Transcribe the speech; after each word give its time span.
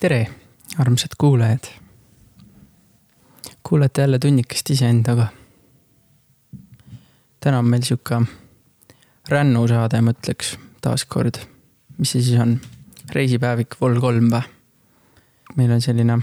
tere, 0.00 0.26
armsad 0.78 1.10
kuulajad. 1.18 1.64
kuulate 3.62 4.00
jälle 4.00 4.18
tunnikest 4.18 4.70
iseendaga. 4.70 5.26
täna 7.40 7.58
on 7.58 7.64
meil 7.66 7.82
sihuke 7.82 8.22
rännusaade, 9.28 10.00
ma 10.00 10.10
ütleks 10.10 10.58
taaskord. 10.80 11.38
mis 11.98 12.12
see 12.12 12.22
siis 12.22 12.40
on? 12.40 12.60
reisipäevik 13.12 13.76
Vol 13.80 14.00
kolm 14.00 14.30
või? 14.30 14.42
meil 15.56 15.70
on 15.70 15.80
selline 15.80 16.18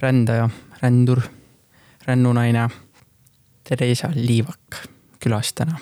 rändaja, 0.00 0.48
rändur, 0.82 1.20
rännunaine 2.06 2.68
Theresa 3.64 4.10
Liivak 4.14 4.88
külas 5.20 5.52
täna. 5.52 5.78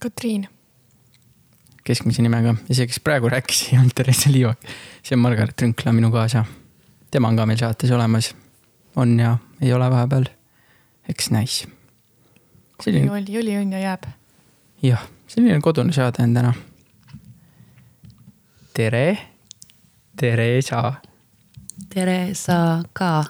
Katriin. 0.00 0.48
Keskmise 1.86 2.22
nimega 2.24 2.54
ja 2.68 2.74
see, 2.74 2.86
kes 2.90 3.00
praegu 3.04 3.30
rääkis, 3.30 3.62
ei 3.70 3.78
olnud 3.78 3.94
Theresa 3.94 4.32
Liivak. 4.32 4.60
see 5.02 5.16
on 5.16 5.22
Margaret 5.22 5.62
Rünkla, 5.62 5.92
minu 5.92 6.10
kaasa. 6.10 6.44
tema 7.10 7.28
on 7.28 7.36
ka 7.36 7.46
meil 7.46 7.58
saates 7.58 7.90
olemas. 7.90 8.34
on 8.96 9.18
ja 9.20 9.36
ei 9.60 9.72
ole 9.72 9.90
vahepeal. 9.90 10.24
eks 11.08 11.30
näis. 11.30 11.68
oli, 12.86 13.08
oli, 13.08 13.38
oli, 13.38 13.56
on 13.56 13.72
ja 13.72 13.78
jääb. 13.78 14.02
jah, 14.82 15.08
selline 15.26 15.60
kodune 15.60 15.92
saade 15.92 16.22
on 16.22 16.34
täna. 16.34 16.54
tere, 18.74 19.18
Theresa. 20.16 20.92
tere, 21.94 22.34
sa 22.34 22.82
ka. 22.92 23.24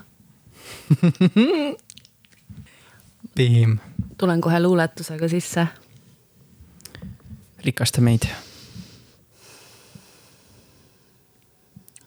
Piim, 3.37 3.79
tulen 4.19 4.41
kohe 4.41 4.61
luuletusega 4.61 5.29
sisse. 5.29 5.67
rikasta 7.65 8.01
meid. 8.01 8.46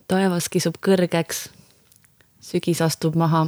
Taevas 0.09 0.47
kisub 0.49 0.79
kõrgeks. 0.81 1.49
sügis 2.41 2.81
astub 2.81 3.15
maha. 3.15 3.47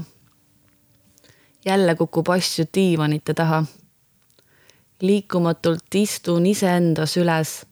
jälle 1.66 1.96
kukub 1.96 2.30
asju 2.30 2.66
diivanite 2.74 3.34
taha. 3.34 3.64
liikumatult 5.02 5.96
istun 5.96 6.46
iseendas 6.46 7.18
üles. 7.18 7.66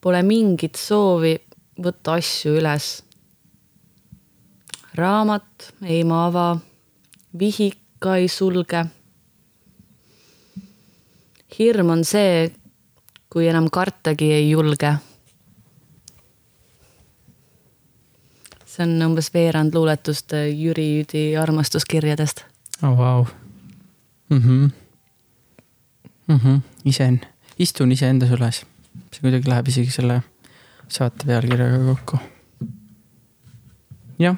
Pole 0.00 0.22
mingit 0.22 0.74
soovi 0.74 1.38
võtta 1.82 2.18
asju 2.20 2.58
üles. 2.60 3.04
raamat 4.94 5.72
ei 5.82 6.04
ma 6.04 6.26
ava, 6.26 6.58
vihik 7.38 7.78
ka 7.98 8.16
ei 8.16 8.28
sulge. 8.28 8.84
hirm 11.58 11.90
on 11.90 12.04
see, 12.04 12.52
kui 13.30 13.48
enam 13.48 13.70
kartagi 13.70 14.32
ei 14.32 14.50
julge 14.50 15.11
see 18.72 18.84
on 18.86 19.02
umbes 19.04 19.28
veerand 19.34 19.74
luuletust 19.76 20.32
Jüri 20.32 20.86
Jüdi 20.96 21.22
armastuskirjadest. 21.36 22.44
oh 22.82 22.96
vau 22.96 23.26
mhm. 24.30 24.70
Mhm. 26.28 26.62
ise, 26.84 27.08
istun 27.58 27.92
iseendas 27.92 28.30
üles. 28.30 28.64
see 29.12 29.20
kuidagi 29.20 29.50
läheb 29.50 29.68
isegi 29.68 29.90
selle 29.90 30.22
saate 30.88 31.26
pealkirjaga 31.28 31.80
kokku. 31.90 32.20
jah, 34.18 34.36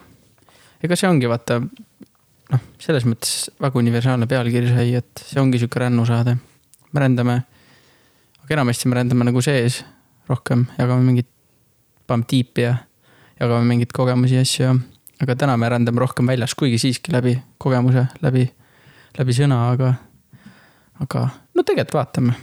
ega 0.82 0.96
see 0.96 1.10
ongi 1.10 1.30
vaata 1.30 1.60
noh, 1.60 2.64
selles 2.78 3.06
mõttes 3.06 3.52
väga 3.62 3.78
universaalne 3.78 4.26
pealkiri 4.30 4.72
sai, 4.72 4.94
et 4.98 5.26
see 5.28 5.42
ongi 5.42 5.62
sihuke 5.62 5.78
rännusaade. 5.78 6.36
me 6.92 7.00
rändame, 7.00 7.38
aga 8.42 8.58
enamasti 8.58 8.90
me 8.90 8.98
rändame 8.98 9.30
nagu 9.30 9.42
sees 9.42 9.84
rohkem, 10.26 10.66
jagame 10.78 11.06
mingit, 11.06 11.30
paneme 12.06 12.26
tiipi 12.26 12.66
ja 12.66 12.74
jagame 13.44 13.68
mingeid 13.68 13.92
kogemusi 13.94 14.40
ja 14.40 14.44
asju 14.44 14.72
aga 15.22 15.36
täna 15.36 15.56
me 15.56 15.68
rändame 15.68 16.02
rohkem 16.02 16.26
väljas, 16.26 16.54
kuigi 16.58 16.78
siiski 16.78 17.12
läbi 17.14 17.36
kogemuse, 17.62 18.06
läbi, 18.22 18.44
läbi 19.18 19.36
sõna, 19.36 19.60
aga, 19.72 19.92
aga 21.02 21.26
no 21.54 21.62
tegelikult 21.62 21.96
vaatame, 21.98 22.34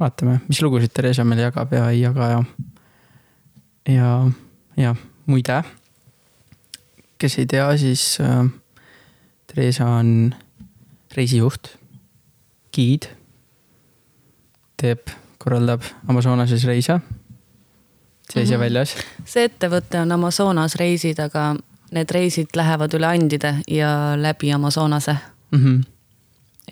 vaatame, 0.00 0.38
mis 0.48 0.62
lugusid 0.62 0.94
Theresa 0.94 1.26
meile 1.26 1.48
jagab 1.48 1.74
ja 1.74 1.88
ei 1.90 2.02
jaga 2.04 2.30
ja, 2.30 2.40
ja, 3.90 4.10
ja 4.78 4.94
muide, 5.30 5.60
kes 7.20 7.38
ei 7.42 7.48
tea, 7.50 7.68
siis 7.80 8.04
äh, 8.24 8.44
Theresa 9.50 9.88
on 9.98 10.30
reisijuht, 11.16 11.74
giid, 12.72 13.10
teeb, 14.80 15.10
korraldab 15.40 15.82
Amazonases 16.08 16.64
reise 16.68 17.00
sees 18.32 18.50
ja 18.50 18.58
Mhm. 18.58 18.64
väljas. 18.64 18.96
see 19.24 19.44
ettevõte 19.48 20.00
on 20.02 20.12
Amazonas 20.12 20.76
reisid, 20.76 21.18
aga 21.20 21.56
need 21.92 22.10
reisid 22.10 22.48
lähevad 22.56 22.94
üle 22.94 23.06
andide 23.06 23.54
ja 23.68 24.16
läbi 24.16 24.52
Amazonase, 24.52 25.16
mm. 25.52 25.58
-hmm. 25.64 25.84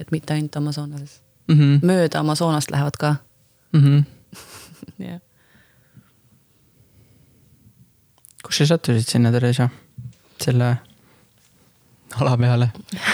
et 0.00 0.10
mitte 0.10 0.34
ainult 0.34 0.56
Amazonases, 0.56 1.20
Mm 1.48 1.58
-hmm. 1.58 1.86
mööda 1.86 2.18
Amazonast 2.18 2.70
lähevad 2.70 2.96
ka. 2.98 3.16
Mm 3.72 3.80
-hmm. 3.84 4.04
jah, 5.08 5.20
kus 8.44 8.56
sa 8.58 8.66
sattusid 8.66 9.08
sinna, 9.08 9.30
Theresa? 9.30 9.68
selle 10.40 10.76
ala 12.20 12.36
peale, 12.36 12.70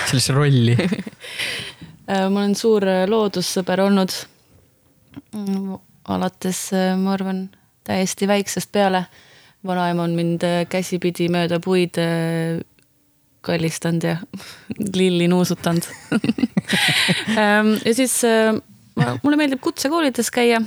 sellesse 0.06 0.32
rolli 0.32 0.76
Äh, 2.06 2.28
ma 2.30 2.40
olen 2.42 2.54
suur 2.54 2.84
loodussõber 3.08 3.80
olnud. 3.80 4.12
Mm, 5.32 5.78
alates, 6.12 6.58
äh, 6.76 6.98
ma 7.00 7.14
arvan, 7.14 7.46
täiesti 7.84 8.28
väiksest 8.28 8.72
peale. 8.72 9.06
vanaema 9.66 10.02
on 10.02 10.10
mind 10.10 10.42
äh, 10.44 10.66
käsipidi 10.68 11.28
mööda 11.32 11.60
puid 11.60 11.98
äh, 11.98 12.60
kallistanud 13.40 14.04
ja 14.04 14.16
lilli 14.96 15.28
nuusutanud 15.28 15.82
Ähm, 17.28 17.74
ja 17.84 17.94
siis 17.94 18.24
äh, 18.24 18.54
ma- 18.96 19.18
mulle 19.22 19.36
meeldib 19.36 19.60
kutsekoolides 19.60 20.30
käia 20.30 20.62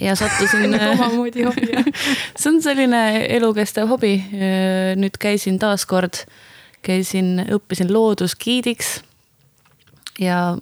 ja 0.00 0.14
sattusin 0.16 0.74
äh, 0.78 0.88
omamoodi 0.90 1.44
hobi 1.44 1.68
jah. 1.72 1.84
see 2.36 2.52
on 2.52 2.62
selline 2.62 3.26
elukestev 3.36 3.88
hobi. 3.88 4.14
nüüd 4.96 5.18
käisin 5.20 5.58
taaskord, 5.60 6.24
käisin, 6.82 7.44
õppisin 7.52 7.92
loodusgiidiks. 7.92 9.00
ja 10.20 10.56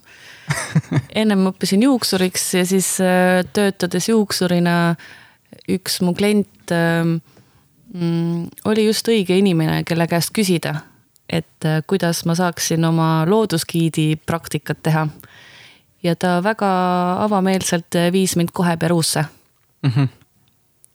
ennem 1.14 1.47
õppisin 1.53 1.82
juuksuriks 1.87 2.54
ja 2.59 2.66
siis 2.66 2.97
äh, 3.00 3.44
töötades 3.53 4.09
juuksurina 4.09 4.97
üks 5.69 6.00
mu 6.04 6.15
klient 6.15 6.72
ähm, 6.72 7.19
mm, 7.94 8.48
oli 8.70 8.87
just 8.87 9.09
õige 9.09 9.37
inimene, 9.38 9.82
kelle 9.88 10.06
käest 10.10 10.34
küsida, 10.37 10.75
et 11.28 11.69
äh, 11.69 11.81
kuidas 11.87 12.25
ma 12.28 12.37
saaksin 12.38 12.84
oma 12.84 13.25
loodusgiidi 13.28 14.14
praktikat 14.26 14.82
teha. 14.82 15.09
ja 16.03 16.16
ta 16.16 16.43
väga 16.44 16.69
avameelselt 17.25 17.97
äh, 17.97 18.12
viis 18.12 18.37
mind 18.37 18.53
kohe 18.53 18.76
Peruusse. 18.76 19.25
-hmm. 19.87 20.09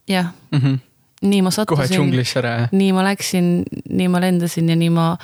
jah, 0.08 0.34
-hmm. 0.52 0.78
nii 1.22 1.42
ma 1.42 1.52
kohe 1.66 1.88
sattusin 1.88 2.70
nii 2.72 2.94
ma 2.94 3.04
läksin, 3.04 3.64
nii 3.90 4.08
ma 4.08 4.22
lendasin 4.22 4.70
ja 4.70 4.76
nii 4.76 4.90
ma 4.90 5.18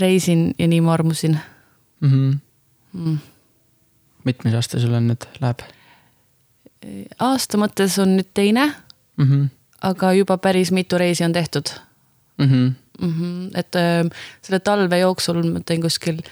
reisin 0.00 0.54
ja 0.58 0.68
nii 0.68 0.80
ma 0.80 0.92
armusin 0.92 1.38
Mm 2.02 2.10
-hmm. 2.10 2.38
mm.. 2.92 3.18
mitmes 4.24 4.54
aasta 4.54 4.80
sul 4.80 4.94
on 4.94 5.06
nüüd 5.08 5.26
läheb 5.40 5.60
aasta 7.18 7.58
mõttes 7.58 7.98
on 8.02 8.16
nüüd 8.16 8.30
teine, 8.34 8.66
mm? 9.16 9.24
-hmm. 9.24 9.48
aga 9.80 10.12
juba 10.12 10.38
päris 10.38 10.72
mitu 10.72 10.98
reisi 10.98 11.24
on 11.24 11.32
tehtud 11.32 11.68
Mm 12.38 12.48
-hmm. 12.48 12.72
mm. 13.06 13.12
-hmm. 13.12 13.58
et 13.58 13.74
öö, 13.74 14.04
selle 14.42 14.60
talve 14.60 14.98
jooksul 14.98 15.42
ma 15.52 15.60
teen 15.60 15.80
kuskil 15.80 16.22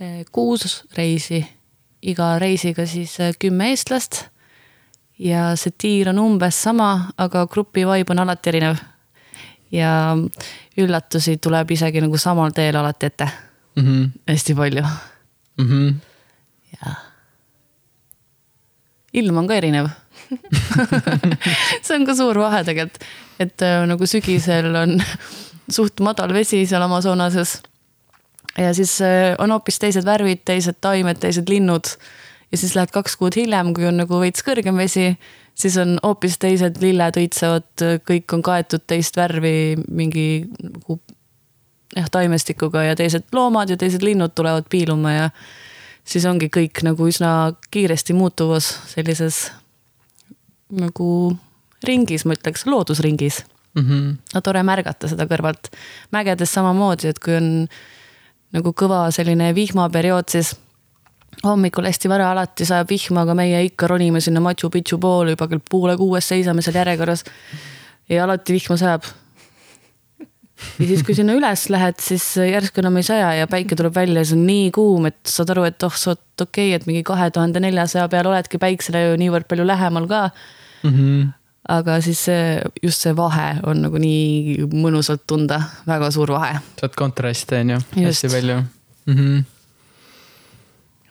öö, 0.00 0.24
kuus 0.32 0.84
reisi, 0.96 1.46
iga 2.02 2.38
reisiga 2.38 2.86
siis 2.86 3.20
öö, 3.20 3.32
kümme 3.38 3.68
eestlast. 3.68 4.24
ja 5.18 5.56
see 5.56 5.72
tiir 5.78 6.08
on 6.08 6.18
umbes 6.18 6.62
sama, 6.62 7.12
aga 7.18 7.46
grupi 7.46 7.86
vibe 7.86 8.10
on 8.10 8.18
alati 8.18 8.48
erinev. 8.50 8.76
ja 9.72 10.16
üllatusi 10.78 11.36
tuleb 11.36 11.70
isegi 11.70 12.00
nagu 12.00 12.18
samal 12.18 12.50
teel 12.50 12.76
alati 12.76 13.06
ette, 13.06 13.28
Mm 13.76 13.84
-hmm. 13.84 14.10
hästi 14.28 14.54
palju 14.54 14.82
Mm 15.58 15.66
-hmm. 15.68 15.94
jah. 16.82 16.96
Ilm 19.14 19.42
on 19.42 19.50
ka 19.50 19.58
erinev 19.60 19.90
see 21.84 21.94
on 21.96 22.06
ka 22.08 22.16
suur 22.16 22.38
vahe 22.40 22.62
tegelikult, 22.66 23.06
et 23.42 23.64
äh, 23.64 23.84
nagu 23.88 24.08
sügisel 24.08 24.74
on 24.78 24.98
suht 25.70 26.02
madal 26.04 26.34
vesi 26.34 26.64
seal 26.68 26.82
Amazonases. 26.84 27.60
ja 28.58 28.74
siis 28.74 29.00
äh, 29.02 29.34
on 29.38 29.54
hoopis 29.54 29.78
teised 29.82 30.06
värvid, 30.06 30.44
teised 30.44 30.80
taimed, 30.80 31.20
teised 31.20 31.48
linnud. 31.48 31.96
ja 32.52 32.58
siis 32.58 32.74
lähed 32.76 32.92
kaks 32.94 33.16
kuud 33.16 33.36
hiljem, 33.36 33.74
kui 33.74 33.86
on 33.88 33.98
nagu 34.02 34.20
veits 34.20 34.44
kõrgem 34.46 34.78
vesi, 34.78 35.14
siis 35.54 35.76
on 35.80 35.98
hoopis 36.02 36.38
teised 36.38 36.80
lilled 36.82 37.18
õitsevad, 37.20 37.86
kõik 38.06 38.36
on 38.36 38.42
kaetud 38.42 38.86
teist 38.86 39.16
värvi 39.16 39.74
mingi 39.88 40.46
nagu 40.62 41.00
jah, 41.96 42.10
taimestikuga 42.10 42.88
ja 42.90 42.96
teised 42.98 43.28
loomad 43.32 43.70
ja 43.70 43.78
teised 43.80 44.02
linnud 44.02 44.34
tulevad 44.34 44.68
piiluma 44.70 45.12
ja 45.12 45.28
siis 46.04 46.24
ongi 46.28 46.50
kõik 46.52 46.82
nagu 46.86 47.08
üsna 47.08 47.54
kiiresti 47.70 48.16
muutuvas 48.16 48.68
sellises 48.92 49.48
nagu 50.74 51.08
ringis, 51.84 52.24
ma 52.24 52.36
ütleks, 52.36 52.66
loodusringis 52.66 53.44
mm. 53.74 53.82
-hmm. 53.82 54.16
no 54.34 54.40
tore 54.40 54.62
märgata 54.62 55.08
seda 55.08 55.26
kõrvalt. 55.30 55.70
mägedes 56.12 56.52
samamoodi, 56.52 57.08
et 57.08 57.18
kui 57.18 57.36
on 57.36 57.68
nagu 58.52 58.72
kõva 58.72 59.10
selline 59.10 59.54
vihmaperiood, 59.54 60.28
siis 60.28 60.54
hommikul 61.44 61.84
hästi 61.84 62.08
vara 62.08 62.30
alati 62.32 62.64
sajab 62.64 62.88
vihma, 62.90 63.24
aga 63.24 63.34
meie 63.34 63.64
ikka 63.64 63.86
ronime 63.90 64.20
sinna 64.20 64.40
Machu 64.40 64.70
Picchu 64.70 64.98
poole 64.98 65.34
juba 65.34 65.48
kell 65.48 65.62
poole 65.70 65.96
kuuest 65.96 66.28
seisame 66.28 66.62
seal 66.62 66.76
järjekorras. 66.76 67.24
ja 68.08 68.24
alati 68.24 68.52
vihma 68.52 68.76
sajab. 68.76 69.02
Ja 70.78 70.86
siis, 70.86 71.02
kui 71.06 71.14
sinna 71.14 71.36
üles 71.36 71.68
lähed, 71.70 72.00
siis 72.02 72.26
järsku 72.36 72.82
enam 72.82 72.96
ei 73.00 73.06
saja 73.06 73.30
ja 73.38 73.46
päike 73.50 73.76
tuleb 73.78 73.94
välja 73.94 74.22
ja 74.22 74.30
see 74.30 74.38
on 74.38 74.44
nii 74.48 74.68
kuum, 74.74 75.06
et 75.10 75.20
saad 75.28 75.54
aru, 75.54 75.64
et 75.68 75.86
oh, 75.86 75.94
sa 75.94 76.12
oled 76.12 76.44
okei 76.46 76.68
okay,, 76.70 76.76
et 76.80 76.86
mingi 76.90 77.02
kahe 77.06 77.30
tuhande 77.30 77.62
neljasaja 77.62 78.08
peal 78.12 78.28
oledki 78.30 78.60
päiksele 78.62 79.06
ju 79.08 79.16
niivõrd 79.22 79.48
palju 79.50 79.66
lähemal 79.66 80.10
ka 80.10 80.28
Mm 80.84 80.90
-hmm. 80.90 81.32
aga 81.68 82.00
siis 82.00 82.24
see, 82.24 82.62
just 82.82 83.00
see 83.00 83.16
vahe 83.16 83.56
on 83.62 83.82
nagu 83.82 83.98
nii 83.98 84.66
mõnusalt 84.68 85.24
tunda, 85.26 85.62
väga 85.86 86.10
suur 86.10 86.32
vahe. 86.32 86.58
saad 86.80 86.94
kontraste 86.96 87.60
on 87.60 87.70
ju, 87.70 87.78
hästi 87.96 88.28
palju 88.28 88.56
mm. 89.06 89.14
-hmm. 89.14 89.44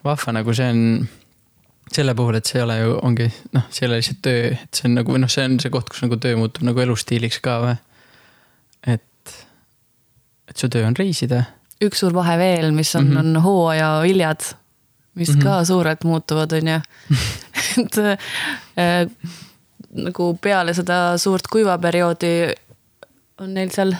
vahva 0.04 0.32
nagu 0.32 0.54
see 0.54 0.70
on 0.70 1.08
selle 1.92 2.14
puhul, 2.14 2.34
et 2.34 2.46
see 2.46 2.58
ei 2.58 2.64
ole 2.64 2.78
ju, 2.78 2.98
ongi 3.02 3.32
noh, 3.52 3.66
see 3.70 3.84
ei 3.84 3.88
ole 3.88 3.96
lihtsalt 3.96 4.22
töö, 4.22 4.46
et 4.52 4.74
see 4.74 4.88
on 4.88 4.94
nagu 4.94 5.18
noh, 5.18 5.30
see 5.30 5.44
on 5.44 5.60
see 5.60 5.70
koht, 5.70 5.90
kus 5.90 6.02
nagu 6.02 6.16
töö 6.16 6.36
muutub 6.36 6.66
nagu 6.66 6.80
elustiiliks 6.80 7.40
ka 7.44 7.58
või. 7.64 7.76
et, 8.86 9.02
et 10.48 10.56
su 10.56 10.68
töö 10.68 10.86
on 10.86 10.96
reisida. 10.98 11.44
üks 11.84 12.00
suur 12.04 12.14
vahe 12.14 12.36
veel, 12.38 12.70
mis 12.72 12.94
on 12.96 13.08
mm. 13.08 13.16
-hmm. 13.16 13.36
on 13.36 13.42
hooajaviljad, 13.42 14.40
mis 15.14 15.28
mm. 15.28 15.40
-hmm. 15.40 15.42
ka 15.42 15.64
suurelt 15.64 16.04
muutuvad, 16.04 16.52
on 16.52 16.68
ju. 16.68 16.80
et 17.82 17.98
äh, 17.98 19.08
nagu 19.94 20.38
peale 20.42 20.74
seda 20.74 21.18
suurt 21.18 21.46
kuivaperioodi 21.52 22.54
on 23.38 23.54
neil 23.54 23.70
seal 23.70 23.94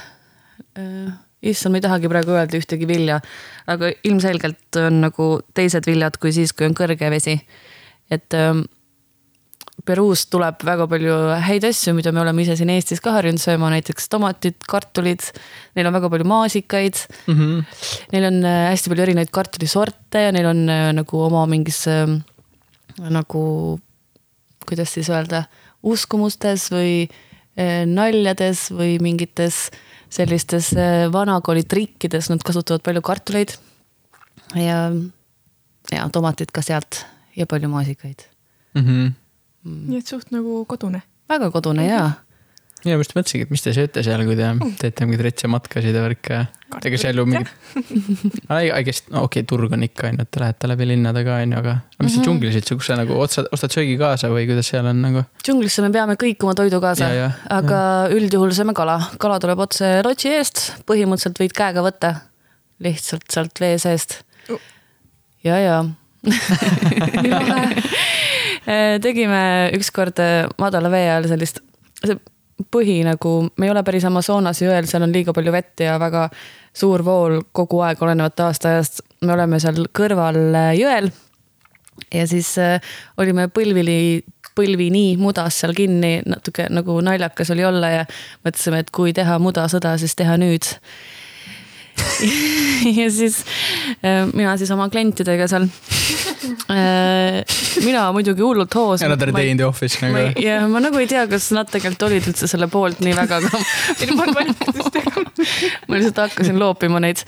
äh, 0.79 1.13
issand, 1.43 1.73
ma 1.73 1.81
ei 1.81 1.85
tahagi 1.85 2.09
praegu 2.09 2.35
öelda 2.35 2.59
ühtegi 2.59 2.89
vilja, 2.89 3.21
aga 3.67 3.91
ilmselgelt 4.05 4.79
on 4.81 5.01
nagu 5.05 5.29
teised 5.55 5.87
viljad 5.87 6.17
kui 6.21 6.33
siis, 6.33 6.53
kui 6.53 6.67
on 6.67 6.77
kõrge 6.77 7.11
vesi. 7.11 7.39
et 8.11 8.35
ähm, 8.35 8.67
Peruust 9.85 10.31
tuleb 10.33 10.63
väga 10.65 10.87
palju 10.89 11.15
häid 11.45 11.65
asju, 11.69 11.93
mida 11.97 12.13
me 12.15 12.23
oleme 12.23 12.45
ise 12.45 12.55
siin 12.57 12.71
Eestis 12.73 13.03
ka 13.05 13.13
harjunud 13.19 13.43
sööma, 13.43 13.69
näiteks 13.75 14.07
tomatid, 14.09 14.57
kartulid. 14.71 15.27
Neil 15.77 15.89
on 15.91 15.97
väga 15.99 16.11
palju 16.13 16.29
maasikaid 16.31 17.01
Mm 17.27 17.35
-hmm. 17.35 17.65
Neil 18.13 18.25
on 18.25 18.45
äh, 18.45 18.71
hästi 18.71 18.89
palju 18.91 19.03
erinevaid 19.03 19.31
kartulisorte 19.31 20.19
ja 20.21 20.33
neil 20.33 20.47
on 20.47 20.69
äh, 20.69 20.93
nagu 20.93 21.21
oma 21.21 21.47
mingis 21.47 21.87
äh, 21.87 22.07
nagu, 23.11 23.81
kuidas 24.67 24.95
siis 24.95 25.11
öelda, 25.11 25.45
uskumustes 25.83 26.71
või 26.73 27.09
äh, 27.59 27.85
naljades 27.87 28.71
või 28.71 28.99
mingites 29.01 29.71
sellistes 30.09 30.71
vanakooli 31.13 31.65
trikkides, 31.65 32.31
nad 32.31 32.43
kasutavad 32.43 32.83
palju 32.83 33.03
kartuleid. 33.03 33.59
ja, 34.55 34.93
ja 35.91 36.09
tomatid 36.13 36.53
ka 36.53 36.63
sealt 36.63 37.05
ja 37.37 37.47
palju 37.47 37.69
maasikaid. 37.69 38.23
Mm 38.75 38.85
-hmm. 38.87 39.24
Nii 39.65 39.99
et 40.03 40.07
suht 40.11 40.31
nagu 40.35 40.63
kodune. 40.69 41.03
väga 41.31 41.51
kodune 41.55 41.87
ja 41.89 42.05
ja 42.85 42.99
ma 42.99 43.01
just 43.01 43.15
mõtlesingi, 43.17 43.47
et 43.47 43.53
mis 43.55 43.63
te 43.65 43.73
sööte 43.73 44.03
seal, 44.05 44.21
kui 44.29 44.35
te 44.37 44.45
teete 44.77 45.07
mingeid 45.07 45.23
retsematkasid 45.25 45.95
ja 45.97 46.03
värke. 46.05 46.41
ega 46.85 46.99
seal 47.01 47.17
ju 47.17 47.25
mingi, 47.25 47.47
I 48.51 48.83
guess, 48.85 49.07
no 49.09 49.23
okei 49.25 49.41
okay,, 49.41 49.47
turg 49.49 49.73
on 49.73 49.87
ikka 49.87 50.11
on 50.11 50.19
ju, 50.19 50.27
et 50.27 50.31
te 50.35 50.43
lähete 50.43 50.69
läbi 50.69 50.89
linnade 50.91 51.23
ka 51.25 51.39
on 51.41 51.55
ju, 51.55 51.63
aga 51.63 51.73
aga 51.81 52.05
mis 52.05 52.13
see 52.13 52.21
Mhm. 52.21 52.27
džunglis 52.27 52.59
üldse, 52.61 52.77
kus 52.77 52.91
sa 52.91 52.99
nagu 53.01 53.17
ostad, 53.25 53.49
ostad 53.57 53.73
söögi 53.73 53.97
kaasa 53.97 54.29
või 54.29 54.45
kuidas 54.51 54.69
seal 54.69 54.85
on 54.91 55.01
nagu? 55.01 55.25
džunglisse 55.47 55.81
me 55.87 55.91
peame 55.97 56.19
kõik 56.21 56.45
oma 56.45 56.55
toidu 56.61 56.81
kaasa 56.85 57.09
Ja, 57.09 57.15
ja,, 57.15 57.33
aga 57.49 57.81
üldjuhul 58.13 58.53
sööme 58.53 58.75
kala, 58.77 58.99
kala 59.19 59.41
tuleb 59.41 59.65
otse 59.65 60.03
lotsi 60.05 60.29
eest, 60.37 60.85
põhimõtteliselt 60.85 61.41
võid 61.41 61.57
käega 61.57 61.81
võtta 61.81 62.15
lihtsalt 62.85 63.25
sealt 63.33 63.61
vee 63.65 63.79
seest. 63.81 64.21
Ja, 65.45 65.57
ja 65.61 65.85
tegime 69.05 69.71
ükskord 69.77 70.21
äh, 70.23 70.45
madala 70.61 70.91
vee 70.93 71.09
all 71.13 71.29
sellist, 71.29 71.61
see 72.05 72.17
põhi 72.71 73.01
nagu, 73.07 73.35
me 73.59 73.67
ei 73.67 73.73
ole 73.73 73.83
päris 73.87 74.07
Amazonase 74.07 74.69
jõel, 74.69 74.87
seal 74.87 75.05
on 75.07 75.13
liiga 75.15 75.35
palju 75.35 75.53
vett 75.55 75.83
ja 75.83 75.97
väga 76.01 76.29
suur 76.75 77.03
vool 77.07 77.41
kogu 77.53 77.83
aeg, 77.87 78.03
olenevalt 78.03 78.41
aastaajast. 78.47 79.03
me 79.27 79.35
oleme 79.35 79.61
seal 79.61 79.87
kõrval 79.93 80.41
äh, 80.55 80.73
jõel 80.79 81.11
ja 82.15 82.27
siis 82.31 82.55
äh, 82.59 82.81
olime 83.21 83.49
põlvili, 83.53 84.25
põlvini 84.57 85.17
mudas 85.21 85.61
seal 85.61 85.75
kinni, 85.77 86.21
natuke 86.27 86.69
nagu 86.71 87.01
naljakas 87.05 87.53
oli 87.55 87.67
olla 87.67 87.91
ja 87.91 88.07
mõtlesime, 88.47 88.85
et 88.85 88.95
kui 88.95 89.13
teha 89.17 89.39
mudasõda, 89.43 89.97
siis 89.99 90.15
teha 90.19 90.39
nüüd. 90.41 90.75
ja 92.99 93.09
siis 93.13 93.41
äh, 94.03 94.25
mina 94.33 94.57
siis 94.61 94.71
oma 94.75 94.89
klientidega 94.93 95.49
seal. 95.51 95.69
mina 97.85 98.03
muidugi 98.13 98.43
hullult 98.45 98.75
hoos. 98.77 99.03
Another 99.03 99.33
day 99.33 99.51
in 99.51 99.61
the 99.61 99.67
office 99.67 99.99
ma 100.03 100.11
nagu 100.13 100.35
ei, 100.35 100.45
ja 100.45 100.59
ma 100.69 100.83
nagu 100.85 101.01
ei 101.01 101.09
tea, 101.11 101.25
kas 101.31 101.51
nad 101.57 101.71
tegelikult 101.73 102.09
olid 102.09 102.29
üldse 102.33 102.49
selle 102.51 102.69
poolt 102.73 103.01
nii 103.05 103.15
väga, 103.17 103.41
aga 103.41 103.51
ma 105.89 105.97
lihtsalt 105.97 106.21
hakkasin 106.25 106.59
loopima 106.61 107.01
neid. 107.03 107.23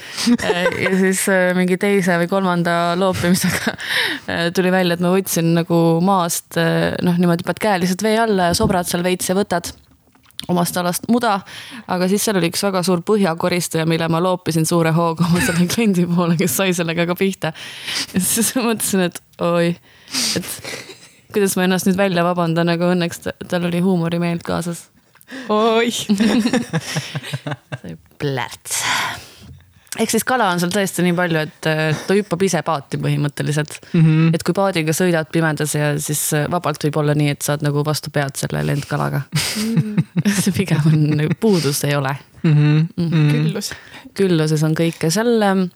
ja 0.83 0.93
siis 0.99 1.25
äh, 1.33 1.51
mingi 1.57 1.79
teise 1.81 2.19
või 2.23 2.31
kolmanda 2.31 2.77
loopimisega 2.99 3.75
äh, 3.75 4.45
tuli 4.57 4.73
välja, 4.75 4.97
et 4.97 5.05
ma 5.05 5.13
võtsin 5.15 5.55
nagu 5.57 5.81
maast 6.05 6.59
äh, 6.61 6.93
noh, 7.07 7.19
niimoodi 7.21 7.47
paned 7.47 7.63
käe 7.63 7.81
lihtsalt 7.83 8.07
vee 8.07 8.17
alla 8.23 8.51
ja 8.51 8.59
sobrad 8.59 8.89
seal 8.89 9.05
veits 9.07 9.31
ja 9.31 9.39
võtad 9.39 9.73
omast 10.49 10.77
alast 10.77 11.07
muda, 11.11 11.41
aga 11.91 12.09
siis 12.11 12.25
seal 12.27 12.39
oli 12.39 12.51
üks 12.53 12.63
väga 12.67 12.83
suur 12.87 13.03
põhjakoristaja, 13.07 13.87
mille 13.89 14.09
ma 14.13 14.21
loopisin 14.23 14.67
suure 14.69 14.93
hooga 14.97 15.27
oma 15.27 15.43
selle 15.45 15.67
kliendi 15.73 16.07
poole, 16.11 16.37
kes 16.39 16.59
sai 16.61 16.75
sellega 16.77 17.07
ka 17.09 17.17
pihta. 17.19 17.53
ja 18.15 18.23
siis 18.23 18.53
mõtlesin, 18.59 19.07
et 19.09 19.23
oi, 19.43 19.73
et 20.39 20.53
kuidas 21.33 21.57
ma 21.59 21.67
ennast 21.67 21.89
nüüd 21.89 21.99
välja 21.99 22.25
vabandan, 22.27 22.71
aga 22.73 22.93
õnneks 22.95 23.25
ta, 23.25 23.35
tal 23.49 23.67
oli 23.69 23.83
huumorimeelt 23.85 24.45
kaasas. 24.47 24.87
oi, 25.53 25.91
plärts. 28.21 28.85
Ehk 30.03 30.13
siis 30.13 30.25
kala 30.27 30.49
on 30.53 30.61
seal 30.63 30.73
tõesti 30.75 31.05
nii 31.07 31.15
palju, 31.17 31.43
et 31.47 31.69
ta 32.07 32.17
hüppab 32.17 32.43
ise 32.47 32.63
paati 32.67 33.01
põhimõtteliselt 33.03 33.79
mm. 33.93 34.01
-hmm. 34.01 34.35
et 34.37 34.45
kui 34.47 34.57
paadiga 34.57 34.95
sõidad 34.97 35.31
pimedas 35.33 35.75
ja 35.79 35.93
siis 36.03 36.23
äh, 36.37 36.47
vabalt 36.53 36.85
võib 36.85 37.01
olla 37.03 37.17
nii, 37.19 37.37
et 37.37 37.47
saad 37.47 37.65
nagu 37.67 37.85
vastu 37.87 38.13
pead 38.15 38.37
selle 38.37 38.63
lendkalaga. 38.67 39.23
see 40.43 40.53
pigem 40.57 40.91
on, 40.93 41.27
puudust 41.41 41.85
ei 41.85 41.97
ole. 41.97 42.17
Mm 42.43 42.55
-hmm. 42.55 43.31
küllus. 43.33 43.73
külluses 44.15 44.63
on 44.63 44.75
kõike 44.79 45.11
seal 45.11 45.43
ähm,. 45.43 45.69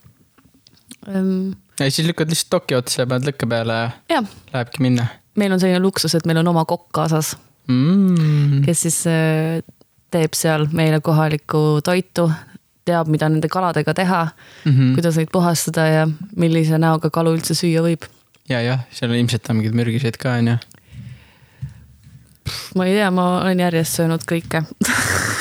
Ähm, 1.09 1.53
ja 1.81 1.91
siis 1.91 2.07
lükkad 2.07 2.29
lihtsalt 2.29 2.51
toki 2.51 2.75
otsa 2.75 3.03
ja 3.03 3.07
paned 3.07 3.27
lõkke 3.31 3.49
peale 3.49 3.93
ja 4.09 4.23
lähebki 4.53 4.83
minna 4.83 5.07
meil 5.41 5.53
on 5.55 5.61
selline 5.61 5.81
luksus, 5.83 6.15
et 6.15 6.27
meil 6.29 6.41
on 6.43 6.51
oma 6.53 6.65
kokk 6.69 6.89
kaasas, 6.95 7.35
mm.. 7.71 8.63
kes 8.67 8.87
siis 8.87 8.99
äh, 9.11 9.61
teeb 10.11 10.35
seal 10.37 10.67
meile 10.75 11.01
kohalikku 11.05 11.81
toitu, 11.87 12.29
teab, 12.91 13.11
mida 13.13 13.29
nende 13.31 13.49
kaladega 13.49 13.95
teha 13.95 14.21
Mm 14.65 14.73
-hmm. 14.73 14.95
kuidas 14.95 15.17
neid 15.17 15.29
puhastada 15.33 15.87
ja 15.87 16.09
millise 16.37 16.79
näoga 16.79 17.11
kalu 17.11 17.35
üldse 17.37 17.55
süüa 17.55 17.83
võib. 17.83 18.05
ja, 18.49 18.61
jah, 18.63 18.81
seal 18.91 19.15
ilmselt 19.15 19.51
on 19.51 19.57
mingeid 19.57 19.75
mürgiseid 19.75 20.19
ka 20.19 20.33
on 20.39 20.49
ju. 20.49 20.57
ma 22.75 22.87
ei 22.87 22.95
tea, 22.95 23.11
ma 23.11 23.41
olen 23.41 23.61
järjest 23.61 23.97
söönud 23.97 24.27
kõike 24.33 24.65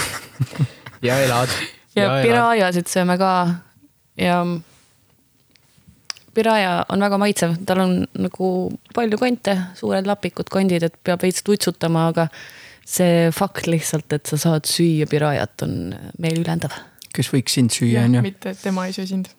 ja 1.07 1.19
elad. 1.19 1.49
ja 1.95 2.09
piraajasid 2.23 2.87
sööme 2.87 3.17
ka 3.17 3.31
ja 4.17 4.45
piraaja 6.33 6.85
on 6.89 7.03
väga 7.03 7.17
maitsev, 7.17 7.55
tal 7.65 7.83
on 7.83 7.95
nagu 8.17 8.49
palju 8.95 9.19
konte, 9.19 9.55
suured 9.79 10.07
lapikud 10.07 10.49
kondid, 10.51 10.85
et 10.87 10.95
peab 11.03 11.23
veits 11.25 11.43
tutsutama, 11.45 12.07
aga 12.13 12.27
see 12.89 13.29
fakt 13.35 13.67
lihtsalt, 13.69 14.11
et 14.15 14.29
sa 14.29 14.39
saad 14.39 14.69
süüa 14.69 15.07
piraajat, 15.09 15.65
on 15.65 15.73
meeliülendav. 16.21 16.73
Kes 17.19 17.33
võiks 17.33 17.59
sind 17.59 17.75
süüa 17.75 18.07
on 18.07 18.19
ju. 18.19 18.23
mitte, 18.25 18.55
et 18.55 18.63
tema 18.63 18.87
ei 18.87 18.95
söö 18.95 19.07
sind. 19.09 19.31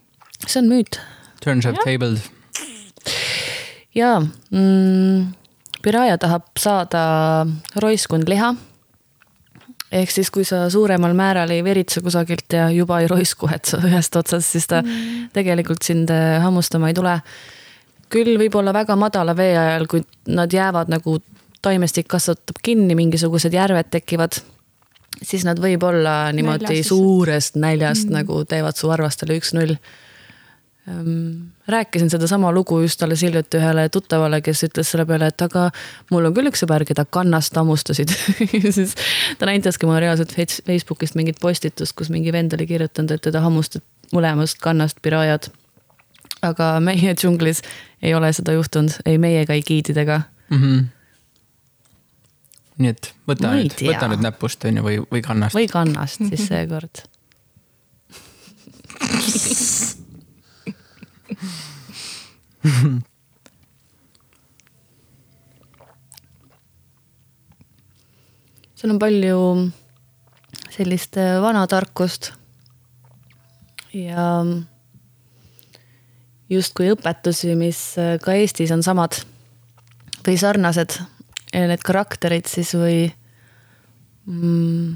see 0.46 0.60
on 0.60 0.70
müüt 0.70 1.00
Turns 1.40 1.66
up 1.66 1.78
Jah. 1.80 1.84
tabled. 1.84 2.18
ja 3.94 4.20
mm, 4.20 5.32
piraaja 5.82 6.18
tahab 6.18 6.50
saada 6.58 7.46
roiskund 7.80 8.28
liha. 8.28 8.52
ehk 9.92 10.12
siis, 10.12 10.30
kui 10.30 10.44
sa 10.44 10.68
suuremal 10.70 11.16
määral 11.18 11.50
ei 11.50 11.64
veritse 11.64 12.02
kusagilt 12.04 12.52
ja 12.52 12.68
juba 12.70 13.00
ei 13.00 13.08
roisku, 13.10 13.48
et 13.54 13.64
sa 13.64 13.80
ühest 13.82 14.16
otsast, 14.16 14.52
siis 14.52 14.68
ta 14.70 14.82
mm. 14.84 15.32
tegelikult 15.34 15.82
sind 15.82 16.12
äh, 16.14 16.38
hammustama 16.44 16.92
ei 16.92 16.94
tule. 16.94 17.16
küll 18.10 18.36
võib-olla 18.38 18.74
väga 18.74 18.96
madala 18.98 19.36
vee 19.36 19.56
ajal, 19.58 19.86
kui 19.86 20.04
nad 20.28 20.52
jäävad 20.52 20.90
nagu 20.90 21.18
taimestik 21.62 22.08
kasvatab 22.08 22.58
kinni, 22.62 22.94
mingisugused 22.96 23.52
järved 23.54 23.90
tekivad, 23.92 24.40
siis 25.22 25.44
nad 25.44 25.58
võib-olla 25.60 26.32
niimoodi 26.32 26.68
Näljast 26.68 26.88
suurest 26.88 27.58
näljast 27.60 28.08
mm. 28.08 28.20
nagu 28.20 28.44
teevad 28.48 28.78
su 28.78 28.88
varvastele 28.88 29.36
üks-null 29.40 29.74
ähm, 30.88 31.50
rääkisin 31.68 32.10
sedasama 32.10 32.52
lugu 32.52 32.80
just 32.80 33.02
alles 33.02 33.22
hiljuti 33.22 33.58
ühele 33.58 33.88
tuttavale, 33.88 34.40
kes 34.40 34.64
ütles 34.68 34.90
selle 34.90 35.06
peale, 35.06 35.30
et 35.30 35.42
aga 35.42 35.68
mul 36.10 36.28
on 36.30 36.34
küll 36.34 36.50
üks 36.50 36.64
sõber, 36.64 36.84
keda 36.88 37.04
kannast 37.04 37.56
hammustasid 37.56 38.12
siis 38.76 38.96
ta 39.38 39.48
näitaski 39.50 39.86
mulle 39.86 40.00
reaalselt 40.06 40.34
Facebookist 40.36 41.18
mingit 41.18 41.40
postitust, 41.40 41.96
kus 41.96 42.10
mingi 42.10 42.32
vend 42.32 42.54
oli 42.56 42.66
kirjutanud, 42.70 43.16
et 43.16 43.26
teda 43.28 43.42
hammustati 43.44 43.86
mõlemast 44.14 44.58
kannast 44.62 44.98
pirajad. 45.02 45.50
aga 46.42 46.80
meie 46.80 47.14
džunglis 47.14 47.62
ei 48.02 48.14
ole 48.14 48.32
seda 48.32 48.52
juhtunud, 48.56 49.02
ei 49.06 49.18
meie 49.18 49.42
ega 49.42 49.54
giididega 49.66 50.22
mm. 50.50 50.56
-hmm. 50.56 50.84
Nii 52.80 52.92
et 52.94 53.12
võta 53.28 53.52
nüüd, 53.54 53.76
võta 53.86 54.08
nüüd 54.10 54.22
näpust 54.24 54.64
on 54.68 54.80
ju 54.80 54.84
või, 54.86 54.96
või 55.12 55.22
kannast. 55.24 55.56
või 55.56 55.68
kannast 55.70 56.24
siis 56.30 56.46
seekord. 56.48 57.04
seal 68.80 68.94
on 68.94 69.00
palju 69.00 69.38
sellist 70.72 71.16
äh, 71.20 71.36
vanatarkust 71.42 72.32
ja 73.92 74.44
justkui 76.50 76.90
õpetusi, 76.94 77.54
mis 77.58 77.80
äh, 78.00 78.16
ka 78.22 78.34
Eestis 78.38 78.72
on 78.74 78.84
samad 78.86 79.20
või 80.26 80.36
sarnased. 80.40 80.96
Need 81.54 81.82
karakterid 81.82 82.46
siis 82.46 82.70
või 82.78 83.08
mm, 84.26 84.90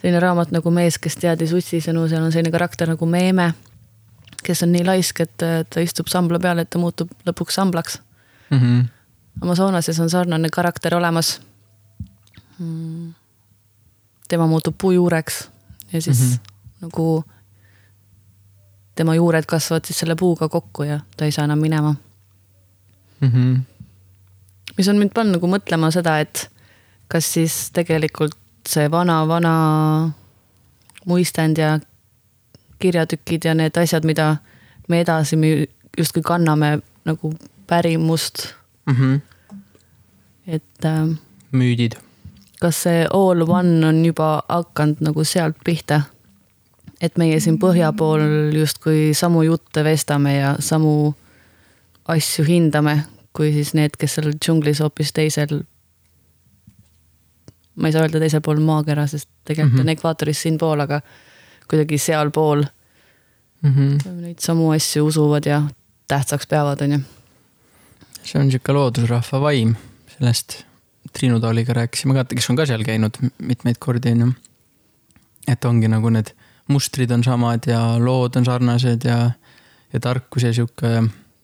selline 0.00 0.20
raamat 0.22 0.54
nagu 0.54 0.72
Mees, 0.72 0.96
kes 0.98 1.18
teadis 1.20 1.52
ussisõnu, 1.56 2.06
seal 2.08 2.24
on 2.24 2.32
selline 2.32 2.52
karakter 2.54 2.88
nagu 2.88 3.06
Meeme, 3.06 3.50
kes 4.44 4.64
on 4.64 4.72
nii 4.72 4.86
laisk, 4.86 5.20
et 5.20 5.36
ta 5.36 5.84
istub 5.84 6.08
sambla 6.08 6.40
peal, 6.40 6.62
et 6.62 6.70
ta 6.70 6.80
muutub 6.80 7.12
lõpuks 7.28 7.60
samblaks 7.60 8.00
mm. 8.50 8.58
-hmm. 8.58 8.88
Amazonases 9.40 10.00
on 10.00 10.10
sarnane 10.10 10.48
karakter 10.52 10.94
olemas 10.94 11.40
mm.. 12.58 13.14
tema 14.28 14.46
muutub 14.46 14.74
puujuureks 14.78 15.48
ja 15.92 16.02
siis 16.02 16.20
mm. 16.20 16.26
-hmm. 16.26 16.38
nagu 16.80 17.24
tema 18.94 19.14
juured 19.14 19.44
kasvavad 19.46 19.84
siis 19.84 19.98
selle 19.98 20.16
puuga 20.16 20.48
kokku 20.48 20.82
ja 20.82 21.00
ta 21.16 21.24
ei 21.24 21.32
saa 21.32 21.44
enam 21.44 21.58
minema. 21.58 21.94
Mm 23.20 23.28
-hmm. 23.28 23.60
Mis 24.78 24.88
on 24.88 24.98
mind 24.98 25.12
pannud 25.14 25.38
nagu 25.38 25.50
mõtlema 25.50 25.90
seda, 25.94 26.18
et 26.20 26.50
kas 27.08 27.26
siis 27.34 27.70
tegelikult 27.74 28.36
see 28.68 28.90
vana-vana 28.90 30.12
muistand 31.06 31.58
ja 31.58 31.78
kirjatükid 32.78 33.44
ja 33.44 33.54
need 33.54 33.76
asjad, 33.76 34.04
mida 34.04 34.36
me 34.88 35.00
edasi 35.00 35.36
justkui 35.98 36.22
kanname 36.22 36.78
nagu 37.04 37.34
pärimust, 37.66 38.54
Mm 38.86 38.96
-hmm. 38.96 39.20
et 40.46 40.84
äh, 40.84 41.16
müüdid. 41.52 41.92
kas 42.60 42.82
see 42.82 43.06
all 43.12 43.42
one 43.48 43.86
on 43.86 44.04
juba 44.04 44.42
hakanud 44.48 44.96
nagu 45.00 45.24
sealt 45.24 45.56
pihta? 45.64 46.02
et 47.00 47.18
meie 47.18 47.40
siin 47.40 47.58
põhja 47.58 47.92
pool 47.96 48.52
justkui 48.52 49.14
samu 49.14 49.42
jutte 49.42 49.84
vestame 49.84 50.36
ja 50.36 50.56
samu 50.58 51.14
asju 52.08 52.44
hindame, 52.44 53.04
kui 53.36 53.52
siis 53.52 53.74
need, 53.74 53.96
kes 53.98 54.18
seal 54.18 54.32
džunglis 54.34 54.80
hoopis 54.82 55.12
teisel. 55.12 55.62
ma 57.74 57.88
ei 57.88 57.92
saa 57.92 58.02
öelda 58.02 58.20
teisel 58.20 58.42
pool 58.44 58.60
maakera, 58.60 59.06
sest 59.06 59.28
tegelikult 59.44 59.72
mm 59.72 59.78
-hmm. 59.78 59.88
on 59.90 59.96
ekvaatorist 59.96 60.40
siinpool, 60.40 60.80
aga 60.80 61.00
kuidagi 61.68 61.98
sealpool 61.98 62.64
Mm 63.62 63.74
-hmm. 63.74 64.10
neid 64.10 64.38
samu 64.38 64.70
asju 64.70 65.06
usuvad 65.06 65.44
ja 65.46 65.62
tähtsaks 66.08 66.46
peavad, 66.46 66.80
on 66.80 66.92
ju. 66.92 67.00
see 68.24 68.40
on 68.40 68.50
sihuke 68.50 68.72
loodusrahva 68.72 69.40
vaim, 69.40 69.74
sellest 70.18 70.64
Triinu 71.12 71.40
Taaliga 71.40 71.72
rääkisime 71.72 72.14
ka, 72.14 72.24
kes 72.24 72.50
on 72.50 72.56
ka 72.56 72.66
seal 72.66 72.84
käinud 72.84 73.14
mitmeid 73.38 73.76
kordi, 73.78 74.12
onju. 74.12 74.32
et 75.48 75.64
ongi 75.64 75.88
nagu 75.88 76.10
need 76.10 76.32
mustrid 76.68 77.10
on 77.10 77.24
samad 77.24 77.66
ja 77.66 77.98
lood 77.98 78.36
on 78.36 78.44
sarnased 78.44 79.04
ja, 79.04 79.30
ja 79.92 80.00
tarkus 80.00 80.42
ja 80.42 80.52
sihuke 80.52 81.02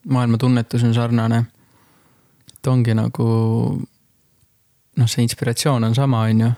maailmatunnetus 0.09 0.85
on 0.85 0.95
sarnane. 0.95 1.45
Et 2.67 2.73
ongi 2.73 2.95
nagu 2.99 3.27
noh, 4.97 5.09
see 5.09 5.23
inspiratsioon 5.23 5.87
on 5.87 5.95
sama, 5.95 6.25
onju. 6.27 6.51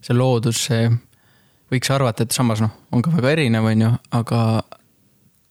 see 0.00 0.16
loodus, 0.16 0.64
see 0.70 0.88
võiks 1.70 1.90
arvata, 1.92 2.24
et 2.24 2.32
samas 2.32 2.62
noh, 2.62 2.70
on 2.92 3.02
ka 3.02 3.12
väga 3.12 3.34
erinev, 3.34 3.66
onju, 3.66 3.90
aga 4.16 4.40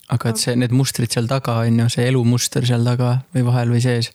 aga 0.10 0.32
et 0.32 0.42
see, 0.42 0.56
need 0.58 0.74
mustrid 0.74 1.12
seal 1.14 1.28
taga 1.30 1.60
on 1.62 1.84
ju, 1.84 1.90
see 1.94 2.08
elumuster 2.10 2.66
seal 2.66 2.86
taga 2.86 3.20
või 3.36 3.44
vahel 3.46 3.76
või 3.76 3.82
sees 3.84 4.10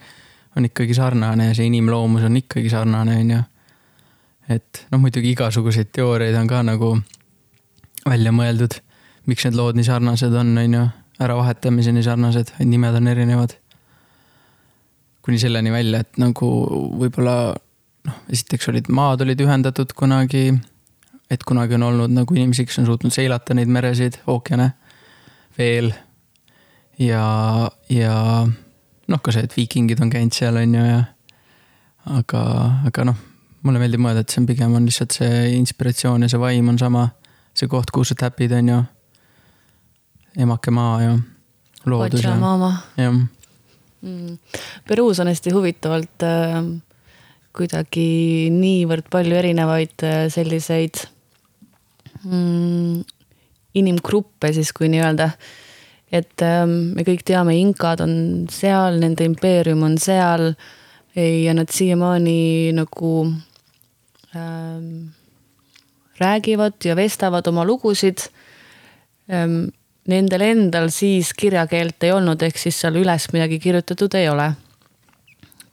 on 0.58 0.66
ikkagi 0.66 0.96
sarnane 0.96 1.50
ja 1.50 1.54
see 1.54 1.68
inimloomus 1.68 2.24
on 2.26 2.40
ikkagi 2.40 2.72
sarnane, 2.72 3.18
on 3.20 3.30
ju. 3.36 3.42
et 4.56 4.84
noh, 4.90 5.02
muidugi 5.02 5.34
igasuguseid 5.36 5.92
teooriaid 5.94 6.38
on 6.40 6.50
ka 6.50 6.64
nagu 6.66 6.96
välja 8.08 8.32
mõeldud, 8.34 8.80
miks 9.30 9.46
need 9.46 9.58
lood 9.58 9.78
nii 9.78 9.86
sarnased 9.86 10.34
on, 10.34 10.56
on 10.64 10.78
ju, 10.80 10.86
äravahetamiseni 11.22 12.02
sarnased, 12.02 12.56
nimed 12.64 12.98
on 12.98 13.12
erinevad. 13.12 13.54
Kuni 15.24 15.40
selleni 15.40 15.72
välja, 15.72 16.02
et 16.04 16.18
nagu 16.20 16.48
võib-olla 17.00 17.36
noh, 18.04 18.16
esiteks 18.32 18.68
olid 18.72 18.90
maad 18.92 19.24
olid 19.24 19.40
ühendatud 19.40 19.94
kunagi, 19.96 20.50
et 21.32 21.44
kunagi 21.48 21.78
on 21.78 21.86
olnud 21.88 22.12
nagu 22.12 22.36
inimesi, 22.36 22.66
kes 22.68 22.82
on 22.82 22.90
suutnud 22.90 23.14
seilata 23.14 23.56
neid 23.56 23.72
meresid, 23.72 24.20
ookeane 24.28 24.70
veel 25.58 25.92
ja, 27.00 27.24
ja 27.88 28.16
noh, 28.44 29.20
ka 29.22 29.34
see, 29.34 29.46
et 29.46 29.56
viikingid 29.56 30.02
on 30.04 30.12
käinud 30.12 30.36
seal, 30.36 30.58
on 30.60 30.76
ju, 30.76 30.84
ja 30.84 31.02
aga, 32.20 32.42
aga 32.90 33.06
noh, 33.08 33.20
mulle 33.64 33.80
meeldib 33.80 34.02
mõelda, 34.04 34.24
et 34.24 34.32
see 34.32 34.42
on 34.42 34.48
pigem 34.48 34.74
on 34.76 34.88
lihtsalt 34.88 35.16
see 35.16 35.54
inspiratsioon 35.56 36.26
ja 36.26 36.32
see 36.32 36.42
vaim 36.42 36.68
on 36.72 36.80
sama, 36.80 37.08
see 37.56 37.70
koht, 37.70 37.92
kuhu 37.94 38.06
sa 38.08 38.16
täpid, 38.26 38.52
on 38.58 38.68
ju. 38.74 38.82
emake 40.44 40.70
maa 40.74 41.00
ja 41.02 41.16
loodus 41.86 42.24
jah. 42.24 43.16
mm.. 44.04 44.38
Peruus 44.88 45.20
on 45.24 45.32
hästi 45.32 45.54
huvitavalt 45.54 46.28
äh, 46.28 46.60
kuidagi 47.54 48.06
niivõrd 48.54 49.10
palju 49.10 49.40
erinevaid 49.40 50.06
äh, 50.06 50.24
selliseid 50.32 51.04
mm, 52.22 53.02
inimgruppe 53.80 54.52
siis, 54.54 54.72
kui 54.76 54.92
nii-öelda 54.92 55.32
et 56.14 56.44
ähm, 56.46 56.94
me 56.94 57.04
kõik 57.06 57.24
teame, 57.26 57.56
inkad 57.58 58.02
on 58.04 58.14
seal, 58.52 59.00
nende 59.02 59.26
impeerium 59.26 59.82
on 59.86 59.96
seal 59.98 60.52
ja 61.14 61.54
nad 61.54 61.70
siiamaani 61.70 62.74
nagu 62.74 63.12
ähm, 64.34 65.14
räägivad 66.18 66.78
ja 66.84 66.96
vestavad 66.98 67.46
oma 67.50 67.66
lugusid 67.66 68.28
ähm,. 69.30 69.72
Nendel 70.08 70.40
endal 70.40 70.90
siis 70.92 71.32
kirjakeelt 71.32 72.02
ei 72.04 72.12
olnud, 72.12 72.42
ehk 72.42 72.58
siis 72.60 72.80
seal 72.80 72.96
üles 73.00 73.30
midagi 73.32 73.58
kirjutatud 73.58 74.14
ei 74.14 74.28
ole. 74.28 74.52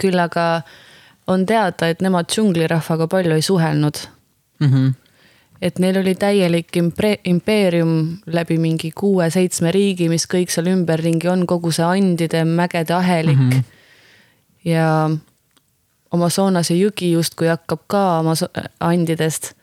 küll 0.01 0.19
aga 0.19 0.61
on 1.27 1.45
teada, 1.45 1.87
et 1.87 2.01
nemad 2.01 2.25
džunglirahvaga 2.25 3.07
palju 3.07 3.35
ei 3.35 3.41
suhelnud 3.41 3.97
Mm 4.61 4.69
-hmm. 4.69 4.93
et 5.61 5.79
neil 5.79 5.97
oli 5.97 6.15
täielik 6.15 6.67
impeerium 7.23 8.17
läbi 8.25 8.57
mingi 8.57 8.91
kuue-seitsme 8.91 9.71
riigi, 9.71 10.09
mis 10.09 10.27
kõik 10.33 10.49
seal 10.49 10.67
ümberringi 10.67 11.29
on, 11.29 11.47
kogu 11.47 11.71
see 11.71 11.85
andide, 11.85 12.43
mägede 12.45 12.93
ahelik 12.93 13.37
mm. 13.37 13.49
-hmm. 13.49 13.63
ja 14.69 15.09
Amazonase 16.11 16.73
jõgi 16.73 17.11
justkui 17.11 17.47
hakkab 17.47 17.79
ka 17.87 18.19
oma 18.19 18.33
andidest, 18.79 19.53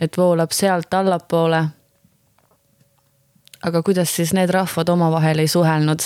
et 0.00 0.16
voolab 0.16 0.50
sealt 0.50 0.94
allapoole. 0.94 1.64
Aga 3.66 3.82
kuidas 3.82 4.12
siis 4.16 4.32
need 4.36 4.50
rahvad 4.54 4.88
omavahel 4.88 5.42
ei 5.42 5.48
suhelnud 5.48 6.04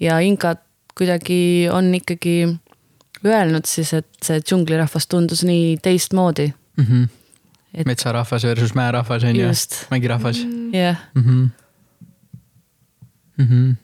ja 0.00 0.20
inkad 0.20 0.62
kuidagi 0.96 1.68
on 1.72 1.94
ikkagi 1.94 2.36
öelnud 3.26 3.66
siis, 3.66 3.92
et 3.92 4.08
see 4.22 4.40
džunglirahvas 4.40 5.08
tundus 5.10 5.42
nii 5.44 5.76
teistmoodi 5.82 6.52
Mm 6.76 6.84
-hmm. 6.84 7.08
Et- 7.74 7.86
metsarahvas 7.86 8.44
versus 8.44 8.74
mäerahvas 8.74 9.24
on 9.24 9.36
ju 9.36 9.48
mägirahvas 9.90 10.36
jah 10.72 10.96
mm. 11.14 11.22
-hmm. 11.22 11.48
Mm 13.36 13.46
-hmm. 13.46 13.74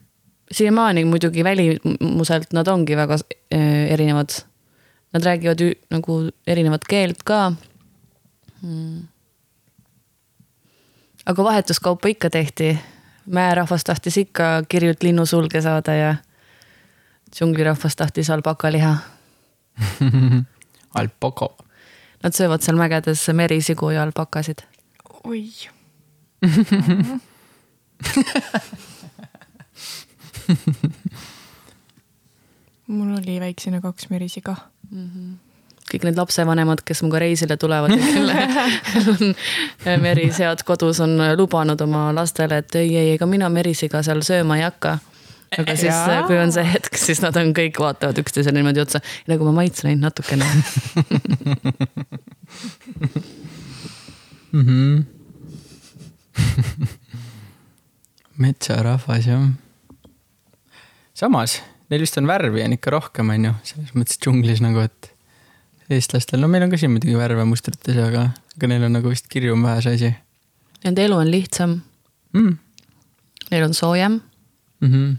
siiamaani 0.53 1.05
muidugi 1.05 1.45
välimuselt 1.45 2.53
nad 2.53 2.67
ongi 2.67 2.97
väga 2.97 3.15
äh, 3.55 3.93
erinevad. 3.93 4.29
Nad 5.13 5.25
räägivad 5.25 5.61
ü, 5.61 5.75
nagu 5.91 6.31
erinevat 6.47 6.85
keelt 6.89 7.23
ka 7.23 7.53
mm.. 8.63 9.09
aga 11.27 11.45
vahetuskaupa 11.45 12.09
ikka 12.09 12.31
tehti. 12.31 12.79
Mäerahvas 13.27 13.85
tahtis 13.85 14.17
ikka 14.17 14.63
kirjult 14.69 15.03
linnusulge 15.03 15.61
saada 15.63 15.95
ja 15.95 16.15
džunglirahvas 17.33 17.97
tahtis 17.97 18.31
alpakaliha. 18.31 18.97
Alpoko 20.95 21.57
Nad 22.23 22.33
söövad 22.37 22.63
seal 22.63 22.77
mägedes 22.79 23.29
merisigu 23.35 23.91
ja 23.91 24.03
alpakasid. 24.03 24.59
oi. 25.25 25.51
mul 32.87 33.17
oli 33.19 33.41
väiksena 33.41 33.81
kaks 33.81 34.11
merisiga. 34.11 34.57
Kõik 35.93 36.05
need 36.09 36.19
lapsevanemad, 36.19 36.83
kes 36.87 37.03
minuga 37.05 37.21
reisile 37.23 37.57
tulevad 37.61 37.95
ja 37.95 38.01
kelle 38.03 38.35
merisead 40.07 40.65
kodus 40.67 41.01
on 41.05 41.17
lubanud 41.39 41.81
oma 41.85 42.09
lastele, 42.17 42.63
et 42.63 42.75
ei, 42.81 42.91
ei, 42.97 43.15
ega 43.17 43.29
mina 43.31 43.49
merisiga 43.53 44.03
seal 44.07 44.23
sööma 44.27 44.59
ei 44.61 44.67
hakka. 44.67 44.99
aga 45.59 45.77
siis, 45.77 45.97
kui 46.29 46.39
on 46.41 46.53
see 46.55 46.65
hetk, 46.65 46.97
siis 47.01 47.21
nad 47.25 47.37
on 47.37 47.53
kõik 47.57 47.81
vaatavad 47.83 48.19
üksteisele 48.23 48.57
niimoodi 48.59 48.81
otsa, 48.85 49.03
nagu 49.29 49.49
ma 49.51 49.53
maitsen 49.63 49.91
ainult 49.93 50.05
natukene. 50.09 50.47
mm. 54.53 54.63
-hmm. 54.63 55.05
metsarahvas 58.43 59.27
jah. 59.27 59.45
samas 61.15 61.61
neil 61.93 62.01
vist 62.07 62.17
on 62.17 62.27
värvi 62.27 62.65
on 62.65 62.73
ikka 62.77 62.95
rohkem, 62.95 63.31
on 63.35 63.51
ju, 63.51 63.55
selles 63.69 63.93
mõttes 63.97 64.21
džunglis 64.23 64.63
nagu, 64.65 64.81
et 64.87 65.12
eestlastel, 65.91 66.41
no 66.41 66.49
meil 66.49 66.63
on 66.63 66.71
ka 66.71 66.79
siin 66.79 66.91
muidugi 66.91 67.17
värve 67.19 67.45
mustrites, 67.45 67.97
aga, 67.97 68.29
aga 68.57 68.69
neil 68.69 68.85
on 68.85 68.93
nagu 68.99 69.09
vist 69.09 69.29
kirjum 69.29 69.63
vähe 69.63 69.83
see 69.83 69.95
asi 69.95 70.15
Nende 70.83 71.05
elu 71.05 71.17
on 71.17 71.31
lihtsam, 71.31 71.81
mm.. 72.35 72.59
neil 73.51 73.65
on 73.65 73.75
soojem, 73.75 74.21
Mm 74.83 74.91
-hmm. 74.91 75.17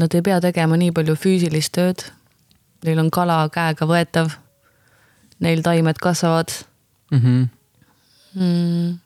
nad 0.00 0.14
ei 0.14 0.22
pea 0.22 0.40
tegema 0.40 0.76
nii 0.76 0.92
palju 0.92 1.14
füüsilist 1.14 1.72
tööd. 1.72 2.04
Neil 2.84 2.98
on 2.98 3.10
kala 3.10 3.48
käega 3.52 3.86
võetav. 3.86 4.30
Neil 5.40 5.62
taimed 5.62 6.00
kasvavad 6.00 6.48
Mm 7.10 7.18
-hmm. 7.18 7.48
mm.. 8.34 8.98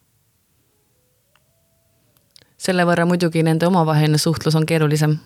selle 2.57 2.85
võrra 2.85 3.05
muidugi 3.07 3.43
nende 3.43 3.67
omavaheline 3.67 4.19
suhtlus 4.19 4.55
on 4.55 4.67
keerulisem, 4.67 5.19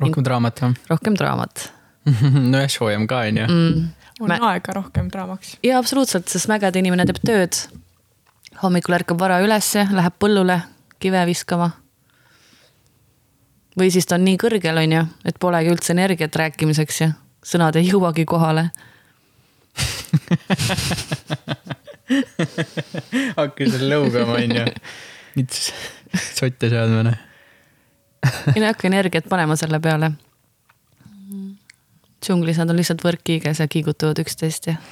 rohkem 0.00 0.24
draamat 0.24 0.60
jah 0.60 0.74
rohkem 0.88 1.14
draamat 1.14 1.72
nojah, 2.52 2.70
soojem 2.70 3.06
ka 3.10 3.16
on 3.26 3.36
ju. 3.42 3.46
mm.. 3.48 3.88
on 4.20 4.28
Mä- 4.32 4.40
aega 4.52 4.72
rohkem 4.72 5.10
draamaks. 5.12 5.56
ja 5.62 5.78
absoluutselt, 5.78 6.28
sest 6.28 6.48
mägede 6.48 6.78
inimene 6.78 7.06
teeb 7.08 7.20
tööd. 7.26 7.54
hommikul 8.62 8.94
ärkab 8.98 9.20
vara 9.20 9.40
ülesse, 9.44 9.86
läheb 9.92 10.14
põllule 10.18 10.60
kive 10.98 11.26
viskama. 11.26 11.70
või 13.78 13.90
siis 13.94 14.06
ta 14.06 14.14
on 14.18 14.24
nii 14.26 14.36
kõrgel, 14.40 14.78
on 14.84 14.92
ju, 14.92 15.02
et 15.24 15.36
polegi 15.40 15.70
üldse 15.70 15.92
energiat 15.94 16.36
rääkimiseks 16.36 17.00
ja 17.00 17.12
sõnad 17.44 17.76
ei 17.78 17.88
jõuagi 17.88 18.24
kohale. 18.28 18.70
hakka 23.38 23.66
seal 23.68 23.84
lõugama 23.92 24.38
on 24.40 24.50
ju. 24.56 24.64
nüüd 25.38 25.50
sotte 26.34 26.66
seadma 26.72 27.00
noh. 27.10 27.18
ei 28.54 28.60
no 28.62 28.66
hakka 28.70 28.84
energiat 28.90 29.26
panema 29.30 29.54
selle 29.60 29.78
peale. 29.84 30.08
Džunglis 32.24 32.58
nad 32.58 32.70
on 32.70 32.78
lihtsalt 32.78 33.02
võrkkiiges 33.04 33.60
ja 33.62 33.66
kiigutavad 33.70 34.18
üksteist 34.22 34.70
ja 34.70 34.76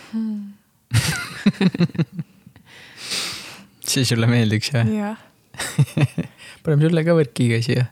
see 3.86 4.04
sulle 4.04 4.26
meeldiks 4.30 4.72
jah? 4.74 4.90
jah, 4.90 5.18
paneme 6.64 6.86
sulle 6.86 7.04
ka 7.06 7.14
võrkiga 7.16 7.60
siia. 7.64 7.86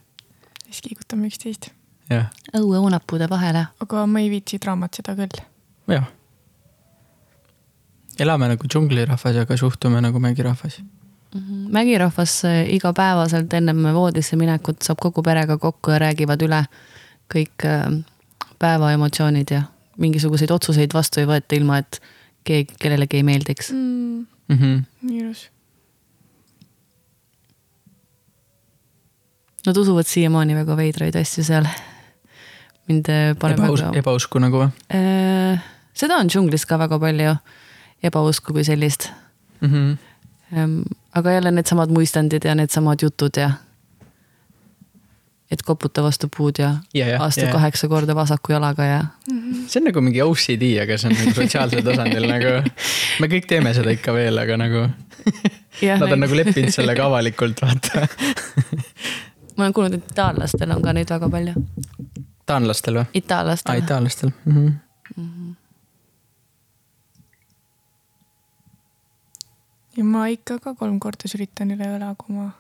siis 0.67 0.83
kiigutame 0.85 1.31
üksteist. 1.31 1.71
jah, 2.13 2.31
õue 2.57 2.81
õunapuude 2.83 3.29
vahele. 3.31 3.67
aga 3.81 4.07
ma 4.11 4.23
ei 4.23 4.31
viitsi 4.33 4.61
draamat 4.63 5.01
seda 5.01 5.17
küll. 5.19 5.43
jah. 5.91 6.09
elame 8.21 8.51
nagu 8.55 8.71
džunglirahvas, 8.71 9.43
aga 9.45 9.61
suhtume 9.61 10.03
nagu 10.05 10.23
mägirahvas. 10.23 10.81
mägirahvas 11.75 12.41
äh, 12.49 12.65
igapäevaselt 12.77 13.55
ennem 13.55 13.87
voodisse 13.95 14.39
minekut 14.41 14.83
saab 14.87 15.03
kogu 15.03 15.23
perega 15.23 15.59
kokku 15.59 15.95
ja 15.95 16.03
räägivad 16.09 16.43
üle 16.47 16.65
kõik 17.33 17.67
äh, 17.67 17.89
päeva 18.59 18.93
emotsioonid 18.93 19.51
ja 19.51 19.63
mingisuguseid 19.99 20.51
otsuseid 20.51 20.95
vastu 20.95 21.21
ei 21.21 21.27
võeta, 21.27 21.57
ilma 21.57 21.79
et 21.83 22.01
keegi, 22.45 22.75
kellelegi 22.81 23.17
ei 23.17 23.27
meeldiks. 23.27 23.73
mm,. 23.73 24.27
Mm 24.49 24.59
-hmm. 24.59 25.13
ilus. 25.13 25.51
Nad 29.67 29.77
usuvad 29.77 30.05
siiamaani 30.05 30.55
väga 30.55 30.77
veidraid 30.77 31.15
asju 31.17 31.45
seal. 31.45 31.67
mind 32.89 33.09
äh, 33.09 33.37
paneb 33.39 33.59
Ebaus-, 33.59 33.81
väga. 33.81 33.99
ebausku 33.99 34.39
nagu 34.39 34.59
või 34.59 34.69
seda 35.95 36.19
on 36.21 36.29
džunglis 36.29 36.67
ka 36.67 36.79
väga 36.79 36.99
palju, 36.99 37.37
ebausku 38.03 38.53
kui 38.53 38.65
sellist. 38.65 39.11
mm? 39.61 39.97
-hmm. 40.53 40.83
aga 41.15 41.31
jälle 41.31 41.51
needsamad 41.51 41.91
muistandid 41.91 42.45
ja 42.45 42.55
needsamad 42.55 43.03
jutud 43.03 43.37
ja. 43.37 43.51
Et 45.53 45.63
koputa 45.63 46.03
vastu 46.03 46.29
puud 46.37 46.59
ja, 46.59 46.77
Ja, 46.95 47.09
ja, 47.09 47.23
astu 47.25 47.41
ja, 47.45 47.47
ja. 47.47 47.53
kaheksa 47.53 47.89
korda 47.89 48.15
vasaku 48.17 48.53
jalaga 48.53 48.85
ja 48.85 49.01
see 49.69 49.81
on 49.81 49.89
nagu 49.91 50.01
mingi 50.05 50.23
OCD, 50.23 50.65
aga 50.83 50.99
see 50.99 51.11
on 51.11 51.17
nagu 51.19 51.35
sotsiaalsel 51.37 51.85
tasandil 51.87 52.29
nagu, 52.29 52.55
me 53.21 53.31
kõik 53.33 53.49
teeme 53.51 53.75
seda 53.77 53.93
ikka 53.95 54.15
veel, 54.17 54.39
aga 54.41 54.59
nagu 54.61 54.87
nad 55.83 56.13
on 56.13 56.25
nagu 56.25 56.39
leppinud 56.39 56.75
sellega 56.75 57.07
avalikult, 57.09 57.61
vaata. 57.65 58.07
ma 59.57 59.67
olen 59.67 59.77
kuulnud, 59.77 59.99
et 59.99 60.15
itaallastel 60.15 60.75
on 60.77 60.83
ka 60.85 60.97
neid 60.97 61.13
väga 61.15 61.31
palju. 61.37 61.67
taanlastel 62.47 63.01
või? 63.01 63.07
aa, 63.07 63.21
itaallastel. 63.21 63.85
itaallastel 63.85 64.33
mm. 64.45 64.57
-hmm. 64.57 65.55
ja 69.97 70.05
ma 70.05 70.27
ikka 70.33 70.59
ka 70.59 70.75
kolm 70.75 71.01
korda 71.01 71.31
sülitan 71.31 71.75
üle 71.77 71.89
õla, 71.97 72.15
kui 72.19 72.37
ma, 72.37 72.51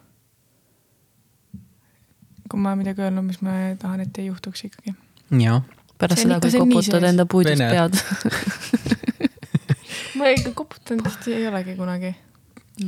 kui 2.50 2.59
ma 2.61 2.74
midagi 2.78 3.02
öelnud, 3.04 3.24
mis 3.26 3.40
ma 3.44 3.50
tahan, 3.80 4.00
et 4.04 4.18
ei 4.20 4.26
juhtuks 4.26 4.61
ikkagi. 4.68 4.90
jaa, 5.40 5.59
pärast 5.98 6.22
seda, 6.24 6.37
kui 6.42 6.50
koputad 6.64 7.02
enda 7.09 7.24
puidust 7.30 7.59
Vene. 7.59 7.68
pead. 7.72 7.94
ma 10.18 10.24
ikka 10.35 10.50
koputanud 10.61 11.04
vist 11.09 11.22
ei 11.33 11.44
olegi 11.48 11.72
kunagi. 11.78 12.11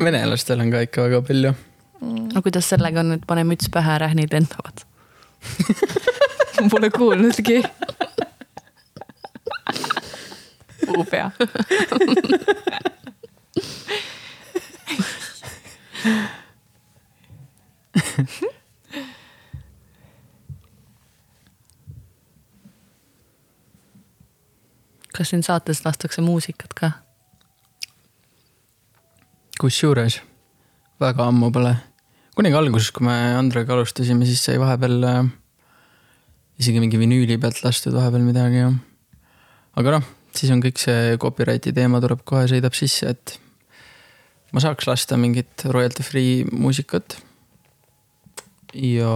venelastel 0.02 0.58
on 0.64 0.70
ka 0.74 0.78
ikka 0.86 0.98
väga 1.08 1.18
palju. 1.30 1.50
no 2.34 2.38
kuidas 2.42 2.66
sellega 2.74 2.98
on, 3.04 3.08
et 3.18 3.24
pane 3.26 3.42
müts 3.48 3.66
pähe, 3.72 3.92
rähnid 4.04 4.30
lendavad? 4.36 4.76
ma 6.60 6.66
pole 6.72 6.88
kuulnudki. 6.90 7.56
puupea. 10.86 11.28
kas 25.16 25.32
siin 25.32 25.44
saates 25.46 25.82
lastakse 25.86 26.24
muusikat 26.24 26.76
ka? 26.76 26.92
kusjuures 29.60 30.20
väga 31.00 31.30
ammu 31.30 31.48
pole, 31.52 31.72
kunagi 32.36 32.56
alguses, 32.56 32.90
kui 32.92 33.06
me 33.08 33.14
Andrega 33.36 33.72
alustasime, 33.76 34.28
siis 34.28 34.42
sai 34.44 34.60
vahepeal 34.60 35.04
äh, 35.08 35.22
isegi 36.60 36.80
mingi 36.80 37.00
vinüüli 37.00 37.38
pealt 37.40 37.62
lastud 37.64 37.96
vahepeal 37.96 38.24
midagi 38.24 38.62
ja. 38.62 38.70
aga 39.80 39.96
noh, 39.96 40.06
siis 40.36 40.52
on 40.52 40.62
kõik 40.64 40.80
see 40.80 41.16
copyright'i 41.20 41.74
teema 41.76 42.00
tuleb 42.04 42.24
kohe, 42.28 42.46
sõidab 42.50 42.76
sisse, 42.76 43.12
et 43.12 43.36
ma 44.56 44.62
saaks 44.64 44.88
lasta 44.88 45.18
mingit 45.20 45.66
royalty 45.68 46.04
free 46.06 46.44
muusikat. 46.48 47.18
ja, 48.76 49.12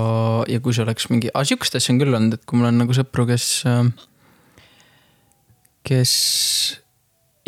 ja 0.48 0.60
kui 0.60 0.76
see 0.76 0.84
oleks 0.84 1.08
mingi, 1.12 1.32
aga 1.32 1.48
sihukest 1.48 1.76
asja 1.80 1.94
on 1.94 2.00
küll 2.02 2.16
olnud, 2.16 2.36
et 2.36 2.44
kui 2.44 2.60
mul 2.60 2.70
on 2.72 2.80
nagu 2.84 2.96
sõpru, 2.96 3.28
kes, 3.28 3.48
kes 5.90 6.12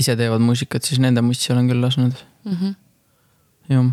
ise 0.02 0.16
teevad 0.18 0.42
muusikat, 0.42 0.82
siis 0.82 0.98
nende 1.02 1.22
mussi 1.22 1.52
olen 1.54 1.70
küll 1.70 1.82
lasknud 1.84 2.28
Mm 2.42 2.56
-hmm. 2.56 2.74
jah. 3.68 3.90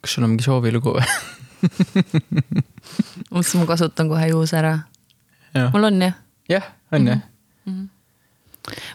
kas 0.00 0.14
sul 0.14 0.24
on 0.24 0.30
mingi 0.30 0.44
soovilugu 0.44 0.94
või? 0.96 1.04
mõtlesin, 3.30 3.60
ma 3.60 3.66
kasutan 3.66 4.08
kohe 4.08 4.28
juhuse 4.28 4.56
ära. 4.56 4.78
mul 5.72 5.84
on 5.84 6.02
jah. 6.02 6.14
jah, 6.48 6.64
on 6.92 7.06
jah. 7.06 7.20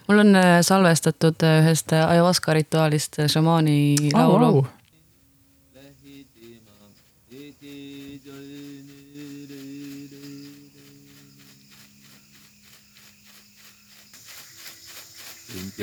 mul 0.08 0.20
on 0.20 0.36
äh, 0.36 0.62
salvestatud 0.62 1.44
äh, 1.44 1.60
ühest 1.62 1.94
äh, 1.94 2.10
ayahuasca 2.10 2.54
rituaalist 2.54 3.18
šamaani 3.28 4.10
laulu. 4.14 4.68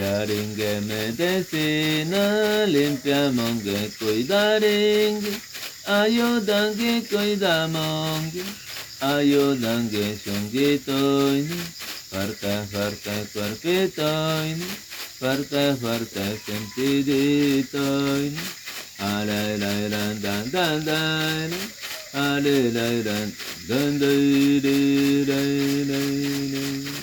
Yaringa 0.00 0.72
medicina 0.88 2.24
limpia 2.66 3.22
monge 3.36 3.80
cuidaringa. 3.98 5.32
Ayudan 5.84 6.74
que 6.74 7.02
cuida 7.10 7.68
monge. 7.68 8.42
Ayudan 9.02 9.90
que 9.90 10.16
chunguitoine. 10.22 11.52
Farta, 12.10 12.54
farta 12.72 13.16
cuerpitoine. 13.32 14.64
Farta, 15.20 15.64
farta 15.82 16.26
sentiditoine. 16.46 18.38
Ale, 19.00 19.58
la, 19.62 19.72
la, 19.92 20.04
dan, 20.24 20.44
dan, 20.50 20.84
dan. 20.88 21.50
Ale, 22.14 22.56
la, 22.72 22.88
la, 22.88 23.02
dan, 23.04 23.28
dan, 23.68 23.98
dan, 24.00 24.60
dan, 24.64 25.26
dan, 25.28 25.88
dan. 25.88 27.00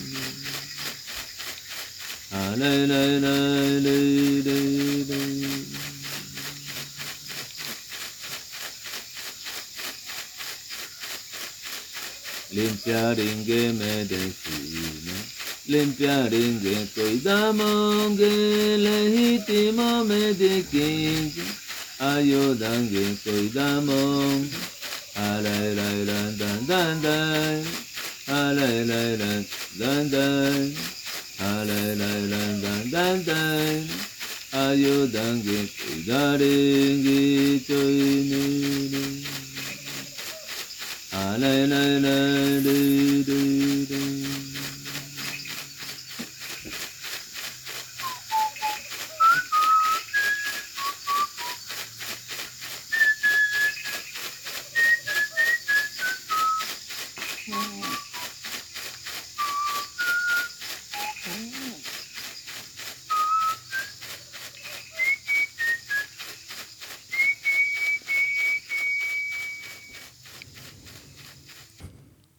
à, 2.31 2.55
đây, 2.55 2.87
đây, 2.87 3.21
đây, 3.21 3.81
đây, 3.81 4.41
đây, 4.45 5.05
đây. 5.09 5.57
limpiaringe 12.57 13.73
me 13.79 13.93
decina 14.11 15.15
limpiaringe 15.67 16.75
coidamon 16.95 18.15
legitimo 18.85 19.89
me 20.09 20.33
dequinge 20.33 21.43
ayudange 21.99 23.05
coidamon 23.23 24.47
alay 25.27 25.67
lay 25.79 25.99
lan 26.09 26.31
dan 26.39 26.59
dan 26.69 26.95
dan 27.05 27.59
alay 28.39 28.77
lay 28.89 29.11
lan 29.21 29.41
dan 29.79 30.03
dan 30.09 30.96
ayudangi 34.53 35.59
idaringi 35.93 37.21
choinini 37.67 39.05
alai 41.13 41.61
lai 41.71 41.93
lai 42.05 42.61
lai 42.65 43.23
lai 43.29 44.46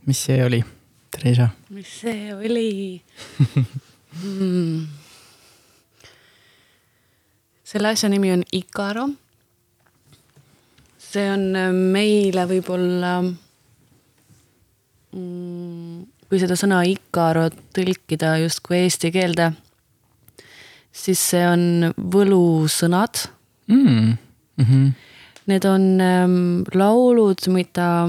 mis 0.09 0.21
see 0.29 0.41
oli, 0.45 0.61
Theresa? 1.13 1.49
mis 1.75 1.91
see 2.01 2.35
oli 2.35 3.03
mm.? 4.25 4.87
selle 7.69 7.93
asja 7.93 8.09
nimi 8.09 8.33
on 8.33 8.43
Icaro. 8.53 9.09
see 10.99 11.27
on 11.33 11.45
äh, 11.57 11.73
meile 11.73 12.49
võib-olla 12.51 13.15
mm,, 15.13 16.05
kui 16.29 16.39
seda 16.41 16.57
sõna 16.59 16.83
Icaro 16.89 17.49
tõlkida 17.77 18.37
justkui 18.43 18.85
eesti 18.85 19.13
keelde, 19.15 19.53
siis 20.93 21.21
see 21.33 21.45
on 21.49 21.93
võlusõnad 21.97 23.29
Mm. 23.69 24.17
Mm 24.57 24.65
-hmm. 24.65 24.93
Need 25.47 25.65
on 25.65 26.01
ähm, 26.01 26.63
laulud, 26.75 27.37
mida 27.47 28.09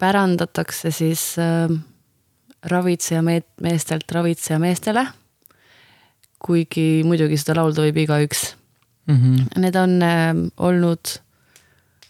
pärandatakse 0.00 0.90
siis 0.94 1.22
ähm, 1.38 1.80
ravitseja 2.66 3.22
meestelt 3.22 4.12
ravitseja 4.12 4.58
meestele. 4.58 5.06
kuigi 6.40 7.02
muidugi 7.04 7.36
seda 7.36 7.58
laulda 7.58 7.82
võib 7.84 7.98
igaüks. 8.00 8.54
Mm 9.06 9.16
-hmm. 9.16 9.58
Need 9.60 9.76
on 9.76 10.02
ähm, 10.02 10.38
olnud 10.56 11.20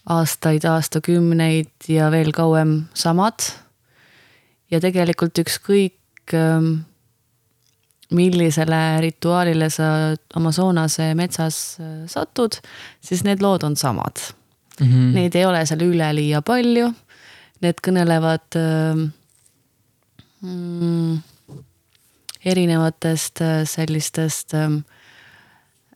aastaid, 0.07 0.64
aastakümneid 0.64 1.88
ja 1.88 2.11
veel 2.11 2.33
kauem 2.33 2.85
samad. 2.94 3.35
ja 4.70 4.81
tegelikult 4.81 5.38
ükskõik 5.38 6.35
ähm, 6.35 6.87
millisele 8.11 9.00
rituaalile 9.00 9.70
sa 9.70 10.16
Amazonase 10.35 11.14
metsas 11.14 11.76
äh, 11.81 12.07
satud, 12.07 12.55
siis 13.00 13.24
need 13.24 13.42
lood 13.42 13.62
on 13.62 13.76
samad 13.76 14.18
Mm 14.81 14.87
-hmm. 14.87 15.14
Neid 15.14 15.35
ei 15.35 15.46
ole 15.46 15.66
seal 15.66 15.81
üleliia 15.81 16.42
palju. 16.42 16.92
Need 17.61 17.81
kõnelevad 17.85 18.57
ähm, 18.57 19.03
mm, 20.40 21.18
erinevatest 22.44 23.42
äh, 23.44 23.64
sellistest 23.68 24.55
ähm, 24.57 24.79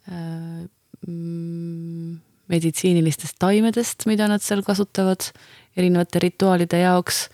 äh, 0.09 0.66
mm, 1.07 2.18
meditsiinilistest 2.53 3.38
taimedest, 3.40 4.05
mida 4.11 4.29
nad 4.29 4.44
seal 4.44 4.61
kasutavad 4.66 5.31
erinevate 5.77 6.20
rituaalide 6.27 6.85
jaoks. 6.85 7.29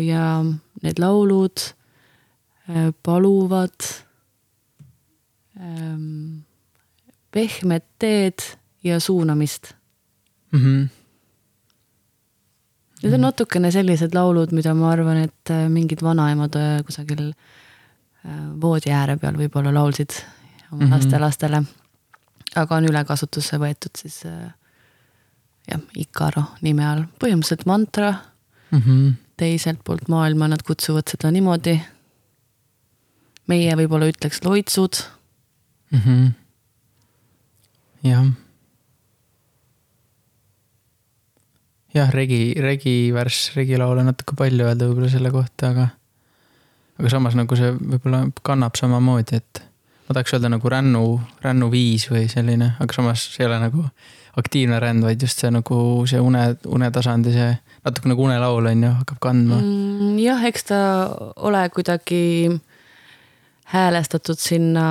ja 0.00 0.40
need 0.80 0.96
laulud 0.98 1.60
äh, 2.64 2.94
paluvad 3.02 3.76
ähm, 5.60 6.46
pehmet 7.30 7.84
teed 7.98 8.40
ja 8.82 9.00
suunamist 9.00 9.74
Mm 10.52 10.60
-hmm. 10.60 10.99
Need 13.02 13.14
on 13.16 13.20
natukene 13.24 13.70
sellised 13.72 14.12
laulud, 14.14 14.50
mida 14.52 14.74
ma 14.76 14.90
arvan, 14.92 15.22
et 15.24 15.50
äh, 15.50 15.68
mingid 15.72 16.02
vanaemad 16.04 16.56
äh, 16.60 16.82
kusagil 16.84 17.30
äh, 17.30 18.40
voodi 18.60 18.92
ääre 18.92 19.16
peal 19.16 19.38
võib-olla 19.40 19.72
laulsid 19.74 20.12
oma 20.72 20.84
Mhm. 20.84 20.92
lastelastele. 20.92 21.62
aga 22.56 22.76
on 22.76 22.84
üle 22.84 23.04
kasutusse 23.04 23.56
võetud 23.58 23.96
siis 23.96 24.24
jah, 24.24 25.80
Icaro 25.96 26.42
nime 26.62 26.84
all, 26.86 27.04
põhimõtteliselt 27.20 27.66
mantra, 27.66 28.14
Mm 28.70 28.78
-hmm. 28.80 29.12
teiselt 29.36 29.80
poolt 29.84 30.08
maailma 30.08 30.48
nad 30.48 30.62
kutsuvad 30.62 31.08
seda 31.08 31.30
niimoodi. 31.30 31.80
meie 33.48 33.74
võib-olla 33.76 34.06
ütleks 34.12 34.44
loitsud, 34.44 34.94
Mm 35.90 35.98
-hmm. 35.98 36.32
jah. 38.02 38.26
jah, 41.94 42.10
regi, 42.14 42.54
regivärss, 42.60 43.54
regilaul 43.56 43.98
on 43.98 44.10
natuke 44.10 44.36
palju 44.38 44.68
öelda 44.68 44.88
võib-olla 44.90 45.10
selle 45.12 45.32
kohta, 45.34 45.72
aga 45.72 45.88
aga 47.00 47.10
samas 47.12 47.36
nagu 47.38 47.56
see 47.58 47.72
võib-olla 47.74 48.26
kannab 48.46 48.78
samamoodi, 48.78 49.40
et 49.40 49.62
ma 50.06 50.16
tahaks 50.16 50.36
öelda 50.36 50.52
nagu 50.52 50.72
rännu, 50.72 51.04
rännuviis 51.44 52.08
või 52.12 52.26
selline, 52.30 52.74
aga 52.82 52.96
samas 52.96 53.24
see 53.32 53.44
ei 53.44 53.50
ole 53.50 53.60
nagu 53.62 53.86
aktiivne 54.40 54.78
ränd, 54.82 55.02
vaid 55.04 55.22
just 55.22 55.40
see 55.42 55.50
nagu 55.50 55.80
see 56.10 56.20
une, 56.22 56.44
unetasandi, 56.68 57.34
see 57.34 57.50
natuke 57.86 58.12
nagu 58.12 58.26
unelaul 58.28 58.70
on 58.70 58.86
ju, 58.86 58.92
hakkab 59.00 59.20
kandma 59.26 59.58
mm,. 59.58 60.14
jah, 60.22 60.44
eks 60.46 60.68
ta 60.70 60.80
ole 61.48 61.64
kuidagi 61.74 62.22
häälestatud 63.70 64.38
sinna 64.38 64.86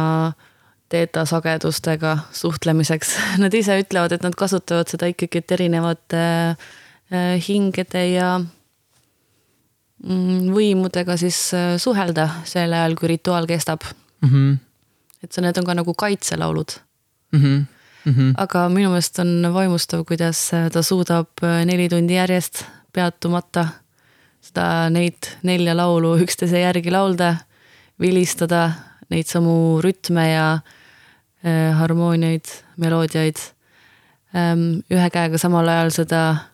teeta 0.90 1.22
sagedustega 1.30 2.16
suhtlemiseks. 2.34 3.12
Nad 3.44 3.54
ise 3.54 3.76
ütlevad, 3.78 4.16
et 4.16 4.24
nad 4.26 4.34
kasutavad 4.36 4.90
seda 4.90 5.12
ikkagi, 5.12 5.44
et 5.44 5.52
erinevate 5.54 6.22
äh, 6.24 6.70
hingede 7.48 8.04
ja 8.12 8.40
mm, 10.04 10.52
võimudega 10.54 11.18
siis 11.20 11.40
äh, 11.58 11.74
suhelda 11.82 12.28
sel 12.48 12.74
ajal, 12.76 12.96
kui 13.00 13.12
rituaal 13.16 13.48
kestab. 13.50 13.84
Mm 14.22 14.30
-hmm. 14.30 14.58
et 15.24 15.32
see, 15.32 15.42
need 15.42 15.58
on 15.58 15.66
ka 15.66 15.74
nagu 15.74 15.94
kaitselaulud, 15.94 16.80
Mm 17.32 17.40
-hmm. 17.40 17.66
Mm 18.06 18.14
-hmm. 18.14 18.34
aga 18.38 18.70
minu 18.70 18.90
meelest 18.90 19.20
on 19.20 19.54
vaimustav, 19.54 20.06
kuidas 20.06 20.52
ta 20.72 20.82
suudab 20.82 21.28
äh, 21.44 21.66
neli 21.66 21.90
tundi 21.90 22.14
järjest 22.14 22.66
peatumata 22.94 23.68
seda, 24.42 24.90
neid 24.90 25.18
nelja 25.44 25.78
laulu 25.78 26.18
üksteise 26.18 26.60
järgi 26.60 26.92
laulda, 26.92 27.36
vilistada 28.00 28.72
neid 29.10 29.26
samu 29.26 29.82
rütme 29.82 30.34
ja 30.34 30.60
äh, 31.46 31.78
harmooniaid, 31.78 32.46
meloodiaid. 32.78 33.38
ühe 34.92 35.10
käega 35.10 35.38
samal 35.38 35.68
ajal 35.68 35.90
seda 35.90 36.30
äh, 36.30 36.49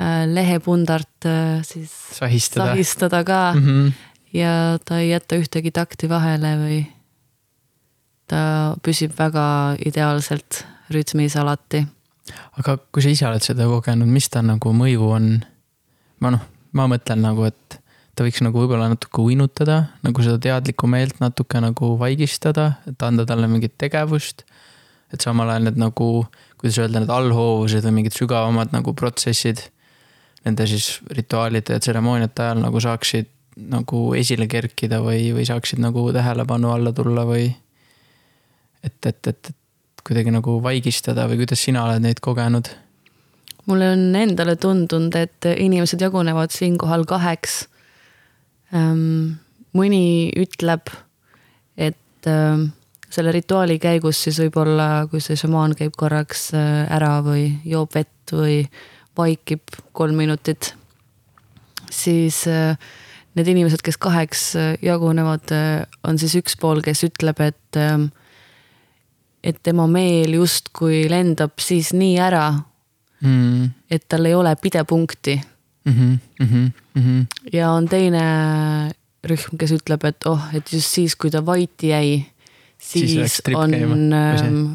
lehepundart 0.00 1.26
äh, 1.28 1.60
siis 1.66 1.92
sahistada. 2.16 2.72
sahistada 2.72 3.24
ka 3.24 3.52
Mm 3.54 3.64
-hmm. 3.66 3.92
ja 4.32 4.78
ta 4.84 4.98
ei 4.98 5.10
jäta 5.10 5.36
ühtegi 5.36 5.70
takti 5.72 6.08
vahele 6.08 6.56
või 6.56 6.86
ta 8.26 8.76
püsib 8.82 9.12
väga 9.18 9.76
ideaalselt 9.86 10.64
rütmis 10.90 11.36
alati. 11.36 11.86
aga 12.58 12.78
kui 12.92 13.02
sa 13.02 13.08
ise 13.08 13.26
oled 13.26 13.42
seda 13.42 13.66
kogenud, 13.66 14.08
mis 14.08 14.28
ta 14.28 14.42
nagu 14.42 14.72
mõju 14.72 15.10
on? 15.10 15.44
ma 16.20 16.30
noh, 16.30 16.40
ma 16.72 16.86
mõtlen 16.86 17.20
nagu, 17.24 17.44
et 17.44 17.80
ta 18.14 18.24
võiks 18.24 18.42
nagu 18.44 18.58
võib-olla 18.58 18.88
natuke 18.88 19.22
uinutada, 19.24 19.84
nagu 20.02 20.22
seda 20.22 20.38
teadlikku 20.38 20.86
meelt 20.86 21.20
natuke 21.20 21.60
nagu 21.60 21.98
vaigistada, 21.98 22.72
et 22.86 23.02
anda 23.02 23.26
talle 23.26 23.48
mingit 23.48 23.76
tegevust. 23.78 24.44
et 25.12 25.20
samal 25.20 25.48
ajal 25.50 25.64
need 25.64 25.76
nagu, 25.76 26.26
kuidas 26.56 26.78
öelda, 26.78 27.00
need 27.00 27.10
allhoovused 27.10 27.84
või 27.84 27.90
mingid 27.90 28.14
sügavamad 28.14 28.72
nagu 28.72 28.94
protsessid 28.94 29.70
nende 30.46 30.66
siis 30.66 31.00
rituaalide 31.10 31.76
ja 31.76 31.82
tseremooniate 31.82 32.42
ajal 32.42 32.62
nagu 32.64 32.80
saaksid 32.80 33.28
nagu 33.70 34.02
esile 34.16 34.46
kerkida 34.48 35.00
või, 35.04 35.32
või 35.36 35.44
saaksid 35.48 35.82
nagu 35.82 36.06
tähelepanu 36.14 36.70
alla 36.72 36.92
tulla 36.96 37.26
või 37.28 37.48
et, 38.82 39.06
et, 39.06 39.26
et, 39.26 39.50
et 39.50 40.04
kuidagi 40.06 40.32
nagu 40.32 40.56
vaigistada 40.62 41.26
või 41.28 41.42
kuidas 41.42 41.64
sina 41.66 41.84
oled 41.84 42.04
neid 42.04 42.22
kogenud? 42.24 42.70
mulle 43.70 43.90
on 43.92 44.16
endale 44.16 44.56
tundunud, 44.56 45.14
et 45.14 45.46
inimesed 45.52 46.00
jagunevad 46.00 46.50
siinkohal 46.50 47.04
kaheks. 47.06 47.66
mõni 49.76 50.04
ütleb, 50.38 50.90
et 51.78 52.26
ähm, 52.30 52.64
selle 53.10 53.32
rituaali 53.34 53.78
käigus 53.82 54.22
siis 54.24 54.38
võib-olla, 54.42 55.06
kui 55.10 55.22
see 55.22 55.38
šamaan 55.38 55.76
käib 55.78 55.94
korraks 55.98 56.48
äh, 56.54 56.86
ära 56.90 57.18
või 57.26 57.48
joob 57.66 57.94
vett 57.94 58.34
või 58.34 58.64
vaikib 59.20 59.76
kolm 59.96 60.18
minutit, 60.20 60.72
siis 61.90 62.42
äh, 62.50 62.78
need 63.38 63.52
inimesed, 63.52 63.84
kes 63.86 64.00
kaheks 64.00 64.46
äh, 64.58 64.72
jagunevad, 64.84 65.54
on 66.04 66.18
siis 66.18 66.34
üks 66.40 66.58
pool, 66.60 66.82
kes 66.84 67.04
ütleb, 67.08 67.44
et 67.44 67.80
et 69.40 69.56
tema 69.64 69.86
meel 69.88 70.34
justkui 70.36 71.06
lendab 71.08 71.62
siis 71.62 71.94
nii 71.96 72.18
ära 72.20 72.50
mm. 73.20 73.70
et 73.90 74.04
tal 74.08 74.28
ei 74.28 74.34
ole 74.34 74.52
pidepunkti. 74.56 75.40
Mm 75.84 75.92
-hmm, 75.92 76.18
mm 76.40 76.46
-hmm, 76.46 76.70
mm 76.94 77.02
-hmm. 77.02 77.26
ja 77.52 77.70
on 77.70 77.88
teine 77.88 78.24
rühm, 79.24 79.56
kes 79.58 79.72
ütleb, 79.72 80.04
et 80.04 80.26
oh, 80.26 80.40
et 80.54 80.72
just 80.72 80.86
siis, 80.86 81.16
kui 81.16 81.30
ta 81.30 81.46
vaiti 81.46 81.88
jäi, 81.88 82.26
Siis 82.78 83.10
siis 83.10 83.42
on 83.54 83.70
käima, 83.70 83.94
või 83.94 84.38
see? 84.38 84.46
ähm, 84.46 84.72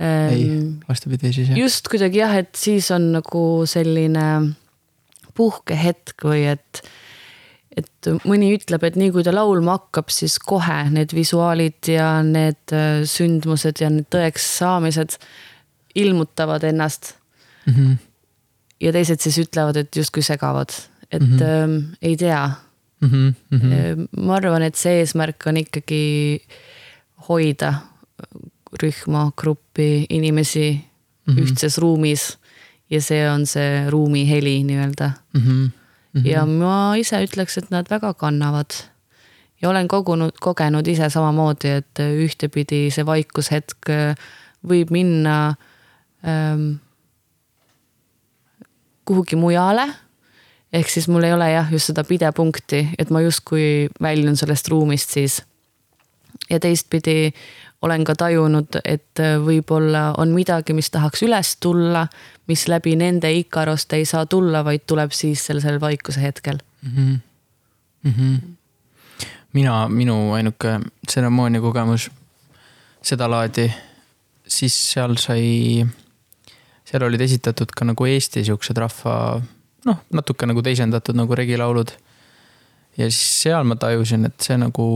ei 0.00 0.48
vastupidi 0.88 1.32
siis 1.32 1.52
jah. 1.52 1.58
just 1.58 1.88
kuidagi 1.88 2.22
jah, 2.22 2.34
et 2.42 2.54
siis 2.58 2.90
on 2.94 3.12
nagu 3.18 3.44
selline 3.70 4.26
puhkehetk 5.36 6.26
või 6.28 6.44
et, 6.52 6.82
et 7.76 8.10
mõni 8.28 8.52
ütleb, 8.56 8.84
et 8.84 8.98
nii 9.00 9.12
kui 9.14 9.24
ta 9.24 9.34
laulma 9.34 9.78
hakkab, 9.78 10.12
siis 10.12 10.38
kohe 10.38 10.82
need 10.92 11.14
visuaalid 11.16 11.92
ja 11.92 12.14
need 12.26 12.74
äh, 12.76 13.02
sündmused 13.08 13.80
ja 13.84 13.90
need 13.92 14.10
tõeks 14.12 14.48
saamised 14.58 15.18
ilmutavad 15.94 16.64
ennast 16.64 17.16
Mm 17.62 17.74
-hmm. 17.74 17.96
ja 18.80 18.92
teised 18.92 19.20
siis 19.20 19.38
ütlevad, 19.38 19.76
et 19.76 19.96
justkui 19.96 20.22
segavad, 20.22 20.70
et 21.12 21.22
mm 21.22 21.38
-hmm. 21.38 21.42
ähm, 21.42 21.76
ei 22.02 22.16
tea 22.16 22.50
Mm 23.02 23.08
-hmm. 23.08 23.34
Mm 23.50 23.60
-hmm. 23.60 23.96
mm.. 23.96 24.26
ma 24.26 24.34
arvan, 24.34 24.62
et 24.62 24.74
see 24.74 24.98
eesmärk 24.98 25.46
on 25.46 25.56
ikkagi 25.56 26.42
hoida 27.28 27.74
rühma, 28.82 29.30
gruppi, 29.36 30.06
inimesi 30.10 30.72
mm. 30.72 31.34
-hmm. 31.34 31.42
ühtses 31.42 31.78
ruumis 31.78 32.38
ja 32.90 33.00
see 33.00 33.30
on 33.30 33.46
see 33.46 33.90
ruumi 33.90 34.28
heli 34.28 34.62
nii-öelda 34.64 35.10
Mm 35.34 35.40
-hmm. 35.40 35.52
mm. 35.52 35.70
-hmm. 36.20 36.26
ja 36.28 36.46
ma 36.46 36.94
ise 36.96 37.24
ütleks, 37.24 37.58
et 37.58 37.70
nad 37.70 37.86
väga 37.90 38.14
kannavad 38.14 38.70
ja 39.62 39.68
olen 39.70 39.88
kogunud, 39.88 40.32
kogenud 40.40 40.86
ise 40.86 41.10
samamoodi, 41.10 41.68
et 41.68 41.98
ühtepidi 41.98 42.90
see 42.90 43.06
vaikushetk 43.06 43.90
äh, 43.90 44.16
võib 44.66 44.90
minna 44.90 45.54
ähm, 46.26 46.74
kuhugi 49.04 49.36
mujale. 49.36 49.86
ehk 50.72 50.88
siis 50.88 51.08
mul 51.08 51.22
ei 51.22 51.32
ole 51.32 51.50
jah, 51.52 51.72
just 51.72 51.90
seda 51.90 52.04
pidepunkti, 52.04 52.94
et 52.98 53.10
ma 53.10 53.20
justkui 53.20 53.90
väljun 54.00 54.36
sellest 54.36 54.68
ruumist 54.68 55.10
siis. 55.10 55.42
ja 56.50 56.60
teistpidi 56.60 57.32
olen 57.82 58.04
ka 58.04 58.14
tajunud, 58.14 58.78
et 58.84 59.20
võib-olla 59.44 60.12
on 60.18 60.34
midagi, 60.34 60.74
mis 60.76 60.90
tahaks 60.90 61.22
üles 61.26 61.56
tulla, 61.60 62.06
mis 62.46 62.66
läbi 62.70 62.94
nende 62.96 63.32
ikarost 63.34 63.92
ei 63.92 64.04
saa 64.06 64.26
tulla, 64.26 64.64
vaid 64.64 64.86
tuleb 64.86 65.12
siis 65.12 65.46
sellisel 65.46 65.80
vaikuse 65.80 66.22
hetkel. 66.22 66.58
mm. 66.82 66.90
-hmm. 66.96 67.18
Mm 68.02 68.12
-hmm. 68.12 68.56
mina, 69.52 69.88
minu 69.88 70.32
ainuke 70.32 70.80
tseremoonia 71.06 71.60
kogemus 71.60 72.10
sedalaadi, 73.02 73.72
siis 74.46 74.92
seal 74.92 75.16
sai, 75.16 75.86
seal 76.84 77.02
olid 77.02 77.20
esitatud 77.20 77.70
ka 77.76 77.84
nagu 77.84 78.06
Eesti 78.06 78.44
siuksed 78.44 78.76
rahva 78.76 79.42
noh, 79.84 80.02
natuke 80.12 80.46
nagu 80.46 80.62
teisendatud 80.62 81.16
nagu 81.18 81.34
regilaulud. 81.34 81.90
ja 82.96 83.10
siis 83.10 83.42
seal 83.42 83.64
ma 83.64 83.76
tajusin, 83.76 84.26
et 84.28 84.40
see 84.40 84.58
nagu 84.60 84.86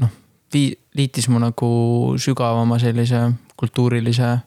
noh, 0.00 0.12
vii-, 0.54 0.76
liitis 0.94 1.28
mu 1.28 1.38
nagu 1.38 1.70
sügavama 2.18 2.78
sellise 2.78 3.30
kultuurilise 3.56 4.38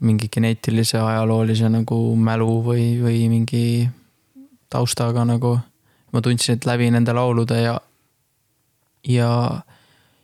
mingi 0.00 0.28
geneetilise 0.28 0.98
ajaloolise 0.98 1.68
nagu 1.68 1.98
mälu 2.16 2.60
või, 2.64 2.84
või 3.02 3.24
mingi 3.28 3.88
taustaga 4.70 5.24
nagu. 5.24 5.58
ma 6.12 6.20
tundsin, 6.24 6.54
et 6.56 6.64
läbi 6.64 6.86
nende 6.90 7.12
laulude 7.12 7.58
ja, 7.60 7.74
ja, 9.04 9.32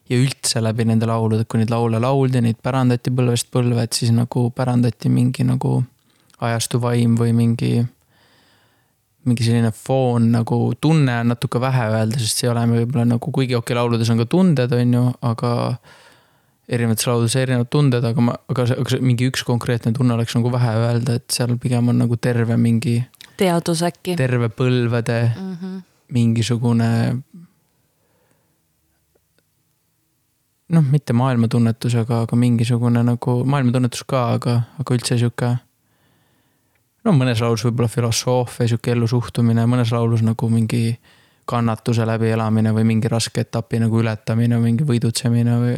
ja 0.09 0.17
üldse 0.17 0.62
läbi 0.62 0.87
nende 0.88 1.07
laulude, 1.07 1.45
kui 1.45 1.61
neid 1.61 1.69
laule 1.69 2.01
lauldi, 2.01 2.40
neid 2.40 2.57
pärandati 2.64 3.12
põlvest 3.12 3.51
põlve, 3.53 3.83
et 3.85 3.93
siis 3.93 4.14
nagu 4.17 4.47
pärandati 4.51 5.12
mingi 5.12 5.45
nagu 5.45 5.83
ajastu 6.40 6.81
vaim 6.81 7.19
või 7.21 7.35
mingi, 7.37 7.85
mingi 9.24 9.44
selline 9.46 9.70
foon 9.72 10.30
nagu 10.34 10.58
tunne 10.80 11.18
on 11.22 11.30
natuke 11.32 11.60
vähe 11.62 11.88
öelda, 11.90 12.18
sest 12.20 12.40
see 12.40 12.48
ei 12.48 12.52
ole 12.52 12.64
võib-olla 12.70 13.06
nagu, 13.14 13.32
kuigi 13.32 13.56
okei, 13.56 13.76
lauludes 13.78 14.10
on 14.12 14.20
ka 14.20 14.26
tunded, 14.30 14.72
on 14.76 14.96
ju, 14.98 15.04
aga 15.30 15.52
erinevates 16.68 17.08
lauludes 17.08 17.37
erinevad 17.37 17.70
tunded, 17.72 18.04
aga 18.04 18.24
ma, 18.24 18.37
aga 18.52 18.66
aga 18.76 19.00
mingi 19.04 19.28
üks 19.28 19.44
konkreetne 19.48 19.92
tunne 19.96 20.16
oleks 20.16 20.37
nagu 20.37 20.52
vähe 20.52 20.74
öelda, 20.80 21.18
et 21.20 21.26
seal 21.32 21.56
pigem 21.60 21.92
on 21.92 22.00
nagu 22.04 22.16
terve 22.16 22.56
mingi, 22.60 22.98
teadus 23.40 23.82
äkki. 23.84 24.16
terve 24.16 24.48
põlvede 24.48 25.20
Mm 25.37 25.56
-hmm. 25.60 25.82
mingisugune. 26.08 27.22
noh, 30.68 30.84
mitte 30.90 31.12
maailmatunnetus, 31.12 31.94
aga, 31.94 32.22
aga 32.22 32.37
mingisugune 32.37 33.02
nagu 33.04 33.44
maailmatunnetus 33.44 34.04
ka, 34.08 34.32
aga, 34.32 34.62
aga 34.80 34.94
üldse 34.94 35.18
sihuke. 35.18 35.56
No 37.05 37.12
mõnes 37.12 37.43
laulus 37.45 37.64
võib-olla 37.67 37.90
filosoofia, 37.90 38.69
sihuke 38.69 38.95
ellusuhtumine, 38.95 39.67
mõnes 39.71 39.93
laulus 39.95 40.25
nagu 40.25 40.49
mingi 40.53 40.97
kannatuse 41.49 42.07
läbielamine 42.09 42.73
või 42.73 42.87
mingi 42.88 43.09
raske 43.12 43.45
etapi 43.45 43.83
nagu 43.83 44.01
ületamine, 44.01 44.59
mingi 44.61 44.87
võidutsemine 44.88 45.59
või. 45.61 45.77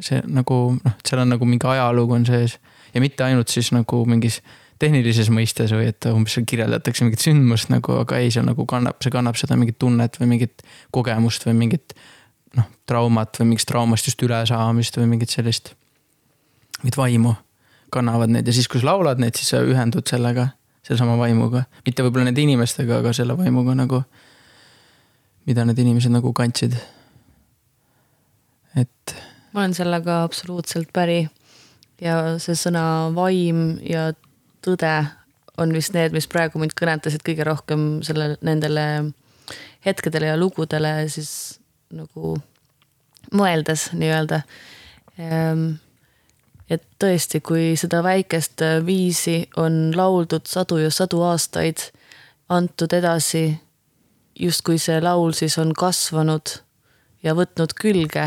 see 0.00 0.20
nagu 0.28 0.76
noh, 0.76 0.96
seal 1.08 1.22
on 1.22 1.30
nagu 1.32 1.46
mingi 1.48 1.64
ajalugu 1.66 2.12
on 2.12 2.26
sees 2.28 2.58
ja 2.92 3.00
mitte 3.00 3.24
ainult 3.24 3.48
siis 3.48 3.70
nagu 3.72 4.02
mingis 4.04 4.42
tehnilises 4.78 5.30
mõistes 5.32 5.72
või 5.72 5.88
et 5.88 6.04
umbes 6.10 6.36
seal 6.36 6.44
kirjeldatakse 6.44 7.06
mingit 7.06 7.24
sündmust 7.24 7.72
nagu, 7.72 7.96
aga 8.02 8.18
ei, 8.20 8.28
see 8.30 8.44
nagu 8.44 8.66
kannab, 8.68 9.00
see 9.00 9.14
kannab 9.14 9.40
seda 9.40 9.56
mingit 9.56 9.78
tunnet 9.80 10.20
või 10.20 10.28
mingit 10.34 10.66
kogemust 10.92 11.48
või 11.48 11.56
mingit 11.62 11.96
noh, 12.58 12.68
traumat 12.84 13.40
või 13.40 13.54
mingist 13.54 13.70
traumast 13.72 14.10
just 14.10 14.20
ülesaamist 14.22 15.00
või 15.00 15.08
mingit 15.14 15.32
sellist, 15.32 15.72
mingit 16.82 17.00
vaimu 17.00 17.32
kannavad 17.92 18.32
need 18.32 18.46
ja 18.46 18.54
siis, 18.54 18.68
kui 18.68 18.80
sa 18.82 18.92
laulad 18.92 19.20
neid, 19.22 19.36
siis 19.38 19.52
sa 19.54 19.62
ühendud 19.64 20.06
sellega, 20.08 20.48
sellesama 20.86 21.16
vaimuga, 21.20 21.64
mitte 21.86 22.04
võib-olla 22.06 22.28
nende 22.30 22.42
inimestega, 22.42 23.00
aga 23.00 23.12
selle 23.16 23.36
vaimuga 23.38 23.76
nagu, 23.78 24.02
mida 25.46 25.64
need 25.66 25.80
inimesed 25.82 26.14
nagu 26.14 26.32
kandsid. 26.36 26.76
et 28.76 29.16
ma 29.52 29.62
olen 29.64 29.74
sellega 29.74 30.22
absoluutselt 30.24 30.92
päri. 30.92 31.28
ja 32.00 32.36
see 32.42 32.58
sõna 32.58 33.12
vaim 33.14 33.78
ja 33.80 34.10
tõde 34.64 34.96
on 35.56 35.72
vist 35.72 35.94
need, 35.96 36.12
mis 36.12 36.28
praegu 36.28 36.60
mind 36.60 36.74
kõnetasid 36.76 37.22
kõige 37.24 37.46
rohkem 37.48 37.86
selle, 38.04 38.34
nendele 38.44 39.14
hetkedele 39.86 40.28
ja 40.32 40.36
lugudele 40.36 40.92
siis 41.08 41.30
nagu 41.94 42.36
mõeldes 43.32 43.88
nii-öelda. 43.96 44.42
Et 46.70 46.82
tõesti, 46.98 47.40
kui 47.40 47.76
seda 47.78 48.02
väikest 48.02 48.62
viisi 48.86 49.48
on 49.56 49.92
lauldud 49.96 50.46
sadu 50.46 50.80
ja 50.82 50.90
sadu 50.90 51.22
aastaid, 51.22 51.78
antud 52.48 52.92
edasi, 52.92 53.60
justkui 54.38 54.78
see 54.78 55.00
laul 55.00 55.32
siis 55.32 55.58
on 55.58 55.72
kasvanud 55.74 56.58
ja 57.22 57.34
võtnud 57.34 57.72
külge 57.80 58.26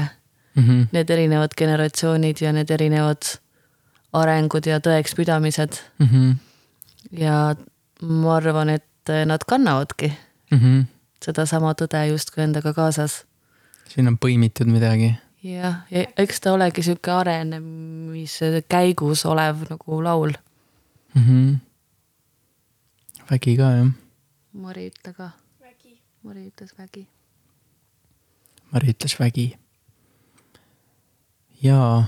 mm 0.55 0.63
-hmm. 0.63 0.87
need 0.91 1.09
erinevad 1.09 1.55
generatsioonid 1.57 2.41
ja 2.41 2.53
need 2.53 2.69
erinevad 2.69 3.23
arengud 4.13 4.65
ja 4.65 4.79
tõekspidamised 4.79 5.79
Mm 5.99 6.07
-hmm. 6.07 6.35
ja 7.11 7.55
ma 8.01 8.35
arvan, 8.35 8.69
et 8.69 8.85
nad 9.25 9.43
kannavadki 9.47 10.13
Mm 10.51 10.59
-hmm. 10.59 10.85
sedasama 11.25 11.73
tõde 11.73 12.07
justkui 12.07 12.43
endaga 12.43 12.73
kaasas. 12.73 13.25
siin 13.89 14.07
on 14.07 14.17
põimitud 14.25 14.65
midagi 14.65 15.15
jah, 15.43 15.81
ja 15.91 16.05
eks 16.17 16.41
ta 16.43 16.53
olegi 16.53 16.83
sihuke 16.83 17.11
arenemise 17.11 18.63
käigus 18.67 19.25
olev 19.25 19.65
nagu 19.69 20.03
laul. 20.03 20.33
mm. 21.15 21.23
-hmm. 21.23 21.57
vägi 23.31 23.57
ka 23.57 23.71
jah, 23.77 23.91
Mari, 24.53 24.89
ütle 24.89 25.13
ka. 25.13 25.31
Mari 26.25 26.47
ütles 26.49 26.73
vägi. 26.75 27.05
Mari 28.73 28.91
ütles 28.91 29.13
vägi. 29.19 29.57
jaa, 31.61 32.07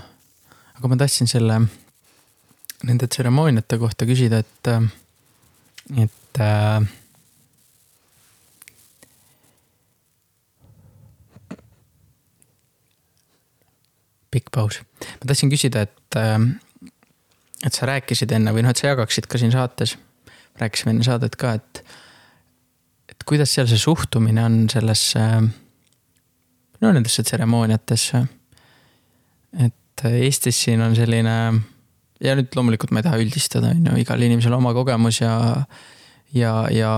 aga 0.75 0.87
ma 0.87 0.97
tahtsin 0.97 1.27
selle, 1.27 1.57
nende 2.87 3.07
tseremooniate 3.07 3.77
kohta 3.77 4.07
küsida, 4.07 4.39
et, 4.39 4.69
et 5.99 6.39
äh, 6.39 6.87
pikk 14.31 14.51
paus. 14.55 14.81
ma 15.01 15.27
tahtsin 15.27 15.51
küsida, 15.51 15.85
et 15.87 16.19
äh, 16.19 16.37
et 17.65 17.77
sa 17.77 17.89
rääkisid 17.89 18.31
enne 18.35 18.53
või 18.55 18.63
noh, 18.65 18.73
et 18.73 18.79
sa 18.79 18.91
jagaksid 18.91 19.27
ka 19.29 19.39
siin 19.41 19.53
saates, 19.53 19.95
rääkisime 20.61 20.95
enne 20.95 21.05
saadet 21.05 21.37
ka, 21.39 21.53
et, 21.59 21.83
et 23.11 23.25
kuidas 23.27 23.53
seal 23.53 23.69
see 23.69 23.81
suhtumine 23.81 24.43
on 24.43 24.57
sellesse, 24.71 25.25
no 26.81 26.93
nendesse 26.95 27.25
tseremooniatesse. 27.27 28.25
et 29.67 30.05
Eestis 30.07 30.57
siin 30.63 30.81
on 30.81 30.95
selline 30.97 31.35
ja 32.23 32.35
nüüd 32.37 32.55
loomulikult 32.57 32.93
ma 32.93 33.01
ei 33.01 33.05
taha 33.05 33.19
üldistada, 33.21 33.73
on 33.75 33.91
ju, 33.91 33.97
igal 34.01 34.21
inimesel 34.25 34.53
oma 34.57 34.73
kogemus 34.73 35.21
ja 35.21 35.33
ja, 36.33 36.53
ja 36.71 36.91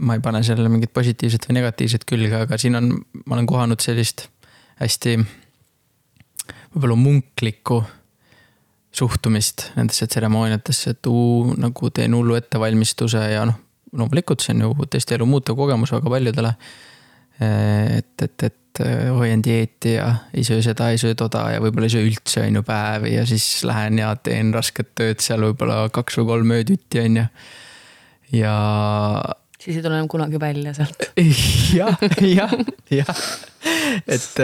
ma 0.00 0.16
ei 0.16 0.22
pane 0.24 0.40
sellele 0.42 0.70
mingit 0.72 0.94
positiivset 0.96 1.44
või 1.46 1.58
negatiivset 1.60 2.06
külge, 2.08 2.42
aga 2.46 2.58
siin 2.58 2.78
on, 2.78 2.94
ma 3.26 3.36
olen 3.36 3.46
kohanud 3.46 3.84
sellist 3.84 4.26
hästi 4.80 5.18
võib-olla 6.74 6.98
munklikku 6.98 7.82
suhtumist 8.98 9.70
nendesse 9.76 10.08
tseremooniatesse, 10.10 10.96
et 10.96 11.08
uu, 11.10 11.54
nagu 11.60 11.90
teen 11.94 12.14
hullu 12.16 12.38
ettevalmistuse 12.38 13.22
ja 13.32 13.44
noh, 13.48 13.58
loomulikult 13.96 14.44
see 14.44 14.56
on 14.56 14.66
ju 14.66 14.88
tõesti 14.92 15.16
elu 15.16 15.26
muutev 15.28 15.58
kogemus 15.58 15.92
väga 15.94 16.12
paljudele. 16.12 16.54
et, 17.38 18.22
et, 18.22 18.42
et 18.42 18.80
hoian 19.14 19.42
dieeti 19.44 19.94
ja 19.94 20.08
ei 20.34 20.44
söö 20.46 20.62
seda, 20.62 20.90
ei 20.90 20.98
söö 20.98 21.14
toda 21.18 21.44
ja 21.54 21.60
võib-olla 21.62 21.86
ei 21.86 21.94
söö 21.94 22.08
üldse, 22.08 22.42
on 22.46 22.58
ju, 22.58 22.62
päevi 22.66 23.14
ja 23.14 23.26
siis 23.26 23.46
lähen 23.66 24.00
ja 24.02 24.10
teen 24.16 24.50
rasket 24.54 24.90
tööd 24.98 25.22
seal 25.24 25.46
võib-olla 25.46 25.84
kaks 25.94 26.18
või 26.20 26.30
kolm 26.32 26.56
öötütti, 26.58 27.02
on 27.04 27.20
ju. 27.22 27.26
ja 28.40 28.56
siis 29.58 29.78
ei 29.78 29.82
tule 29.82 29.98
enam 29.98 30.10
kunagi 30.10 30.40
välja 30.42 30.74
sealt. 30.74 31.10
jah, 31.78 32.02
jah, 32.22 32.58
jah, 32.90 33.24
et 34.06 34.42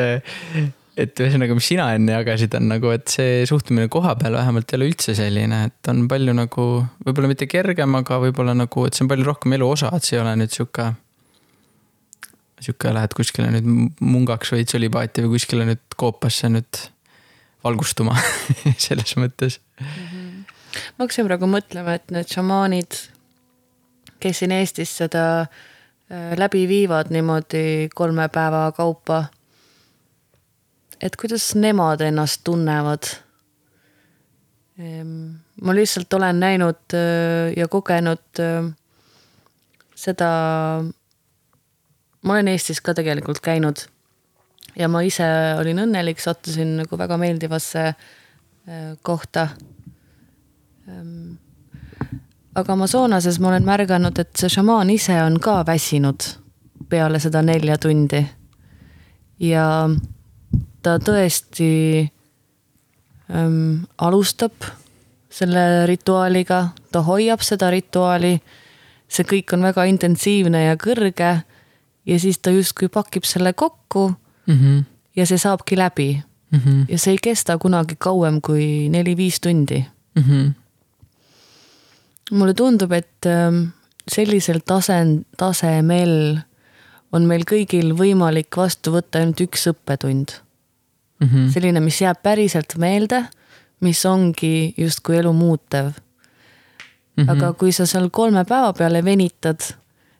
et 0.98 1.20
ühesõnaga, 1.20 1.56
mis 1.58 1.68
sina 1.72 1.88
enne 1.96 2.14
jagasid, 2.14 2.54
on 2.58 2.68
nagu, 2.70 2.90
et 2.94 3.10
see 3.10 3.42
suhtumine 3.50 3.90
koha 3.92 4.14
peal 4.20 4.36
vähemalt 4.38 4.70
ei 4.70 4.78
ole 4.78 4.90
üldse 4.92 5.16
selline, 5.18 5.64
et 5.68 5.90
on 5.90 6.04
palju 6.10 6.34
nagu, 6.36 6.66
võib-olla 7.06 7.30
mitte 7.30 7.48
kergem, 7.50 7.96
aga 7.98 8.20
võib-olla 8.22 8.54
nagu, 8.56 8.86
et 8.86 8.94
see 8.94 9.06
on 9.06 9.10
palju 9.10 9.26
rohkem 9.26 9.56
elu 9.58 9.70
osa, 9.74 9.90
et 9.96 10.06
see 10.06 10.18
ei 10.18 10.22
ole 10.22 10.36
nüüd 10.40 10.54
sihuke. 10.54 10.92
Sihuke 12.64 12.94
lähed 12.94 13.12
kuskile 13.18 13.50
nüüd 13.52 13.66
mungaks 14.00 14.54
või 14.54 14.64
tsölibaati 14.64 15.24
või 15.24 15.34
kuskile 15.34 15.66
nüüd 15.68 15.82
koopasse 16.00 16.48
nüüd 16.52 16.84
valgustuma 17.64 18.14
selles 18.86 19.16
mõttes 19.18 19.58
mm. 19.80 19.86
-hmm. 19.86 20.56
ma 20.94 21.04
hakkasin 21.04 21.28
praegu 21.28 21.48
mõtlema, 21.50 21.98
et 21.98 22.14
need 22.14 22.30
šamaanid, 22.30 22.98
kes 24.22 24.40
siin 24.40 24.54
Eestis 24.54 24.94
seda 25.02 25.24
äh, 25.42 26.36
läbi 26.38 26.64
viivad 26.70 27.10
niimoodi 27.12 27.90
kolme 27.94 28.28
päeva 28.32 28.68
kaupa 28.76 29.24
et 31.04 31.16
kuidas 31.20 31.50
nemad 31.60 32.00
ennast 32.00 32.40
tunnevad. 32.44 33.10
Ma 35.62 35.74
lihtsalt 35.76 36.12
olen 36.16 36.40
näinud 36.40 36.96
ja 37.56 37.68
kogenud 37.68 38.40
seda. 39.94 40.30
ma 42.22 42.32
olen 42.32 42.48
Eestis 42.48 42.80
ka 42.80 42.94
tegelikult 42.94 43.40
käinud 43.44 43.84
ja 44.78 44.88
ma 44.88 45.02
ise 45.06 45.26
olin 45.60 45.84
õnnelik, 45.84 46.20
sattusin 46.20 46.78
nagu 46.80 46.98
väga 46.98 47.18
meeldivasse 47.20 47.92
kohta. 49.02 49.48
Aga 52.54 52.72
Amazonases 52.72 53.38
ma 53.42 53.50
olen 53.50 53.66
märganud, 53.66 54.18
et 54.18 54.34
see 54.38 54.50
šamaan 54.52 54.90
ise 54.94 55.16
on 55.22 55.38
ka 55.42 55.60
väsinud 55.66 56.26
peale 56.88 57.20
seda 57.22 57.42
nelja 57.42 57.78
tundi. 57.78 58.24
ja 59.40 59.64
ta 60.84 60.98
tõesti 61.00 61.70
ähm, 63.32 63.84
alustab 63.98 64.52
selle 65.34 65.86
rituaaliga, 65.90 66.68
ta 66.92 67.02
hoiab 67.02 67.42
seda 67.42 67.70
rituaali. 67.74 68.38
see 69.14 69.26
kõik 69.28 69.52
on 69.54 69.62
väga 69.62 69.84
intensiivne 69.84 70.64
ja 70.64 70.76
kõrge. 70.76 71.42
ja 72.06 72.18
siis 72.20 72.38
ta 72.38 72.50
justkui 72.50 72.88
pakib 72.88 73.24
selle 73.24 73.52
kokku 73.52 74.14
mm. 74.46 74.54
-hmm. 74.54 74.84
ja 75.16 75.26
see 75.26 75.38
saabki 75.38 75.76
läbi 75.76 76.22
mm. 76.50 76.58
-hmm. 76.58 76.84
ja 76.88 76.98
see 76.98 77.12
ei 77.12 77.18
kesta 77.22 77.58
kunagi 77.58 77.96
kauem 77.98 78.40
kui 78.40 78.88
neli-viis 78.88 79.40
tundi 79.40 79.84
mm. 80.14 80.22
-hmm. 80.22 80.52
mulle 82.30 82.54
tundub, 82.54 82.92
et 82.92 83.26
ähm, 83.26 83.72
sellisel 84.08 84.60
tase, 84.66 84.92
tasemel 85.36 86.38
on 87.12 87.22
meil 87.22 87.42
kõigil 87.50 87.94
võimalik 87.96 88.56
vastu 88.56 88.92
võtta 88.92 89.18
ainult 89.18 89.40
üks 89.40 89.68
õppetund 89.70 90.43
mm. 91.24 91.30
-hmm. 91.30 91.52
selline, 91.52 91.80
mis 91.80 92.00
jääb 92.00 92.22
päriselt 92.22 92.76
meelde, 92.78 93.24
mis 93.80 94.06
ongi 94.06 94.74
justkui 94.76 95.16
elu 95.16 95.32
muutev 95.32 95.86
mm. 95.86 97.24
-hmm. 97.24 97.30
aga 97.30 97.52
kui 97.52 97.72
sa 97.72 97.86
seal 97.86 98.10
kolme 98.10 98.44
päeva 98.44 98.72
peale 98.72 99.04
venitad, 99.04 99.60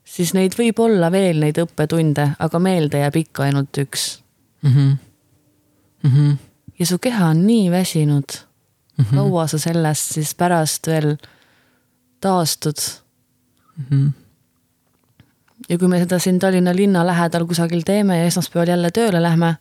siis 0.05 0.35
neid 0.35 0.53
võib 0.59 0.81
olla 0.81 1.11
veel, 1.13 1.41
neid 1.41 1.59
õppetunde, 1.59 2.31
aga 2.39 2.59
meelde 2.59 2.99
jääb 2.99 3.17
ikka 3.17 3.43
ainult 3.43 3.79
üks 3.79 4.23
mm. 4.63 4.71
-hmm. 4.71 4.97
Mm 6.03 6.11
-hmm. 6.11 6.37
ja 6.79 6.87
su 6.87 6.99
keha 6.99 7.27
on 7.27 7.47
nii 7.47 7.71
väsinud 7.71 8.37
mm. 8.99 9.05
-hmm. 9.05 9.15
kaua 9.17 9.47
sa 9.47 9.59
sellest 9.59 10.13
siis 10.13 10.35
pärast 10.35 10.87
veel 10.87 11.17
taastud 12.21 12.79
mm? 13.77 13.85
-hmm 13.91 14.25
ja 15.69 15.79
kui 15.79 15.89
me 15.89 15.99
seda 16.03 16.19
siin 16.19 16.39
Tallinna 16.39 16.75
linna 16.77 17.07
lähedal 17.07 17.47
kusagil 17.49 17.83
teeme 17.87 18.19
ja 18.19 18.29
esmaspäeval 18.29 18.75
jälle 18.75 18.91
tööle 18.91 19.23
lähme, 19.23 19.55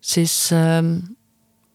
siis 0.00 0.52
ähm, 0.52 0.94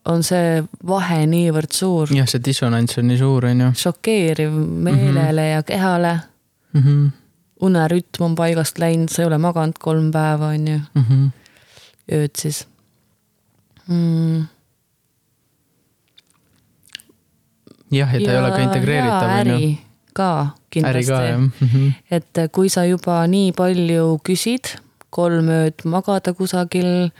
on 0.09 0.23
see 0.25 0.63
vahe 0.87 1.23
niivõrd 1.29 1.75
suur. 1.75 2.11
jah, 2.15 2.27
see 2.29 2.43
dissonants 2.43 2.97
on 2.99 3.07
nii 3.11 3.19
suur, 3.19 3.47
on 3.49 3.65
ju. 3.65 3.69
šokeeriv 3.85 4.51
meelele 4.53 5.21
mm 5.21 5.37
-hmm. 5.37 5.51
ja 5.53 5.63
kehale 5.63 6.19
mm. 6.73 6.81
-hmm. 6.81 7.11
unerütm 7.61 8.23
on 8.23 8.35
paigast 8.35 8.77
läinud, 8.77 9.09
sa 9.09 9.21
ei 9.21 9.27
ole 9.27 9.37
maganud 9.37 9.79
kolm 9.79 10.11
päeva, 10.11 10.47
on 10.47 10.67
ju 10.67 10.79
mm. 10.95 11.05
-hmm. 11.09 11.29
ööd 12.11 12.35
siis 12.37 12.67
mm.. 13.87 14.45
jah, 17.91 18.13
ja 18.13 18.19
ta 18.25 18.31
ei 18.31 18.37
ole 18.37 18.51
ka 18.51 18.57
integreeritav, 18.57 19.39
on 19.39 19.61
ju. 19.61 19.75
ka 20.13 20.47
kindlasti. 20.69 21.37
Mm 21.37 21.51
-hmm. 21.61 21.91
et 22.11 22.51
kui 22.51 22.69
sa 22.69 22.85
juba 22.85 23.27
nii 23.27 23.51
palju 23.51 24.19
küsid, 24.23 24.79
kolm 25.09 25.47
ööd 25.47 25.85
magada 25.85 26.33
kusagil 26.33 27.11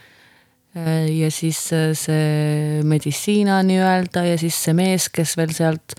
ja 0.74 1.30
siis 1.32 1.60
äh, 1.74 1.92
see 1.98 2.82
meditsiina 2.88 3.60
nii-öelda 3.66 4.26
ja 4.26 4.38
siis 4.42 4.58
see 4.66 4.74
mees, 4.78 5.10
kes 5.14 5.36
veel 5.38 5.54
sealt 5.54 5.96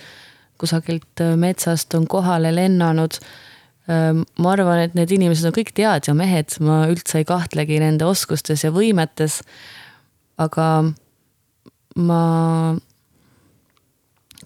kusagilt 0.59 1.23
äh, 1.23 1.37
metsast 1.39 1.95
on 1.95 2.09
kohale 2.11 2.55
lennanud. 2.55 3.21
ma 3.85 4.49
arvan, 4.49 4.79
et 4.81 4.95
need 4.97 5.11
inimesed 5.13 5.45
on 5.45 5.53
kõik 5.53 5.75
teadja 5.77 6.15
mehed, 6.17 6.55
ma 6.65 6.87
üldse 6.89 7.19
ei 7.21 7.27
kahtlegi 7.29 7.77
nende 7.83 8.07
oskustes 8.09 8.63
ja 8.65 8.71
võimetes. 8.73 9.43
aga 10.41 10.69
ma 12.01 12.23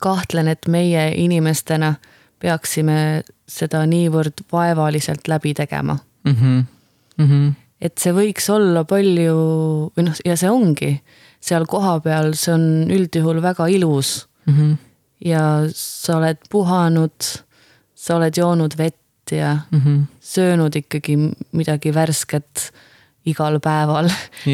kahtlen, 0.03 0.49
et 0.49 0.67
meie 0.67 1.13
inimestena 1.23 1.95
peaksime 2.43 3.23
seda 3.47 3.85
niivõrd 3.87 4.43
vaevaliselt 4.53 5.31
läbi 5.31 5.55
tegema 5.55 5.99
mm. 6.25 6.35
-hmm. 6.35 6.67
Mm 7.19 7.31
-hmm 7.31 7.68
et 7.81 7.99
see 7.99 8.15
võiks 8.15 8.49
olla 8.53 8.85
palju 8.89 9.37
või 9.95 10.07
noh, 10.09 10.21
ja 10.27 10.37
see 10.39 10.51
ongi 10.51 10.93
seal 11.39 11.67
kohapeal, 11.71 12.33
see 12.35 12.55
on 12.55 12.65
üldjuhul 12.95 13.43
väga 13.43 13.69
ilus 13.71 14.27
mm. 14.47 14.55
-hmm. 14.55 14.75
ja 15.29 15.45
sa 15.75 16.19
oled 16.19 16.43
puhanud, 16.51 17.31
sa 17.95 18.19
oled 18.19 18.37
joonud 18.37 18.75
vett 18.79 19.33
ja 19.33 19.59
mm 19.71 19.81
-hmm. 19.81 20.03
söönud 20.21 20.77
ikkagi 20.77 21.17
midagi 21.53 21.95
värsket 21.95 22.73
igal 23.27 23.61
päeval. 23.61 24.11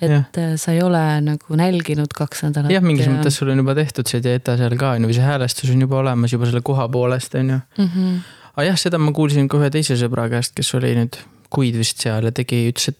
et 0.00 0.10
ja. 0.10 0.22
Äh, 0.38 0.56
sa 0.56 0.72
ei 0.72 0.82
ole 0.82 1.20
nagu 1.20 1.56
nälginud 1.56 2.12
kaks 2.14 2.42
nädalat. 2.42 2.70
jah, 2.70 2.82
mingis 2.82 3.06
ja... 3.06 3.12
mõttes 3.12 3.38
sul 3.40 3.50
on 3.50 3.58
juba 3.58 3.74
tehtud 3.74 4.06
see 4.06 4.22
dieta 4.22 4.56
seal 4.56 4.76
ka 4.78 4.92
on 4.94 5.02
ju, 5.02 5.10
või 5.10 5.16
see 5.16 5.26
häälestus 5.26 5.70
on 5.74 5.80
juba 5.80 5.98
olemas 5.98 6.32
juba 6.32 6.46
selle 6.46 6.62
koha 6.62 6.88
poolest 6.88 7.34
on 7.34 7.50
ju 7.50 7.58
mm. 7.78 7.88
-hmm. 7.94 8.20
aga 8.54 8.66
jah, 8.70 8.78
seda 8.78 8.98
ma 8.98 9.12
kuulsin 9.12 9.48
ka 9.48 9.58
ühe 9.58 9.70
teise 9.74 9.96
sõbra 9.98 10.28
käest, 10.30 10.54
kes 10.54 10.74
oli 10.78 10.94
nüüd 10.94 11.18
kuid 11.50 11.76
vist 11.78 12.00
seal 12.04 12.28
ja 12.28 12.32
tegi, 12.34 12.68
ütles, 12.72 12.92
et 12.92 12.98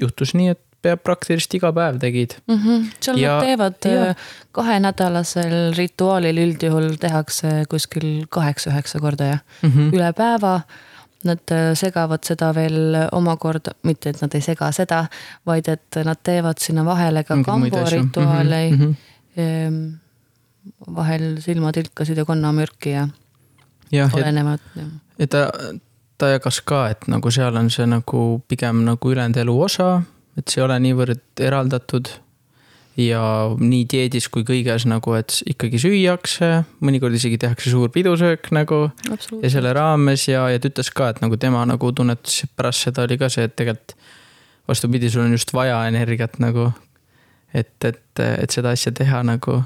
juhtus 0.00 0.34
nii, 0.36 0.54
et 0.54 0.62
peab 0.84 1.02
praktiliselt 1.04 1.56
iga 1.58 1.70
päev 1.76 1.98
tegid 2.00 2.36
mm. 2.46 2.60
-hmm. 2.60 2.84
seal 3.04 3.18
ja, 3.20 3.32
nad 3.34 3.44
teevad 3.46 3.74
ja. 3.84 4.04
Äh, 4.10 4.28
kahenädalasel 4.56 5.56
rituaalil 5.76 6.38
üldjuhul 6.46 6.94
tehakse 7.00 7.64
kuskil 7.68 8.24
kaheksa-üheksa 8.28 9.00
korda 9.00 9.24
ja 9.24 9.38
mm 9.62 9.70
-hmm. 9.70 9.92
üle 9.96 10.12
päeva. 10.12 10.60
Nad 11.24 11.52
äh, 11.52 11.74
segavad 11.76 12.24
seda 12.24 12.54
veel 12.54 12.96
omakorda, 13.12 13.70
mitte 13.82 14.10
et 14.10 14.22
nad 14.22 14.34
ei 14.34 14.40
sega 14.40 14.72
seda, 14.72 15.04
vaid 15.46 15.68
et 15.68 15.96
nad 16.04 16.16
teevad 16.22 16.58
sinna 16.58 16.84
vahele 16.84 17.24
ka 17.24 17.36
kambo 17.44 17.84
rituaale 17.90 18.70
mm. 18.70 18.96
-hmm. 19.36 19.98
vahel 20.94 21.36
silmatilkasid 21.40 22.16
ja 22.16 22.24
konnamürki 22.24 22.90
ja, 22.90 23.08
ja 23.92 24.10
olenevad. 24.14 24.60
ja 24.76 24.84
ta 26.20 26.30
jagas 26.34 26.60
ka, 26.66 26.86
et 26.92 27.06
nagu 27.10 27.32
seal 27.32 27.56
on 27.56 27.70
see 27.72 27.86
nagu 27.88 28.24
pigem 28.48 28.84
nagu 28.86 29.12
ülejäänud 29.12 29.40
elu 29.40 29.54
osa, 29.66 29.92
et 30.38 30.48
see 30.48 30.60
ei 30.60 30.66
ole 30.66 30.80
niivõrd 30.86 31.46
eraldatud. 31.46 32.12
ja 33.00 33.20
nii 33.56 33.84
dieedis 33.88 34.26
kui 34.28 34.42
kõiges 34.44 34.84
nagu, 34.90 35.14
et 35.16 35.38
ikkagi 35.48 35.78
süüakse, 35.80 36.48
mõnikord 36.84 37.14
isegi 37.16 37.38
tehakse 37.40 37.70
suur 37.72 37.88
pidusöök 37.94 38.50
nagu 38.52 38.80
ja 39.40 39.50
selle 39.50 39.72
raames 39.72 40.26
ja, 40.28 40.42
ja 40.50 40.60
ta 40.60 40.68
ütles 40.68 40.90
ka, 40.92 41.08
et 41.08 41.22
nagu 41.22 41.38
tema 41.40 41.62
nagu 41.70 41.92
tunnetas 41.96 42.42
pärast 42.58 42.84
seda 42.84 43.06
oli 43.06 43.16
ka 43.16 43.30
see, 43.32 43.46
et 43.48 43.54
tegelikult 43.56 43.94
vastupidi, 44.68 45.10
sul 45.10 45.22
on 45.22 45.32
just 45.32 45.54
vaja 45.54 45.78
energiat 45.88 46.38
nagu. 46.42 46.72
et, 47.54 47.84
et, 47.84 48.20
et 48.20 48.50
seda 48.50 48.74
asja 48.76 48.92
teha 48.92 49.22
nagu. 49.22 49.62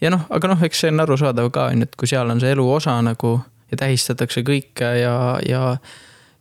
ja 0.00 0.10
noh, 0.10 0.26
aga 0.30 0.52
noh, 0.52 0.66
eks 0.68 0.84
see 0.84 0.92
on 0.92 1.06
arusaadav 1.06 1.48
ka 1.54 1.70
on 1.72 1.82
ju, 1.82 1.88
et 1.88 1.96
kui 1.96 2.10
seal 2.10 2.30
on 2.30 2.42
see 2.42 2.52
elu 2.52 2.68
osa 2.74 2.98
nagu 3.02 3.38
ja 3.70 3.76
tähistatakse 3.76 4.42
kõike 4.46 4.94
ja, 5.00 5.14
ja, 5.48 5.62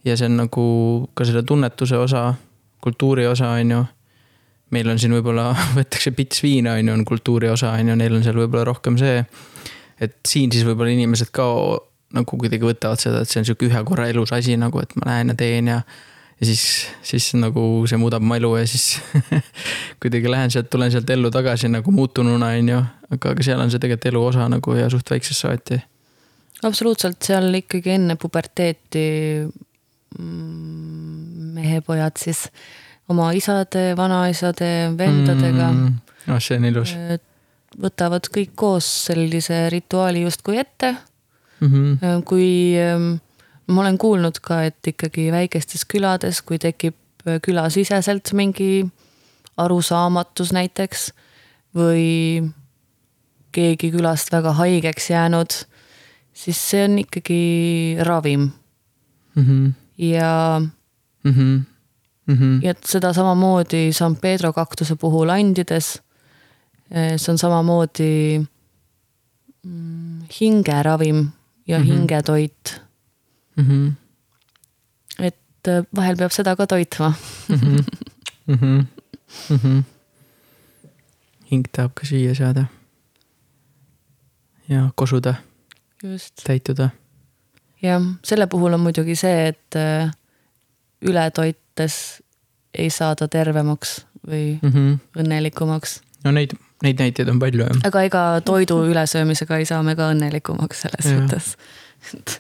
ja 0.06 0.18
see 0.18 0.30
on 0.30 0.42
nagu 0.44 0.66
ka 1.14 1.28
selle 1.28 1.44
tunnetuse 1.44 1.98
osa, 1.98 2.34
kultuuri 2.84 3.28
osa 3.28 3.56
on 3.58 3.72
ju 3.76 3.84
meil 4.74 4.90
on 4.92 5.00
siin 5.00 5.16
võib-olla, 5.16 5.52
võetakse 5.78 6.14
pits 6.16 6.44
viina 6.44 6.76
on 6.78 6.92
ju, 6.92 6.98
on 6.98 7.06
kultuuri 7.08 7.52
osa 7.52 7.74
on 7.78 7.94
ju, 7.94 8.00
neil 8.00 8.18
on 8.18 8.26
seal 8.26 8.38
võib-olla 8.40 8.66
rohkem 8.68 9.00
see. 9.00 9.24
et 10.00 10.18
siin 10.28 10.52
siis 10.54 10.66
võib-olla 10.68 10.94
inimesed 10.94 11.32
ka 11.36 11.48
nagu 12.16 12.40
kuidagi 12.40 12.64
võtavad 12.64 13.02
seda, 13.02 13.24
et 13.24 13.32
see 13.32 13.42
on 13.42 13.48
sihuke 13.48 13.68
ühe 13.68 13.82
korra 13.88 14.08
elus 14.12 14.32
asi 14.36 14.56
nagu, 14.60 14.80
et 14.84 14.94
ma 15.00 15.12
lähen 15.12 15.34
ja 15.34 15.38
teen 15.40 15.72
ja. 15.74 15.82
ja 16.40 16.48
siis, 16.48 16.88
siis 17.04 17.34
nagu 17.40 17.62
see 17.90 18.00
muudab 18.00 18.24
mu 18.24 18.38
elu 18.38 18.54
ja 18.62 18.68
siis 18.70 19.02
kuidagi 20.04 20.32
lähen 20.32 20.54
sealt, 20.54 20.72
tulen 20.72 20.94
sealt 20.94 21.10
ellu 21.12 21.32
tagasi 21.34 21.72
nagu 21.72 21.92
muutununa 21.92 22.54
on 22.56 22.74
ju. 22.76 22.82
aga, 23.12 23.36
aga 23.36 23.48
seal 23.50 23.64
on 23.64 23.72
see 23.74 23.84
tegelikult 23.84 24.12
elu 24.12 24.26
osa 24.32 24.50
nagu 24.52 24.80
ja 24.80 24.90
suht 24.94 25.12
väiksest 25.12 25.48
saati. 25.48 25.82
absoluutselt, 26.64 27.22
seal 27.22 27.54
ikkagi 27.54 27.96
enne 27.98 28.16
puberteeti 28.16 29.06
mm, 30.18 31.54
mehepojad 31.58 32.18
siis 32.18 32.48
oma 33.10 33.32
isade, 33.38 33.92
vanaisade, 33.98 34.72
vendadega 34.98 35.72
mm. 35.72 35.98
noh, 36.28 36.42
see 36.44 36.58
on 36.60 36.70
ilus 36.72 36.96
võtavad 37.78 38.28
kõik 38.34 38.56
koos 38.58 38.88
sellise 39.08 39.68
rituaali 39.70 40.24
justkui 40.26 40.58
ette. 40.58 40.96
mm. 41.60 41.68
-hmm. 41.68 42.24
kui 42.26 42.76
ähm, 42.80 43.14
ma 43.68 43.82
olen 43.82 43.98
kuulnud 43.98 44.40
ka, 44.42 44.64
et 44.64 44.88
ikkagi 44.88 45.32
väikestes 45.32 45.86
külades, 45.86 46.42
kui 46.42 46.60
tekib 46.60 46.96
äh, 47.28 47.40
külasiseselt 47.42 48.34
mingi 48.34 48.88
arusaamatus 49.58 50.54
näiteks 50.54 51.12
või 51.76 52.52
keegi 53.52 53.92
külast 53.92 54.32
väga 54.32 54.54
haigeks 54.54 55.10
jäänud, 55.10 55.54
siis 56.38 56.60
see 56.70 56.84
on 56.86 57.00
ikkagi 57.00 57.98
ravim 58.06 58.50
Mm 59.38 59.44
-hmm. 59.46 59.72
ja 59.98 60.62
Mm 61.24 61.32
-hmm. 61.34 61.62
Mm 62.28 62.36
-hmm. 62.36 62.64
ja 62.64 62.72
et 62.72 62.84
seda 62.86 63.14
samamoodi 63.14 63.94
San 63.94 64.16
Pedro 64.16 64.54
kaktuse 64.54 64.96
puhul 64.96 65.30
andides. 65.30 66.02
see 67.18 67.32
on 67.32 67.38
samamoodi 67.38 68.42
mm, 69.64 70.22
hingeravim 70.42 71.28
ja 71.68 71.80
mm. 71.80 71.84
-hmm. 71.84 71.88
hingetoit, 71.88 72.82
Mm 73.58 73.66
-hmm. 73.68 73.92
et 75.24 75.68
äh, 75.68 75.84
vahel 75.96 76.18
peab 76.18 76.32
seda 76.32 76.56
ka 76.56 76.68
toitma. 76.68 77.14
mm. 77.50 77.56
-hmm. 78.56 78.86
Mm 79.50 79.58
-hmm. 79.58 79.84
hing 81.52 81.66
tahab 81.72 81.92
ka 81.94 82.06
süüa 82.06 82.36
saada. 82.36 82.66
ja 84.70 84.90
kosuda, 84.96 85.34
just, 86.04 86.34
täituda. 86.44 86.90
jah, 87.82 88.04
selle 88.26 88.48
puhul 88.48 88.74
on 88.74 88.86
muidugi 88.86 89.16
see, 89.16 89.48
et 89.54 89.76
äh, 89.80 90.12
ületoites 91.02 92.22
ei 92.78 92.90
saada 92.94 93.28
tervemaks 93.28 94.02
või 94.28 94.60
Mm 94.62 94.70
-hmm. 94.70 95.22
õnnelikumaks, 95.22 96.02
no 96.24 96.32
neid, 96.32 96.54
neid 96.84 97.00
näiteid 97.00 97.30
on 97.30 97.40
palju 97.40 97.64
jah. 97.64 97.82
aga 97.88 98.02
ega 98.08 98.24
toidu 98.46 98.82
ülesöömisega 98.92 99.58
ei 99.58 99.66
saa 99.66 99.84
me 99.84 99.96
ka 99.96 100.12
õnnelikumaks 100.14 100.86
selles 100.86 101.06
Jah. 101.06 101.22
mõttes. 101.22 102.40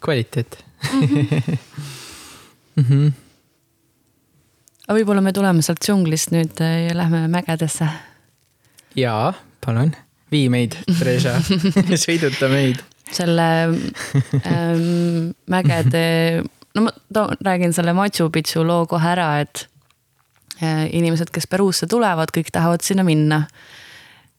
kvaliteet 0.00 0.58
mm. 0.92 2.84
-hmm. 2.84 3.12
aga 4.86 4.98
võib-olla 4.98 5.20
me 5.24 5.32
tuleme 5.32 5.62
sealt 5.62 5.82
džunglist 5.84 6.30
nüüd 6.30 6.60
äh, 6.60 6.86
ja 6.88 6.96
lähme 6.96 7.26
mägedesse 7.28 7.88
jaa, 8.96 9.32
palun, 9.64 9.92
vii 10.32 10.48
meid, 10.52 10.76
Theresa, 10.90 11.38
sõiduta 12.04 12.50
meid. 12.52 12.82
selle 13.12 13.46
ähm, 14.44 15.30
mägede, 15.48 16.42
no 16.76 16.84
ma 16.84 16.92
toon, 17.12 17.38
räägin 17.44 17.72
selle 17.72 17.94
Machu 17.96 18.28
Picchu 18.32 18.64
loo 18.66 18.84
kohe 18.90 19.14
ära, 19.14 19.30
et 19.40 19.64
äh, 20.60 20.84
inimesed, 20.92 21.32
kes 21.32 21.48
Peruusse 21.48 21.88
tulevad, 21.88 22.32
kõik 22.34 22.52
tahavad 22.52 22.84
sinna 22.84 23.06
minna 23.06 23.46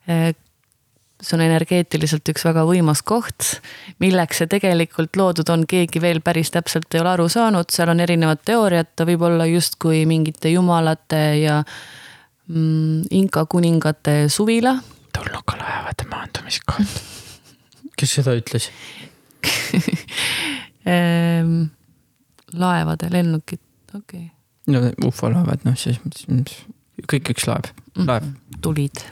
äh,. 0.10 0.32
see 1.20 1.36
on 1.36 1.42
energeetiliselt 1.44 2.30
üks 2.32 2.46
väga 2.48 2.62
võimas 2.64 3.02
koht, 3.04 3.58
milleks 4.00 4.38
see 4.40 4.48
tegelikult 4.48 5.18
loodud 5.20 5.50
on, 5.52 5.66
keegi 5.68 6.00
veel 6.00 6.22
päris 6.24 6.54
täpselt 6.54 6.96
ei 6.96 7.02
ole 7.02 7.10
aru 7.12 7.26
saanud, 7.28 7.68
seal 7.76 7.92
on 7.92 8.00
erinevad 8.00 8.40
teooriad, 8.48 8.94
ta 8.96 9.04
võib 9.10 9.26
olla 9.28 9.50
justkui 9.50 10.06
mingite 10.08 10.54
jumalate 10.54 11.20
ja 11.42 11.58
mm, 12.48 13.10
inka 13.20 13.44
kuningate 13.52 14.30
suvila 14.32 14.78
tulnukalaevade 15.16 16.08
maandumiskoht. 16.10 17.00
kes 18.00 18.18
seda 18.20 18.36
ütles? 18.40 18.70
Ehm, 20.90 21.68
laevade, 22.58 23.10
lennukid, 23.14 23.60
okei 23.94 24.24
okay., 24.24 24.30
no 24.72 24.80
ufolaevad, 25.06 25.66
noh 25.68 25.76
siis 25.78 26.00
mõttes, 26.02 26.56
kõik 27.10 27.34
üks 27.34 27.46
laev, 27.50 27.68
laev. 28.00 28.30
tulid. 28.64 29.04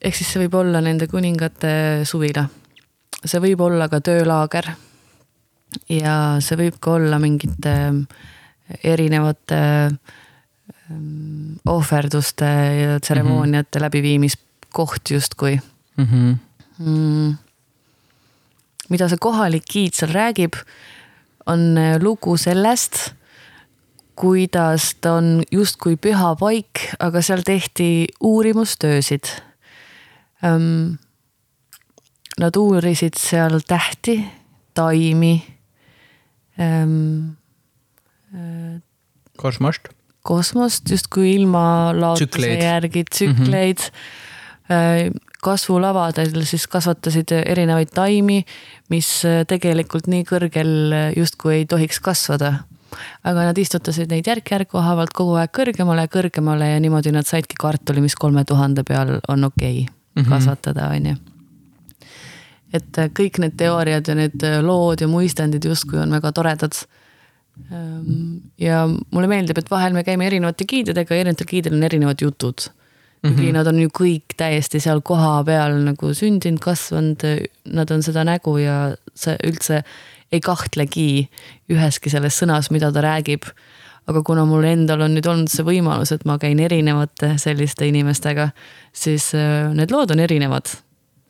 ehk 0.00 0.16
siis 0.16 0.30
see 0.30 0.44
võib 0.44 0.54
olla 0.62 0.80
nende 0.80 1.10
kuningate 1.10 1.74
suvila. 2.08 2.46
see 3.24 3.42
võib 3.42 3.66
olla 3.66 3.90
ka 3.92 4.00
töölaager. 4.00 4.70
ja 5.90 6.16
see 6.40 6.62
võib 6.62 6.78
ka 6.80 6.96
olla 6.96 7.18
mingite 7.18 7.76
erinevate 8.86 9.58
ähm, 9.58 10.00
ohverduste 11.66 12.44
ja 12.82 13.00
tseremooniate 13.00 13.78
mm 13.78 13.80
-hmm. 13.80 13.84
läbiviimiskoht 13.84 15.10
justkui 15.10 15.60
Mm 15.96 16.04
-hmm. 16.04 16.36
mm.. 16.78 17.36
mida 18.88 19.08
see 19.08 19.18
kohalik 19.20 19.64
giid 19.72 19.94
seal 19.94 20.12
räägib, 20.12 20.54
on 21.46 21.76
äh, 21.78 22.00
lugu 22.02 22.36
sellest, 22.36 23.14
kuidas 24.16 24.94
ta 25.00 25.12
on 25.12 25.42
justkui 25.52 25.96
püha 25.96 26.34
paik, 26.36 26.94
aga 26.98 27.22
seal 27.22 27.42
tehti 27.44 28.08
uurimustöösid 28.20 29.24
ähm,. 30.44 30.98
Nad 32.40 32.56
uurisid 32.56 33.12
seal 33.20 33.60
tähti, 33.68 34.24
taimi 34.74 35.44
ähm,, 36.58 37.36
kosmost. 39.36 39.88
Kosmost 40.22 40.90
justkui 40.90 41.34
ilmalaotuse 41.34 42.54
järgi, 42.54 43.04
tsükleid 43.10 43.78
mm. 43.78 43.94
-hmm. 44.68 45.20
kasvulavadel 45.42 46.44
siis 46.44 46.66
kasvatasid 46.66 47.32
erinevaid 47.46 47.90
taimi, 47.94 48.44
mis 48.90 49.24
äh, 49.24 49.42
tegelikult 49.46 50.06
nii 50.06 50.24
kõrgel 50.28 50.92
äh, 50.92 51.08
justkui 51.16 51.54
ei 51.54 51.66
tohiks 51.66 52.00
kasvada. 52.00 52.54
aga 53.24 53.44
nad 53.48 53.58
istutasid 53.58 54.10
neid 54.12 54.26
järk-järgu 54.26 54.78
haavalt 54.78 55.14
kogu 55.16 55.38
aeg 55.40 55.50
kõrgemale 55.56 56.04
ja 56.04 56.08
kõrgemale 56.12 56.66
ja 56.74 56.80
niimoodi 56.80 57.12
nad 57.12 57.24
saidki 57.24 57.56
kartuli, 57.60 58.00
mis 58.00 58.14
kolme 58.14 58.44
tuhande 58.44 58.82
peal 58.84 59.20
on 59.28 59.44
okei 59.44 59.80
okay 59.80 60.02
Mhm. 60.16 60.28
kasvatada, 60.28 60.88
on 60.88 61.06
ju 61.06 61.16
et 62.72 62.98
äh, 62.98 63.10
kõik 63.12 63.38
need 63.38 63.56
teooriad 63.60 64.08
ja 64.08 64.14
need 64.16 64.44
äh, 64.48 64.60
lood 64.64 65.00
ja 65.00 65.08
muistendid 65.08 65.64
justkui 65.64 65.98
on 66.00 66.10
väga 66.10 66.32
toredad. 66.32 66.72
Ja 68.60 68.84
mulle 68.88 69.28
meeldib, 69.28 69.58
et 69.60 69.70
vahel 69.70 69.92
me 69.96 70.04
käime 70.06 70.26
erinevate 70.26 70.64
giididega 70.68 71.14
ja 71.14 71.24
erinevatel 71.24 71.48
giididel 71.50 71.78
on 71.78 71.88
erinevad 71.88 72.22
jutud. 72.22 72.68
kuigi 73.22 73.42
mm 73.42 73.48
-hmm. 73.48 73.52
nad 73.52 73.66
on 73.66 73.78
ju 73.78 73.88
kõik 73.88 74.34
täiesti 74.36 74.80
seal 74.80 75.00
kohapeal 75.00 75.76
nagu 75.84 76.14
sündinud, 76.14 76.58
kasvanud, 76.58 77.22
nad 77.64 77.90
on 77.90 78.02
seda 78.02 78.24
nägu 78.24 78.56
ja 78.58 78.96
sa 79.14 79.36
üldse 79.46 79.84
ei 80.32 80.40
kahtlegi 80.40 81.28
üheski 81.70 82.10
selles 82.10 82.42
sõnas, 82.42 82.70
mida 82.70 82.92
ta 82.92 83.00
räägib. 83.00 83.42
aga 84.06 84.22
kuna 84.22 84.44
mul 84.44 84.64
endal 84.64 85.00
on 85.00 85.14
nüüd 85.14 85.26
olnud 85.26 85.48
see 85.48 85.62
võimalus, 85.62 86.12
et 86.12 86.24
ma 86.24 86.38
käin 86.38 86.58
erinevate 86.58 87.38
selliste 87.38 87.86
inimestega, 87.86 88.48
siis 88.92 89.34
äh, 89.34 89.74
need 89.74 89.90
lood 89.90 90.10
on 90.10 90.18
erinevad 90.18 90.66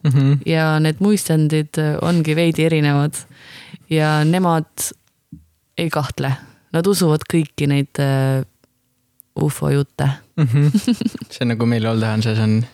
Mm 0.03 0.11
-hmm. 0.11 0.39
ja 0.47 0.81
need 0.81 0.97
muistendid 0.99 1.79
ongi 2.03 2.37
veidi 2.37 2.65
erinevad 2.65 3.15
ja 3.91 4.25
nemad 4.25 4.67
ei 5.79 5.91
kahtle, 5.93 6.33
nad 6.73 6.87
usuvad 6.89 7.25
kõiki 7.31 7.69
neid 7.71 8.01
äh, 8.03 8.45
ufo 9.41 9.71
jutte. 9.71 10.09
mm. 10.37 10.45
-hmm. 10.45 10.71
see 11.31 11.43
on 11.43 11.49
nagu 11.49 11.67
meil 11.67 11.87
Oldehanses 11.87 12.39
on, 12.39 12.65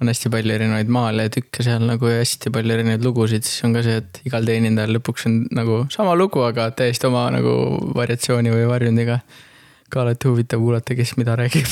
on 0.00 0.08
hästi 0.08 0.30
palju 0.30 0.54
erinevaid 0.54 0.88
maaletükke 0.94 1.62
seal 1.62 1.86
nagu 1.86 2.06
ja 2.06 2.20
hästi 2.22 2.50
palju 2.54 2.74
erinevaid 2.74 3.04
lugusid, 3.04 3.42
siis 3.42 3.64
on 3.64 3.74
ka 3.74 3.82
see, 3.82 3.98
et 4.02 4.20
igal 4.24 4.46
teenindajal 4.46 4.94
lõpuks 4.98 5.26
on 5.30 5.40
nagu 5.50 5.84
sama 5.94 6.14
lugu, 6.14 6.42
aga 6.46 6.70
täiesti 6.70 7.10
oma 7.10 7.28
nagu 7.34 7.54
variatsiooni 7.94 8.54
või 8.54 8.66
varjundiga. 8.70 9.20
ka 9.90 10.02
alati 10.02 10.28
huvitav 10.28 10.60
kuulata, 10.60 10.94
kes 10.94 11.16
mida 11.16 11.36
räägib. 11.36 11.64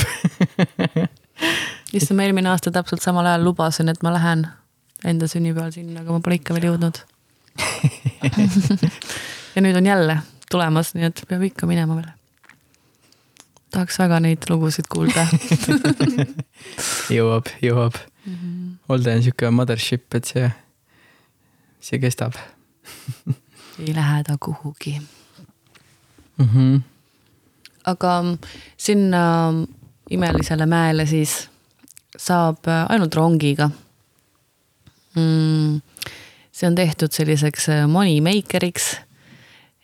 issand, 1.92 2.16
ma 2.16 2.24
eelmine 2.24 2.48
aasta 2.48 2.70
täpselt 2.72 3.02
samal 3.02 3.26
ajal 3.26 3.44
lubasin, 3.44 3.88
et 3.92 4.02
ma 4.02 4.12
lähen 4.12 4.46
enda 5.04 5.28
sünnipäeval 5.28 5.70
sinna, 5.70 6.00
aga 6.00 6.12
ma 6.12 6.20
pole 6.24 6.38
ikka 6.40 6.56
veel 6.56 6.70
jõudnud. 6.70 7.02
ja 9.54 9.62
nüüd 9.62 9.76
on 9.76 9.86
jälle 9.86 10.16
tulemas, 10.50 10.94
nii 10.94 11.08
et 11.10 11.24
peab 11.28 11.42
ikka 11.42 11.66
minema 11.66 11.96
veel. 11.98 12.10
tahaks 13.70 13.98
väga 13.98 14.20
neid 14.20 14.46
lugusid 14.50 14.86
kuulda. 14.88 15.26
jõuab, 17.16 17.50
jõuab. 17.62 17.98
Olde 18.88 19.14
on 19.14 19.22
sihuke 19.22 19.50
mothership, 19.50 20.06
et 20.14 20.24
see, 20.24 20.50
see 21.80 21.98
kestab 22.02 22.38
ei 23.78 23.94
lähe 23.94 24.22
ta 24.24 24.36
kuhugi. 24.40 25.02
mm. 26.38 26.48
-hmm. 26.54 26.80
aga 27.84 28.24
sinna 28.76 29.52
imelisele 30.10 30.66
mäele 30.66 31.06
siis 31.06 31.50
saab 32.18 32.58
ainult 32.88 33.14
rongiga 33.14 33.70
mm,. 35.14 35.80
see 36.52 36.66
on 36.66 36.74
tehtud 36.74 37.12
selliseks 37.12 37.66
money 37.88 38.20
maker'iks. 38.20 38.96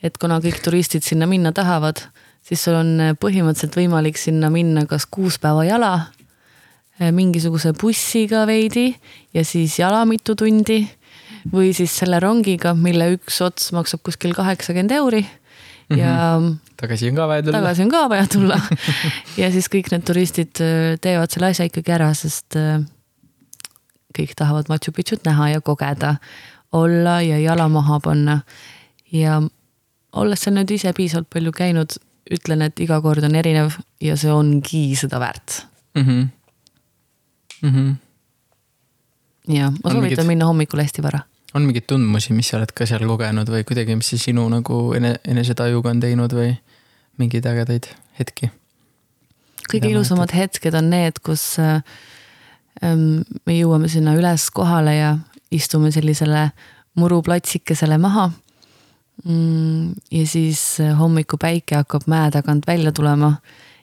Et 0.02 0.18
kuna 0.18 0.40
kõik 0.42 0.62
turistid 0.64 1.04
sinna 1.06 1.28
minna 1.30 1.52
tahavad, 1.54 2.00
siis 2.42 2.64
sul 2.64 2.78
on 2.78 3.14
põhimõtteliselt 3.22 3.78
võimalik 3.78 4.18
sinna 4.18 4.50
minna 4.50 4.86
kas 4.90 5.06
kuus 5.06 5.38
päeva 5.42 5.64
jala, 5.68 5.92
mingisuguse 7.02 7.72
bussiga 7.78 8.44
veidi 8.46 8.92
ja 9.34 9.44
siis 9.46 9.78
jala 9.78 10.04
mitu 10.06 10.36
tundi 10.38 10.82
või 11.52 11.72
siis 11.74 11.94
selle 11.98 12.20
rongiga, 12.22 12.74
mille 12.78 13.08
üks 13.16 13.40
ots 13.42 13.72
maksab 13.74 14.02
kuskil 14.06 14.34
kaheksakümmend 14.36 14.98
euri 14.98 15.24
ja 15.90 16.38
mm 16.38 16.50
-hmm 16.50 16.58
tagasi 16.82 17.08
on 17.08 17.14
ka 17.14 17.28
vaja 17.28 17.42
tulla. 17.42 17.58
tagasi 17.58 17.82
on 17.82 17.90
ka 17.90 18.08
vaja 18.10 18.26
tulla. 18.26 18.56
ja 19.40 19.50
siis 19.54 19.68
kõik 19.70 19.90
need 19.92 20.04
turistid 20.06 20.58
äh, 20.58 20.98
teevad 21.00 21.30
selle 21.30 21.52
asja 21.52 21.68
ikkagi 21.68 21.94
ära, 21.94 22.10
sest 22.18 22.56
kõik 24.18 24.34
tahavad 24.36 24.68
Machu 24.68 24.92
Picchu't 24.92 25.22
näha 25.28 25.48
ja 25.54 25.60
kogeda, 25.60 26.16
olla 26.72 27.20
ja 27.22 27.38
jala 27.38 27.68
maha 27.68 28.00
panna. 28.00 28.40
ja 29.12 29.40
olles 30.12 30.40
seal 30.44 30.54
nüüd 30.56 30.70
ise 30.74 30.92
piisavalt 30.96 31.30
palju 31.32 31.52
käinud, 31.56 31.96
ütlen, 32.32 32.62
et 32.62 32.80
iga 32.80 33.00
kord 33.04 33.24
on 33.24 33.34
erinev 33.38 33.76
ja 34.00 34.16
see 34.16 34.32
ongi 34.32 34.84
seda 34.96 35.20
väärt. 35.20 35.66
mm. 35.94 36.02
-hmm. 36.02 36.28
Mm 37.62 37.70
-hmm. 37.70 37.94
ja 39.54 39.70
ma 39.70 39.76
On 39.84 39.92
soovitan 39.92 40.24
mingid- 40.24 40.26
minna 40.26 40.44
hommikul 40.46 40.80
hästi 40.80 41.02
vara. 41.02 41.20
on 41.54 41.62
mingeid 41.62 41.84
tundmusi, 41.86 42.32
mis 42.32 42.48
sa 42.48 42.56
oled 42.56 42.72
ka 42.74 42.86
seal 42.86 43.06
kogenud 43.06 43.48
või 43.48 43.64
kuidagi, 43.64 43.96
mis 43.96 44.08
see 44.08 44.18
sinu 44.18 44.48
nagu 44.48 44.94
ene-, 44.94 45.18
enesetajuga 45.28 45.90
on 45.90 46.00
teinud 46.00 46.32
või 46.32 46.56
mingeid 47.18 47.46
ägedaid 47.46 47.86
hetki? 48.18 48.50
kõige 49.72 49.86
Mida 49.86 49.94
ilusamad 49.94 50.32
hetked 50.34 50.74
on 50.74 50.90
need, 50.90 51.20
kus 51.22 51.58
äh, 51.58 51.82
ähm, 52.82 53.22
me 53.46 53.52
jõuame 53.58 53.88
sinna 53.88 54.14
üles 54.14 54.50
kohale 54.50 54.96
ja 54.96 55.18
istume 55.50 55.90
sellisele 55.90 56.50
muruplatsikesele 56.94 57.98
maha. 57.98 58.30
Ja 59.24 60.26
siis 60.26 60.80
äh, 60.80 60.96
hommikupäike 60.98 61.76
hakkab 61.78 62.08
mäe 62.10 62.30
tagant 62.34 62.66
välja 62.66 62.92
tulema 62.92 63.36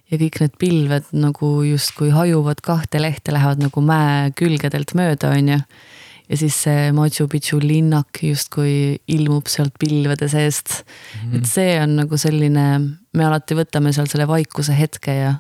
ja 0.10 0.18
kõik 0.18 0.42
need 0.42 0.58
pilved 0.60 1.14
nagu 1.16 1.52
justkui 1.64 2.10
hajuvad 2.14 2.62
kahte 2.66 3.02
lehte, 3.02 3.32
lähevad 3.36 3.62
nagu 3.62 3.84
mäe 3.86 4.34
külgedelt 4.38 4.96
mööda, 4.98 5.32
onju. 5.38 5.60
ja 6.30 6.38
siis 6.38 6.58
see 6.66 6.90
Machu 6.94 7.28
Picchu 7.32 7.60
linnak 7.62 8.22
justkui 8.26 9.00
ilmub 9.08 9.48
sealt 9.48 9.78
pilvede 9.80 10.28
seest 10.30 10.84
mm. 10.84 11.20
-hmm. 11.22 11.38
et 11.38 11.46
see 11.46 11.78
on 11.82 11.96
nagu 12.04 12.18
selline, 12.18 12.66
me 13.14 13.26
alati 13.26 13.56
võtame 13.56 13.94
seal 13.94 14.08
selle 14.08 14.28
vaikuse 14.28 14.76
hetke 14.78 15.16
ja 15.16 15.34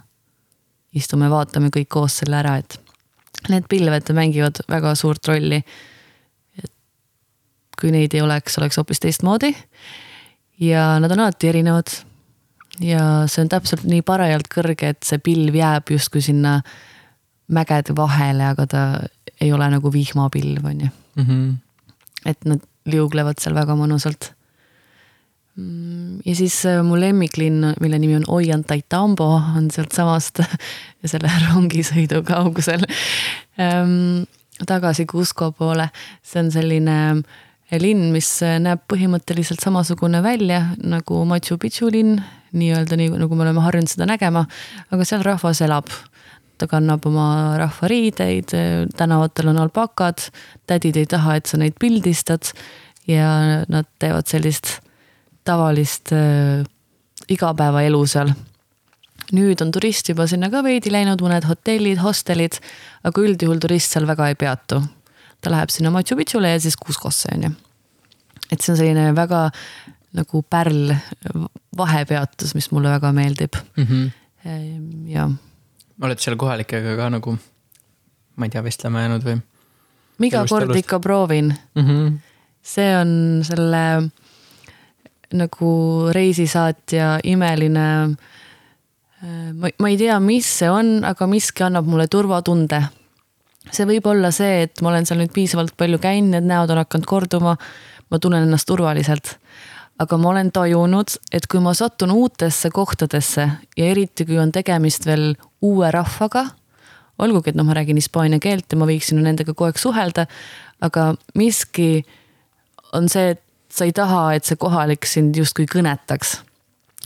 istume, 0.93 1.29
vaatame 1.29 1.69
kõik 1.69 1.89
koos 1.89 2.21
selle 2.21 2.39
ära, 2.39 2.57
et 2.57 2.79
need 3.49 3.67
pilved 3.69 4.09
mängivad 4.13 4.63
väga 4.69 4.95
suurt 4.95 5.27
rolli. 5.27 5.63
Kui 7.79 7.93
neid 7.95 8.13
ei 8.15 8.21
oleks, 8.21 8.57
oleks 8.59 8.79
hoopis 8.79 9.01
teistmoodi. 9.03 9.53
ja 10.59 10.99
nad 10.99 11.11
on 11.11 11.19
alati 11.19 11.47
erinevad. 11.47 11.87
ja 12.79 13.27
see 13.27 13.43
on 13.43 13.49
täpselt 13.51 13.83
nii 13.83 14.01
parajalt 14.05 14.47
kõrge, 14.51 14.93
et 14.93 15.03
see 15.03 15.19
pilv 15.23 15.55
jääb 15.55 15.91
justkui 15.95 16.21
sinna 16.23 16.59
mägede 17.49 17.95
vahele, 17.95 18.51
aga 18.53 18.67
ta 18.67 18.83
ei 19.41 19.53
ole 19.53 19.69
nagu 19.71 19.91
vihmapilv, 19.93 20.65
on 20.65 20.81
ju. 20.81 20.89
mm. 21.15 21.25
-hmm. 21.25 21.55
et 22.25 22.45
nad 22.45 22.59
liuglevad 22.85 23.39
seal 23.39 23.55
väga 23.55 23.75
mõnusalt. 23.75 24.33
ja 26.25 26.35
siis 26.35 26.65
äh, 26.65 26.83
mu 26.83 26.99
lemmiklinn, 26.99 27.73
mille 27.81 27.99
nimi 27.99 28.15
on 28.15 28.23
Ollantaytambo, 28.27 29.41
on 29.57 29.71
sealtsamast 29.71 30.39
selle 31.11 31.31
rongisõidu 31.49 32.23
kaugusel 32.23 32.85
ähm, 33.59 34.23
tagasi 34.65 35.05
Cusco 35.05 35.51
poole. 35.51 35.89
see 36.23 36.39
on 36.39 36.51
selline 36.51 36.97
äh, 37.11 37.23
linn, 37.77 38.09
mis 38.13 38.27
näeb 38.41 38.81
põhimõtteliselt 38.89 39.61
samasugune 39.61 40.23
välja 40.25 40.63
nagu 40.81 41.21
Machu 41.29 41.59
Picchu 41.61 41.91
linn, 41.93 42.17
nii-öelda 42.57 42.97
nii 42.97 43.11
nagu 43.21 43.37
me 43.37 43.45
oleme 43.45 43.61
harjunud 43.61 43.91
seda 43.91 44.07
nägema, 44.09 44.47
aga 44.89 45.05
seal 45.05 45.21
rahvas 45.25 45.61
elab 45.61 45.91
ta 46.59 46.67
kannab 46.67 47.05
oma 47.07 47.55
rahvariideid, 47.59 48.51
tänavatel 48.99 49.53
on 49.53 49.61
alpakad, 49.63 50.25
tädid 50.67 50.97
ei 50.99 51.07
taha, 51.07 51.37
et 51.39 51.47
sa 51.47 51.59
neid 51.59 51.77
pildistad 51.79 52.51
ja 53.07 53.63
nad 53.71 53.87
teevad 54.01 54.27
sellist 54.27 54.79
tavalist 55.47 56.13
äh, 56.13 56.65
igapäevaelu 57.31 58.05
seal. 58.07 58.35
nüüd 59.29 59.61
on 59.61 59.69
turist 59.69 60.07
juba 60.09 60.25
sinna 60.27 60.47
ka 60.49 60.63
veidi 60.65 60.89
läinud, 60.89 61.21
mõned 61.21 61.45
hotellid, 61.45 61.99
hostelid, 62.01 62.55
aga 63.05 63.21
üldjuhul 63.21 63.59
turist 63.61 63.93
seal 63.93 64.07
väga 64.09 64.31
ei 64.31 64.37
peatu. 64.39 64.81
Ta 65.41 65.51
läheb 65.53 65.69
sinna 65.73 65.91
Machu 65.91 66.15
Picchule 66.19 66.51
ja 66.51 66.59
siis 66.59 66.77
Cuscosse 66.77 67.29
on 67.35 67.43
ju. 67.43 67.51
et 68.51 68.61
see 68.61 68.73
on 68.73 68.77
selline 68.77 69.15
väga 69.15 69.49
nagu 70.13 70.41
pärl 70.41 70.95
vahepeatus, 71.77 72.55
mis 72.55 72.71
mulle 72.71 72.89
väga 72.89 73.11
meeldib 73.13 73.53
Mm 73.77 73.85
-hmm. 73.85 74.11
ja 75.07 75.29
oled 76.01 76.19
seal 76.19 76.35
kohalikega 76.35 76.95
ka 76.95 77.09
nagu, 77.09 77.37
ma 78.35 78.45
ei 78.45 78.49
tea, 78.49 78.63
vestlema 78.63 79.01
jäänud 79.01 79.23
või 79.23 79.39
iga 80.27 80.45
kord 80.49 80.69
elust. 80.69 80.79
ikka 80.79 80.99
proovin 80.99 81.53
mm? 81.75 81.85
-hmm. 81.85 82.17
see 82.61 82.97
on 82.97 83.41
selle 83.43 84.09
nagu 85.33 85.71
reisisaatja 86.11 87.19
imeline. 87.23 88.15
ma, 89.53 89.69
ma 89.79 89.89
ei 89.89 89.97
tea, 89.97 90.19
mis 90.19 90.47
see 90.59 90.69
on, 90.69 91.03
aga 91.05 91.27
miski 91.27 91.63
annab 91.63 91.85
mulle 91.85 92.07
turvatunde. 92.07 92.83
See 93.71 93.85
võib 93.89 94.05
olla 94.09 94.31
see, 94.35 94.63
et 94.67 94.81
ma 94.81 94.93
olen 94.93 95.05
seal 95.05 95.21
nüüd 95.21 95.33
piisavalt 95.35 95.75
palju 95.77 95.99
käinud, 96.01 96.33
need 96.35 96.47
näod 96.49 96.71
on 96.73 96.83
hakanud 96.83 97.09
korduma. 97.09 97.57
ma 98.09 98.19
tunnen 98.19 98.43
ennast 98.43 98.67
turvaliselt. 98.67 99.37
aga 99.99 100.17
ma 100.17 100.29
olen 100.29 100.51
tajunud, 100.51 101.17
et 101.31 101.47
kui 101.47 101.59
ma 101.59 101.73
satun 101.73 102.11
uutesse 102.11 102.69
kohtadesse 102.69 103.49
ja 103.77 103.85
eriti, 103.85 104.25
kui 104.25 104.39
on 104.39 104.51
tegemist 104.51 105.05
veel 105.05 105.35
uue 105.61 105.91
rahvaga 105.91 106.45
olgugi, 107.19 107.51
et 107.51 107.59
noh, 107.59 107.67
ma 107.67 107.75
räägin 107.77 107.99
hispaania 107.99 108.39
keelt 108.39 108.71
ja 108.71 108.79
ma 108.79 108.87
võiksin 108.89 109.21
nendega 109.23 109.53
kogu 109.53 109.69
aeg 109.69 109.79
suhelda, 109.81 110.25
aga 110.85 111.13
miski 111.37 112.05
on 112.95 113.09
see, 113.11 113.35
et 113.35 113.43
sa 113.73 113.87
ei 113.87 113.93
taha, 113.95 114.29
et 114.37 114.47
see 114.47 114.59
kohalik 114.59 115.07
sind 115.07 115.37
justkui 115.37 115.67
kõnetaks. 115.69 116.39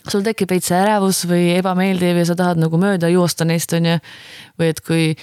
sul 0.07 0.23
tekib 0.23 0.51
veits 0.51 0.71
ärevus 0.75 1.23
või 1.27 1.53
ebameeldiv 1.57 2.17
ja 2.19 2.25
sa 2.27 2.35
tahad 2.35 2.59
nagu 2.59 2.77
mööda 2.77 3.09
joosta 3.09 3.45
neist, 3.45 3.73
on 3.73 3.85
ju. 3.85 3.99
või 4.59 4.69
et 4.69 4.81
kui 4.81 5.15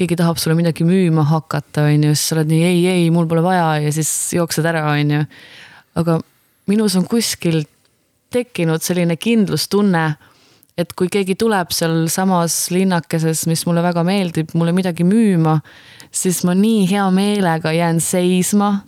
keegi 0.00 0.16
tahab 0.18 0.40
sulle 0.40 0.56
midagi 0.58 0.86
müüma 0.88 1.26
hakata, 1.28 1.88
on 1.90 2.08
ju, 2.08 2.14
siis 2.16 2.30
sa 2.30 2.38
oled 2.38 2.50
nii 2.52 2.64
ei, 2.64 2.80
ei, 2.94 3.10
mul 3.12 3.28
pole 3.30 3.44
vaja 3.44 3.76
ja 3.84 3.92
siis 3.92 4.10
jooksed 4.36 4.66
ära, 4.66 4.86
on 4.94 5.14
ju. 5.16 5.20
aga 6.00 6.18
minus 6.70 6.96
on 6.96 7.06
kuskil 7.10 7.62
tekkinud 8.30 8.82
selline 8.82 9.16
kindlustunne 9.20 10.04
et 10.80 10.94
kui 10.96 11.10
keegi 11.12 11.36
tuleb 11.38 11.72
sealsamas 11.74 12.54
linnakeses, 12.72 13.44
mis 13.50 13.64
mulle 13.68 13.82
väga 13.84 14.04
meeldib, 14.06 14.54
mulle 14.56 14.72
midagi 14.76 15.04
müüma, 15.06 15.58
siis 16.10 16.42
ma 16.48 16.54
nii 16.56 16.86
hea 16.90 17.06
meelega 17.14 17.74
jään 17.76 18.00
seisma. 18.04 18.80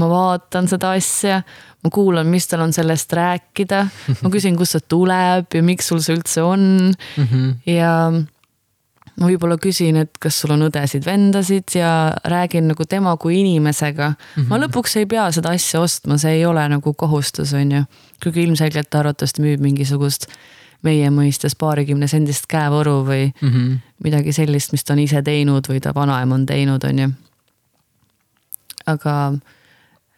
ma 0.00 0.06
vaatan 0.08 0.64
seda 0.66 0.94
asja, 0.96 1.42
ma 1.84 1.90
kuulan, 1.92 2.26
mis 2.32 2.48
tal 2.48 2.62
on 2.64 2.72
sellest 2.72 3.12
rääkida, 3.14 3.82
ma 4.22 4.30
küsin, 4.32 4.56
kust 4.56 4.74
see 4.74 4.86
tuleb 4.88 5.54
ja 5.54 5.60
miks 5.62 5.90
sul 5.90 6.00
see 6.02 6.16
üldse 6.16 6.42
on 6.42 6.94
Mm 7.16 7.26
-hmm. 7.26 7.52
ja 7.68 8.10
ma 9.20 9.28
võib-olla 9.30 9.56
küsin, 9.62 9.98
et 10.02 10.18
kas 10.22 10.40
sul 10.42 10.54
on 10.56 10.66
õdesid-vendasid 10.66 11.76
ja 11.78 11.90
räägin 12.30 12.66
nagu 12.72 12.86
tema 12.88 13.14
kui 13.20 13.38
inimesega 13.40 14.10
mm. 14.10 14.16
-hmm. 14.36 14.48
ma 14.50 14.58
lõpuks 14.58 14.98
ei 14.98 15.06
pea 15.06 15.28
seda 15.32 15.54
asja 15.54 15.80
ostma, 15.80 16.18
see 16.18 16.40
ei 16.40 16.46
ole 16.46 16.66
nagu 16.68 16.94
kohustus, 16.94 17.54
on 17.54 17.72
ju. 17.72 17.84
kuigi 18.22 18.42
ilmselgelt 18.42 18.90
ta 18.90 18.98
arvatavasti 19.04 19.42
müüb 19.42 19.60
mingisugust 19.60 20.26
meie 20.82 21.10
mõistes 21.10 21.56
paarikümne 21.58 22.08
sendist 22.10 22.46
käevoru 22.48 23.02
või 23.06 23.32
Mm 23.40 23.50
-hmm. 23.50 23.78
midagi 24.04 24.32
sellist, 24.32 24.72
mis 24.72 24.84
ta 24.84 24.92
on 24.92 24.98
ise 24.98 25.22
teinud 25.22 25.68
või 25.68 25.80
ta 25.80 25.94
vanaema 25.94 26.34
on 26.34 26.46
teinud, 26.46 26.84
on 26.84 26.98
ju. 26.98 27.10
aga 28.86 29.32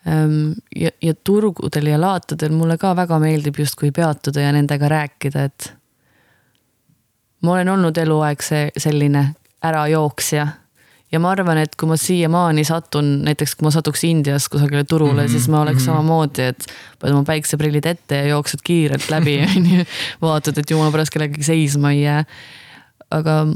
ähm, 0.07 0.53
ja, 0.77 0.91
ja 1.03 1.15
turgudel 1.15 1.87
ja 1.87 2.01
laatudel 2.01 2.53
mulle 2.53 2.79
ka 2.79 2.97
väga 2.97 3.19
meeldib 3.19 3.59
justkui 3.59 3.91
peatuda 3.91 4.41
ja 4.41 4.53
nendega 4.53 4.89
rääkida, 4.89 5.45
et 5.45 5.75
ma 7.47 7.57
olen 7.57 7.75
olnud 7.77 7.99
eluaeg 8.03 8.43
see 8.43 8.69
selline 8.83 9.29
ärajooksja 9.65 10.47
ja 11.13 11.21
ma 11.23 11.31
arvan, 11.33 11.61
et 11.63 11.77
kui 11.79 11.89
ma 11.89 11.97
siiamaani 12.01 12.65
satun, 12.67 13.13
näiteks 13.27 13.55
kui 13.57 13.67
ma 13.67 13.73
satuks 13.75 14.03
Indias 14.09 14.49
kusagile 14.53 14.85
turule 14.85 15.23
mm, 15.23 15.27
-hmm, 15.27 15.31
siis 15.31 15.49
ma 15.49 15.61
oleks 15.61 15.79
mm 15.79 15.83
-hmm. 15.83 15.87
samamoodi, 15.87 16.43
et 16.43 16.67
paned 16.99 17.15
oma 17.15 17.25
päikseprillid 17.25 17.87
ette 17.87 18.17
ja 18.17 18.27
jooksed 18.35 18.65
kiirelt 18.65 19.11
läbi 19.11 19.39
onju. 19.57 19.85
vaatad, 20.23 20.59
et 20.59 20.71
jumala 20.71 20.91
pärast 20.91 21.15
kellegagi 21.15 21.43
seisma 21.43 21.93
ei 21.93 22.03
jää. 22.03 22.25
aga 23.11 23.47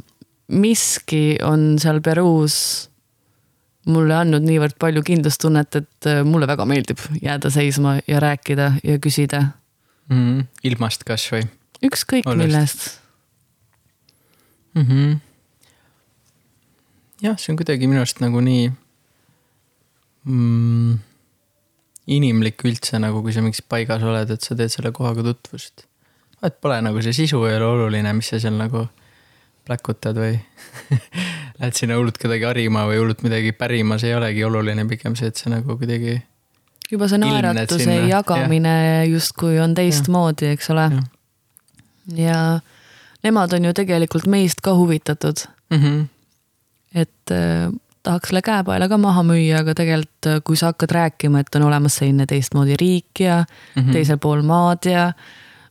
miski 0.49 1.39
on 1.43 1.79
seal 1.79 2.01
Peruus 2.01 2.91
mulle 3.87 4.15
andnud 4.15 4.43
niivõrd 4.43 4.77
palju 4.79 5.03
kindlustunnet, 5.03 5.77
et 5.77 6.07
äh, 6.07 6.25
mulle 6.25 6.47
väga 6.47 6.65
meeldib 6.65 6.99
jääda 7.23 7.51
seisma 7.51 7.99
ja 8.07 8.21
rääkida 8.21 8.73
ja 8.85 8.99
küsida 8.99 9.45
mm,. 10.09 10.45
ilmast 10.65 11.05
kasvõi 11.05 11.43
ükskõik 11.83 12.29
millest 12.37 13.00
mm. 14.75 14.87
-hmm. 14.87 15.19
jah, 17.23 17.39
see 17.39 17.53
on 17.53 17.61
kuidagi 17.61 17.89
minu 17.91 18.03
arust 18.03 18.21
nagu 18.21 18.41
nii 18.41 18.71
mm, 20.25 20.99
inimlik 22.07 22.65
üldse 22.65 22.99
nagu, 23.03 23.23
kui 23.23 23.33
sa 23.33 23.45
mingis 23.45 23.63
paigas 23.63 24.03
oled, 24.03 24.31
et 24.31 24.43
sa 24.43 24.57
teed 24.57 24.73
selle 24.73 24.93
kohaga 24.93 25.25
tutvust. 25.27 25.87
et 26.43 26.57
pole 26.61 26.81
nagu 26.81 27.03
see 27.03 27.13
sisu 27.13 27.45
ei 27.45 27.57
ole 27.57 27.67
oluline, 27.67 28.13
mis 28.17 28.29
sa 28.33 28.41
seal 28.41 28.57
nagu 28.57 28.87
pläkutad 29.69 30.17
või 30.17 30.39
lähed 31.61 31.77
sinna 31.77 31.99
hullult 31.99 32.19
kedagi 32.19 32.47
harima 32.49 32.87
või 32.89 32.99
hullult 33.03 33.23
midagi 33.23 33.53
pärima, 33.53 33.99
see 34.01 34.11
ei 34.11 34.17
olegi 34.17 34.45
oluline, 34.45 34.87
pigem 34.89 35.17
see, 35.19 35.29
et 35.29 35.37
sa 35.37 35.53
nagu 35.53 35.77
kuidagi 35.77 36.23
juba 36.91 37.07
see 37.11 37.21
naeratuse 37.23 37.97
jagamine 38.11 38.75
justkui 39.11 39.61
on 39.63 39.77
teistmoodi, 39.79 40.51
eks 40.57 40.71
ole. 40.75 40.89
ja 42.19 42.41
nemad 43.23 43.53
on 43.53 43.65
ju 43.65 43.73
tegelikult 43.77 44.27
meist 44.27 44.61
ka 44.61 44.75
huvitatud, 44.75 45.45
mm. 45.71 45.79
-hmm. 45.79 46.07
et 46.95 47.31
äh, 47.31 47.73
tahaks 48.03 48.29
selle 48.29 48.43
käepaela 48.43 48.89
ka 48.89 48.99
maha 48.99 49.23
müüa, 49.23 49.61
aga 49.61 49.75
tegelikult 49.75 50.27
äh, 50.27 50.41
kui 50.45 50.57
sa 50.57 50.73
hakkad 50.73 50.91
rääkima, 50.91 51.41
et 51.41 51.55
on 51.55 51.63
olemas 51.63 51.97
selline 51.97 52.27
teistmoodi 52.27 52.77
riik 52.81 53.21
ja 53.21 53.45
mm. 53.45 53.83
-hmm. 53.83 53.93
teisel 53.93 54.19
pool 54.19 54.43
maad 54.43 54.87
ja 54.91 55.13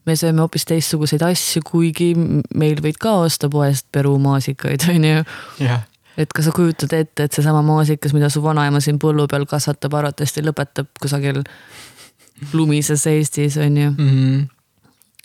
me 0.06 0.16
sööme 0.16 0.42
hoopis 0.42 0.66
teistsuguseid 0.66 1.22
asju, 1.22 1.62
kuigi 1.66 2.14
meil 2.56 2.82
võid 2.82 2.98
ka 3.00 3.14
osta 3.26 3.50
poest 3.50 3.88
Peru 3.92 4.18
maasikaid, 4.20 4.86
on 4.96 5.04
ju 5.04 5.24
jah, 5.60 5.82
et 6.18 6.34
kas 6.36 6.46
sa 6.46 6.52
kujutad 6.56 6.94
ette, 6.94 7.24
et 7.24 7.34
seesama 7.34 7.62
maasikas, 7.62 8.14
mida 8.14 8.30
su 8.30 8.44
vanaema 8.44 8.80
siin 8.84 9.00
põllu 9.00 9.28
peal 9.28 9.46
kasvatab, 9.46 9.94
arvatavasti 9.94 10.44
lõpetab 10.46 10.88
kusagil 11.02 11.44
lumises 12.54 13.08
Eestis 13.08 13.58
on 13.58 13.78
ju, 13.78 13.92
Mhm. 13.92 14.44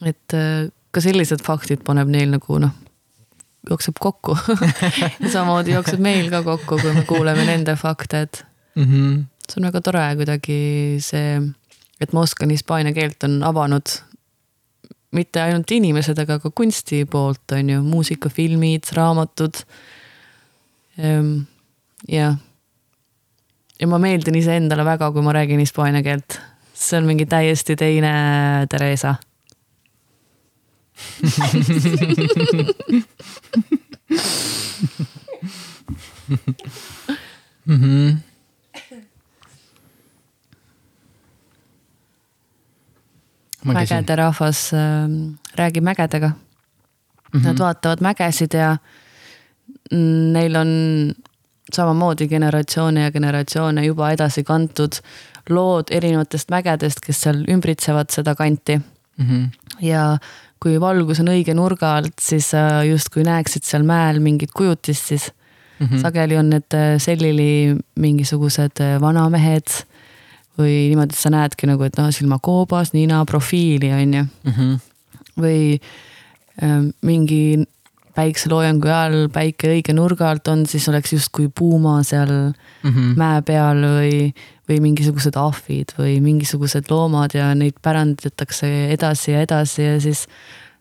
et 0.03 0.35
äh, 0.35 0.71
ka 0.95 1.03
sellised 1.05 1.43
faktid 1.45 1.83
paneb 1.87 2.09
neil 2.13 2.31
nagu 2.37 2.59
noh, 2.63 2.73
jookseb 3.71 3.99
kokku 4.01 4.37
samamoodi 5.35 5.75
jookseb 5.77 6.01
meil 6.05 6.31
ka 6.33 6.43
kokku, 6.47 6.79
kui 6.81 6.93
me 6.97 7.05
kuuleme 7.09 7.47
nende 7.49 7.77
fakte, 7.81 8.25
et 8.29 8.45
Mhm. 8.75 9.27
see 9.49 9.61
on 9.61 9.69
väga 9.71 9.81
tore 9.87 10.01
kuidagi 10.19 10.57
see, 11.05 11.37
et 12.03 12.13
ma 12.13 12.25
oskan 12.27 12.51
hispaania 12.51 12.91
keelt, 12.97 13.23
on 13.25 13.37
avanud 13.47 13.93
mitte 15.15 15.39
ainult 15.45 15.71
inimesed, 15.71 16.19
aga 16.19 16.41
ka 16.43 16.51
kunsti 16.51 17.05
poolt 17.07 17.53
on 17.55 17.69
ju, 17.71 17.83
muusika, 17.87 18.29
filmid, 18.35 18.83
raamatud. 18.97 19.61
jah. 22.09 22.35
ja 23.81 23.87
ma 23.91 23.99
meeldin 24.03 24.35
iseendale 24.39 24.85
väga, 24.87 25.11
kui 25.15 25.23
ma 25.23 25.33
räägin 25.35 25.63
hispaania 25.63 26.03
keelt. 26.03 26.41
see 26.75 26.99
on 26.99 27.07
mingi 27.07 27.27
täiesti 27.31 27.77
teine 27.79 28.67
Theresa. 28.71 29.15
Mhm. 37.67 38.17
mägede 43.65 44.17
rahvas 44.17 44.73
äh, 44.73 45.09
räägib 45.57 45.85
mägedega 45.85 46.29
mm. 46.29 46.35
Mhm. 47.33 47.39
-hmm. 47.41 47.47
Nad 47.47 47.59
vaatavad 47.59 48.01
mägesid 48.01 48.55
ja 48.55 48.77
mm, 49.93 50.33
neil 50.33 50.57
on 50.57 50.69
samamoodi 51.73 52.29
generatsioone 52.29 53.03
ja 53.03 53.11
generatsioone 53.11 53.85
juba 53.85 54.11
edasi 54.11 54.45
kantud 54.45 54.93
lood 55.51 55.85
erinevatest 55.91 56.51
mägedest, 56.51 57.01
kes 57.01 57.21
seal 57.21 57.45
ümbritsevad 57.49 58.11
seda 58.11 58.35
kanti 58.35 58.81
Mhm. 59.17 59.45
ja 59.81 60.19
kui 60.65 60.79
valgus 60.81 61.21
on 61.21 61.29
õige 61.29 61.53
nurga 61.57 61.91
alt, 61.99 62.15
siis 62.25 62.47
sa 62.55 62.81
justkui 62.89 63.25
näeksid 63.27 63.67
seal 63.69 63.85
mäel 63.85 64.21
mingit 64.25 64.55
kujutist, 64.57 65.11
siis 65.13 65.27
mm. 65.79 65.99
sageli 66.01 66.39
on 66.41 66.49
need 66.55 66.77
äh, 66.79 66.95
sellili 67.03 67.75
mingisugused 68.01 68.81
äh, 68.81 68.95
vanamehed 69.03 69.75
või 70.57 70.89
niimoodi, 70.93 71.13
et 71.13 71.19
sa 71.21 71.33
näedki 71.35 71.67
nagu, 71.69 71.83
et 71.85 71.97
noh, 71.99 72.09
silmakoobas, 72.15 72.95
nina 72.95 73.21
profiili 73.29 73.93
on 73.93 74.19
ju 74.21 74.25
Mhm. 74.49 74.75
või 75.37 75.61
äh, 76.63 76.81
mingi 77.03 77.67
päikseloojangu 78.15 78.87
ajal 78.87 79.29
päike 79.35 79.73
õige 79.75 79.93
nurga 79.97 80.29
alt 80.31 80.49
on, 80.49 80.67
siis 80.71 80.87
oleks 80.89 81.13
justkui 81.13 81.49
puuma 81.51 81.97
seal 82.07 82.31
Mhm. 82.85 83.15
mäe 83.19 83.43
peal 83.43 83.83
või, 83.83 84.33
või 84.69 84.81
mingisugused 84.81 85.37
ahvid 85.37 85.93
või 85.99 86.19
mingisugused 86.25 86.89
loomad 86.91 87.35
ja 87.37 87.51
neid 87.59 87.77
pärandatakse 87.85 88.71
edasi 88.95 89.35
ja 89.35 89.43
edasi 89.45 89.83
ja 89.83 89.99
siis 90.01 90.27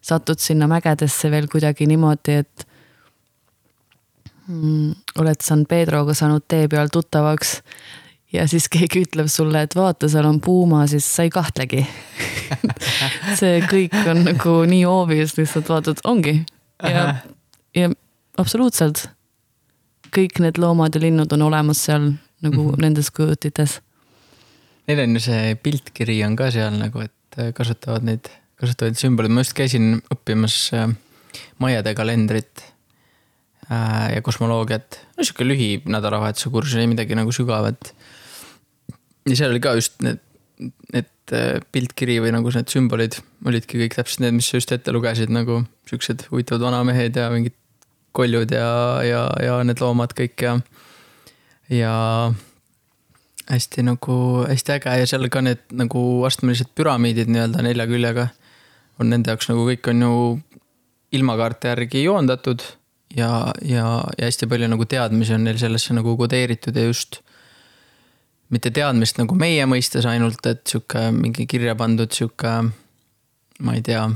satud 0.03 0.39
sinna 0.39 0.67
mägedesse 0.71 1.31
veel 1.31 1.47
kuidagi 1.51 1.87
niimoodi, 1.87 2.37
et 2.43 2.67
mm, 4.47 5.19
oled 5.19 5.43
San 5.43 5.65
Pedroga 5.69 6.15
saanud 6.15 6.47
tee 6.47 6.67
peal 6.71 6.91
tuttavaks 6.91 7.57
ja 8.33 8.47
siis 8.49 8.67
keegi 8.71 9.03
ütleb 9.05 9.29
sulle, 9.31 9.63
et 9.63 9.75
vaata, 9.77 10.09
seal 10.09 10.27
on 10.27 10.39
puuma, 10.43 10.83
siis 10.89 11.07
sa 11.07 11.25
ei 11.27 11.31
kahtlegi. 11.33 11.83
See 13.39 13.59
kõik 13.69 13.95
on 14.09 14.23
nagu 14.25 14.55
nii 14.69 14.83
obvious, 14.89 15.35
lihtsalt 15.37 15.69
vaatad, 15.69 16.01
ongi. 16.09 16.39
Ja, 16.83 17.05
ja 17.77 17.91
absoluutselt. 18.41 19.05
Kõik 20.13 20.41
need 20.43 20.59
loomad 20.61 20.97
ja 20.97 21.01
linnud 21.03 21.31
on 21.33 21.45
olemas 21.49 21.85
seal 21.87 22.11
nagu 22.43 22.61
mm 22.61 22.69
-hmm. 22.69 22.81
nendes 22.81 23.11
kujutites. 23.11 23.79
Neil 24.87 24.99
on 24.99 25.15
ju 25.15 25.23
see 25.23 25.55
piltkiri 25.55 26.17
on 26.25 26.35
ka 26.35 26.51
seal 26.51 26.75
nagu, 26.77 27.05
et 27.05 27.39
äh, 27.39 27.53
kasutavad 27.55 28.03
neid, 28.03 28.27
kasutavad 28.59 28.99
sümboleid, 28.99 29.31
ma 29.31 29.45
just 29.45 29.55
käisin 29.55 30.01
õppimas 30.11 30.57
äh, 30.75 30.89
maiade 31.63 31.95
kalendrit 31.95 32.65
äh, 33.71 34.15
ja 34.15 34.21
kosmoloogiat. 34.21 34.99
no 35.17 35.23
sihuke 35.23 35.47
lühi 35.47 35.81
nädalavahetuse 35.85 36.49
kursus, 36.49 36.75
ei 36.75 36.87
midagi 36.87 37.15
nagu 37.15 37.31
sügavat. 37.31 37.93
ja 39.29 39.35
seal 39.35 39.51
oli 39.51 39.63
ka 39.63 39.73
just 39.79 40.01
need, 40.01 40.19
need 40.93 41.09
piltkiri 41.71 42.19
või 42.19 42.33
nagu 42.35 42.51
need 42.51 42.67
sümbolid 42.67 43.15
olidki 43.47 43.79
kõik 43.79 43.95
täpselt 43.95 44.19
need, 44.19 44.35
mis 44.35 44.51
sa 44.51 44.59
just 44.59 44.71
ette 44.75 44.91
lugesid 44.91 45.31
nagu 45.31 45.63
siuksed 45.87 46.27
huvitavad 46.31 46.67
vanamehed 46.67 47.15
ja 47.15 47.29
mingid 47.31 47.55
koljud 48.11 48.51
ja, 48.51 49.01
ja, 49.07 49.23
ja 49.41 49.57
need 49.63 49.81
loomad 49.81 50.11
kõik 50.17 50.43
ja, 50.43 50.57
ja 51.73 51.93
hästi 53.49 53.83
nagu, 53.83 54.15
hästi 54.47 54.77
äge. 54.77 54.95
Ja 55.01 55.09
seal 55.09 55.27
ka 55.33 55.43
need 55.43 55.65
nagu 55.75 55.99
astmelised 56.27 56.71
püramiidid 56.77 57.31
nii-öelda 57.31 57.65
nelja 57.65 57.87
küljega 57.89 58.29
on 59.01 59.09
nende 59.09 59.33
jaoks 59.33 59.49
nagu 59.49 59.65
kõik 59.67 59.89
on 59.91 60.05
ju 60.05 60.15
ilmakaarte 61.17 61.73
järgi 61.73 62.05
joondatud. 62.05 62.63
Ja, 63.13 63.51
ja, 63.61 63.85
ja 64.17 64.25
hästi 64.25 64.49
palju 64.49 64.67
nagu 64.71 64.85
teadmisi 64.89 65.35
on 65.35 65.43
neil 65.45 65.59
sellesse 65.61 65.93
nagu 65.93 66.15
kodeeritud 66.17 66.77
ja 66.77 66.87
just 66.87 67.19
mitte 68.53 68.71
teadmist 68.73 69.19
nagu 69.21 69.35
meie 69.37 69.65
mõistes 69.69 70.05
ainult, 70.09 70.41
et 70.49 70.63
sihuke 70.69 71.07
mingi 71.13 71.45
kirja 71.49 71.75
pandud 71.77 72.13
sihuke, 72.13 72.53
ma 73.65 73.75
ei 73.77 73.83
tea, 73.85 74.07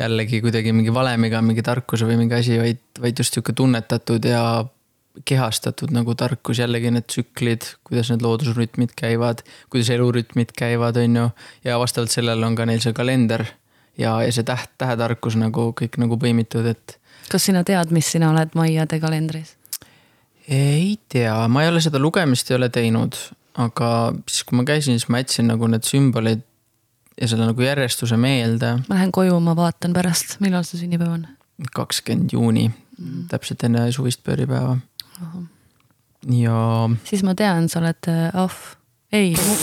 jällegi 0.00 0.40
kuidagi 0.44 0.72
mingi 0.76 0.92
valemiga 0.94 1.40
mingi 1.44 1.64
tarkus 1.64 2.04
või 2.06 2.18
mingi 2.20 2.36
asi, 2.38 2.58
vaid, 2.60 2.82
vaid 3.00 3.20
just 3.20 3.36
sihuke 3.36 3.56
tunnetatud 3.56 4.28
ja 4.28 4.42
kehastatud 5.24 5.92
nagu 5.94 6.14
tarkus, 6.18 6.60
jällegi 6.62 6.92
need 6.94 7.08
tsüklid, 7.10 7.66
kuidas 7.86 8.12
need 8.12 8.22
loodusrütmid 8.22 8.94
käivad, 8.98 9.42
kuidas 9.72 9.90
elurütmid 9.94 10.52
käivad, 10.58 11.00
on 11.00 11.16
ju. 11.16 11.28
ja 11.64 11.78
vastavalt 11.78 12.14
sellele 12.14 12.46
on 12.46 12.56
ka 12.58 12.66
neil 12.68 12.82
see 12.84 12.92
kalender 12.96 13.46
ja, 13.98 14.18
ja 14.22 14.32
see 14.32 14.46
täht, 14.46 14.70
tähetarkus 14.78 15.38
nagu 15.40 15.70
kõik 15.78 15.98
nagu 16.02 16.18
põimitud, 16.20 16.66
et 16.70 16.98
kas 17.28 17.48
sina 17.48 17.64
tead, 17.66 17.92
mis 17.94 18.08
sina 18.14 18.30
oled 18.32 18.54
Maiade 18.58 19.00
kalendris? 19.00 19.56
ei 20.48 20.98
tea, 21.08 21.34
ma 21.48 21.64
ei 21.64 21.72
ole 21.72 21.80
seda 21.84 22.00
lugemist 22.00 22.50
ei 22.50 22.56
ole 22.56 22.70
teinud, 22.72 23.16
aga 23.60 23.90
siis, 24.28 24.44
kui 24.48 24.56
ma 24.60 24.64
käisin, 24.68 24.96
siis 24.98 25.10
ma 25.12 25.20
jätsin 25.22 25.50
nagu 25.50 25.68
need 25.68 25.84
sümbolid 25.84 26.44
ja 27.20 27.28
selle 27.28 27.48
nagu 27.50 27.64
järjestuse 27.64 28.16
meelde. 28.16 28.76
ma 28.88 28.94
lähen 28.96 29.12
koju, 29.12 29.40
ma 29.44 29.56
vaatan 29.56 29.96
pärast, 29.96 30.38
millal 30.44 30.64
su 30.64 30.80
sünnipäev 30.80 31.12
on. 31.18 31.26
kakskümmend 31.74 32.32
juuni 32.32 32.68
mm, 32.70 33.26
täpselt 33.32 33.64
enne 33.66 33.88
suvist 33.92 34.22
pööripäeva. 34.24 34.78
Ja 36.40 36.88
siis 37.04 37.22
ma 37.22 37.34
tean, 37.34 37.68
sa 37.68 37.80
oled 37.80 38.10
äh, 38.10 38.28
ahv, 38.34 38.74
ei 39.12 39.32
mu,, 39.36 39.56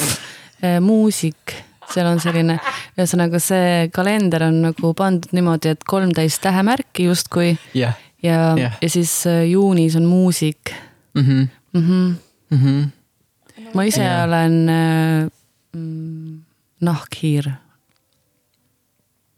muusik, 0.82 1.54
seal 1.92 2.08
on 2.10 2.20
selline 2.20 2.60
ühesõnaga 2.98 3.40
see 3.40 3.90
kalender 3.94 4.48
on 4.48 4.62
nagu 4.70 4.94
pandud 4.98 5.36
niimoodi, 5.36 5.76
et 5.76 5.84
kolmteist 5.84 6.42
tähemärki 6.42 7.06
justkui 7.10 7.58
jah 7.74 7.96
ja 8.26 8.56
yeah. 8.58 8.78
ja 8.82 8.90
siis 8.90 9.28
äh, 9.28 9.46
juunis 9.50 9.96
on 9.96 10.06
muusik 10.06 10.72
mm. 11.14 11.22
-hmm. 11.22 11.48
mm. 11.74 11.82
-hmm. 11.82 12.16
Mm 12.50 12.58
-hmm. 12.64 12.90
ma 13.74 13.84
ise 13.84 14.04
Jah. 14.04 14.24
olen 14.28 14.70
äh, 14.70 15.30
mm, 15.74 16.42
nahkhiir, 16.82 17.52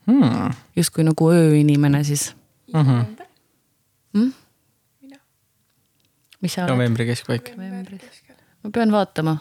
Hmm. 0.08 0.54
justkui 0.76 1.04
nagu 1.04 1.30
ööinimene 1.32 2.04
siis 2.04 2.36
Mhm. 2.74 3.02
mm?. 4.14 4.34
Mis 6.42 6.54
sa 6.54 6.66
oled? 6.66 6.76
novembri 6.76 7.06
keskpaik. 7.10 7.54
ma 7.58 8.72
pean 8.74 8.92
vaatama 8.92 9.38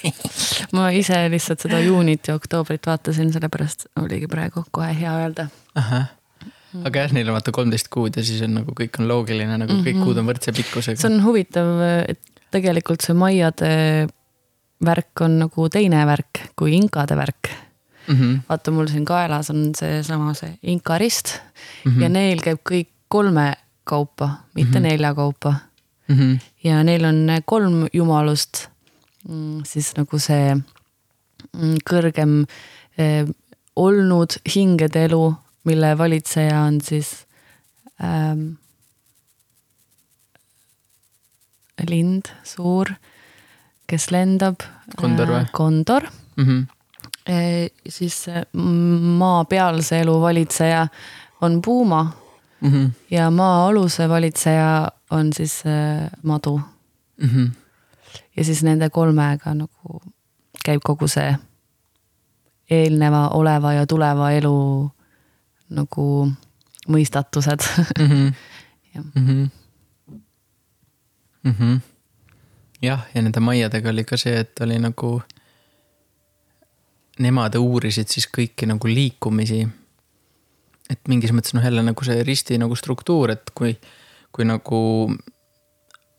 ma 0.76 0.90
ise 0.94 1.18
lihtsalt 1.32 1.66
seda 1.66 1.80
juunit 1.82 2.28
ja 2.28 2.36
oktoobrit 2.38 2.86
vaatasin, 2.86 3.32
sellepärast 3.34 3.86
oligi 4.00 4.28
praegu 4.30 4.64
kohe 4.70 4.92
hea 4.94 5.12
öelda. 5.24 5.48
ahah, 5.74 6.10
aga 6.84 7.06
jah, 7.06 7.14
neil 7.16 7.30
on 7.30 7.38
vaata 7.38 7.54
kolmteist 7.54 7.90
kuud 7.92 8.16
ja 8.16 8.24
siis 8.26 8.42
on 8.46 8.58
nagu 8.60 8.74
kõik 8.76 9.00
on 9.00 9.08
loogiline, 9.10 9.58
nagu 9.64 9.80
kõik 9.80 9.96
Mhm. 9.96 10.04
kuud 10.04 10.18
on 10.22 10.28
võrdse 10.30 10.54
pikkusega 10.56 11.00
see. 11.00 11.10
on 11.10 11.22
huvitav, 11.24 11.72
et 12.08 12.20
tegelikult 12.50 13.02
see 13.02 13.14
maiade 13.14 13.72
värk 14.84 15.24
on 15.26 15.38
nagu 15.44 15.68
teine 15.68 16.04
värk 16.06 16.46
kui 16.56 16.74
inkade 16.76 17.16
värk. 17.16 17.50
Mm 18.08 18.16
-hmm. 18.16 18.38
vaata, 18.48 18.70
mul 18.70 18.86
siin 18.88 19.04
kaelas 19.04 19.50
on 19.50 19.74
seesama 19.76 20.34
see 20.34 20.58
inka 20.62 20.98
rist 20.98 21.40
mm. 21.84 21.92
-hmm. 21.92 22.02
ja 22.02 22.08
neil 22.08 22.40
käib 22.42 22.58
kõik 22.70 22.88
kolme 23.08 23.52
kaupa, 23.84 24.30
mitte 24.54 24.78
mm. 24.78 24.84
-hmm. 24.84 24.88
nelja 24.88 25.14
kaupa 25.14 25.54
Mm 26.10 26.16
-hmm. 26.16 26.38
ja 26.64 26.82
neil 26.84 27.04
on 27.04 27.28
kolm 27.44 27.86
jumalust, 27.92 28.66
siis 29.64 29.92
nagu 29.96 30.18
see 30.18 30.54
mm, 30.54 31.76
kõrgem 31.86 32.32
eh, 32.98 33.28
olnud 33.76 34.34
hingede 34.54 35.04
elu, 35.04 35.34
mille 35.64 35.98
valitseja 35.98 36.60
on 36.66 36.80
siis 36.80 37.12
ähm, 38.02 38.58
lind, 41.88 42.32
suur, 42.44 42.90
kes 43.86 44.10
lendab. 44.10 44.60
Kondor 44.96 45.28
või? 45.28 45.46
kondor, 45.52 46.10
Mm 46.36 46.46
-hmm. 46.46 46.66
siis 47.88 48.28
eh, 48.28 48.44
maapealse 49.18 50.00
elu 50.00 50.20
valitseja 50.20 50.88
on 51.40 51.62
puuma 51.62 52.12
Mm 52.60 52.70
-hmm. 52.72 52.90
ja 53.10 53.30
maa-aluse 53.30 54.08
valitseja 54.08 54.88
on 55.10 55.32
siis 55.32 55.62
äh, 55.66 56.10
madu 56.22 56.60
Mm 57.20 57.28
-hmm. 57.28 57.50
ja 58.36 58.44
siis 58.44 58.62
nende 58.62 58.90
kolmega 58.90 59.54
nagu 59.54 60.00
käib 60.64 60.80
kogu 60.84 61.08
see 61.08 61.36
eelneva, 62.70 63.28
oleva 63.28 63.72
ja 63.72 63.86
tuleva 63.86 64.30
elu 64.30 64.90
nagu 65.68 66.32
mõistatused. 66.88 67.66
mm. 67.98 68.06
-hmm. 68.06 68.34
Jah. 68.94 69.04
mm 69.14 69.26
-hmm. 69.26 69.50
mm 71.42 71.54
-hmm. 71.58 71.80
jah, 72.82 73.06
ja 73.14 73.22
nende 73.22 73.40
maiadega 73.40 73.88
oli 73.88 74.04
ka 74.04 74.16
see, 74.16 74.40
et 74.40 74.60
oli 74.60 74.78
nagu, 74.78 75.22
nemad 77.18 77.54
uurisid 77.54 78.08
siis 78.08 78.28
kõiki 78.38 78.66
nagu 78.66 78.86
liikumisi. 78.88 79.68
et 80.90 81.08
mingis 81.08 81.30
mõttes 81.30 81.54
noh, 81.54 81.64
jälle 81.64 81.82
nagu 81.82 82.04
see 82.04 82.22
risti 82.22 82.58
nagu 82.58 82.76
struktuur, 82.76 83.30
et 83.30 83.50
kui, 83.54 83.78
kui 84.32 84.46
nagu 84.48 84.80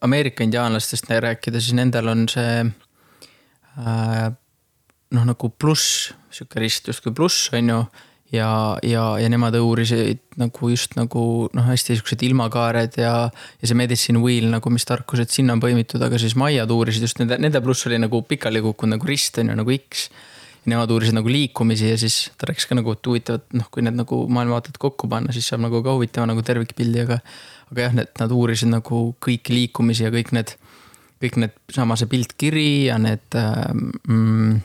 Ameerika 0.02 0.44
indiaanlastest 0.44 1.10
rääkida, 1.10 1.62
siis 1.62 1.76
nendel 1.78 2.10
on 2.10 2.26
see 2.32 2.64
äh, 3.78 4.30
noh, 5.12 5.28
nagu 5.28 5.52
pluss, 5.60 6.12
sihuke 6.34 6.62
rist 6.64 6.90
justkui 6.90 7.14
pluss 7.16 7.52
on 7.54 7.70
ju 7.70 7.82
ja, 8.32 8.78
ja, 8.84 9.04
ja 9.20 9.30
nemad 9.32 9.56
uurisid 9.60 10.22
nagu 10.40 10.72
just 10.72 10.96
nagu 11.00 11.24
noh, 11.54 11.68
hästi 11.68 12.00
siuksed 12.00 12.24
ilmakaared 12.28 12.98
ja, 13.02 13.14
ja 13.30 13.70
see 13.70 13.78
medicine 13.78 14.24
wheel 14.24 14.50
nagu, 14.54 14.74
mis 14.74 14.88
tarkused 14.88 15.34
sinna 15.34 15.58
on 15.58 15.64
põimitud, 15.64 16.02
aga 16.04 16.20
siis 16.22 16.38
maiad 16.40 16.72
uurisid 16.72 17.08
just 17.08 17.22
nende, 17.22 17.40
nende 17.42 17.62
pluss 17.64 17.88
oli 17.90 18.00
nagu 18.02 18.24
pikali 18.28 18.64
kukkunud 18.64 18.98
nagu 18.98 19.10
rist 19.10 19.42
on 19.42 19.52
ju 19.52 19.58
nagu 19.62 19.78
X. 19.78 20.10
nemad 20.70 20.92
uurisid 20.94 21.18
nagu 21.18 21.30
liikumisi 21.32 21.90
ja 21.90 21.98
siis 21.98 22.30
ta 22.38 22.46
rääkis 22.46 22.68
ka 22.70 22.76
nagu, 22.78 22.94
et 22.94 23.08
huvitav, 23.08 23.40
et 23.42 23.56
noh, 23.58 23.66
kui 23.74 23.82
need 23.82 23.98
nagu 23.98 24.28
maailmavaated 24.30 24.78
kokku 24.78 25.10
panna, 25.10 25.34
siis 25.34 25.48
saab 25.50 25.64
nagu 25.64 25.82
ka 25.82 25.96
huvitava 25.98 26.28
nagu 26.30 26.44
tervikpildi, 26.46 27.02
aga. 27.02 27.18
Aga 27.72 27.88
jah, 27.88 27.96
need, 28.02 28.12
nad 28.20 28.36
uurisid 28.36 28.72
nagu 28.72 29.04
kõiki 29.24 29.56
liikumisi 29.56 30.06
ja 30.06 30.12
kõik 30.14 30.34
need, 30.36 30.56
kõik 31.24 31.40
need, 31.42 31.56
sama 31.72 31.98
see 32.00 32.10
piltkiri 32.12 32.70
ja 32.90 33.00
need 33.02 33.38
mm, 33.38 34.60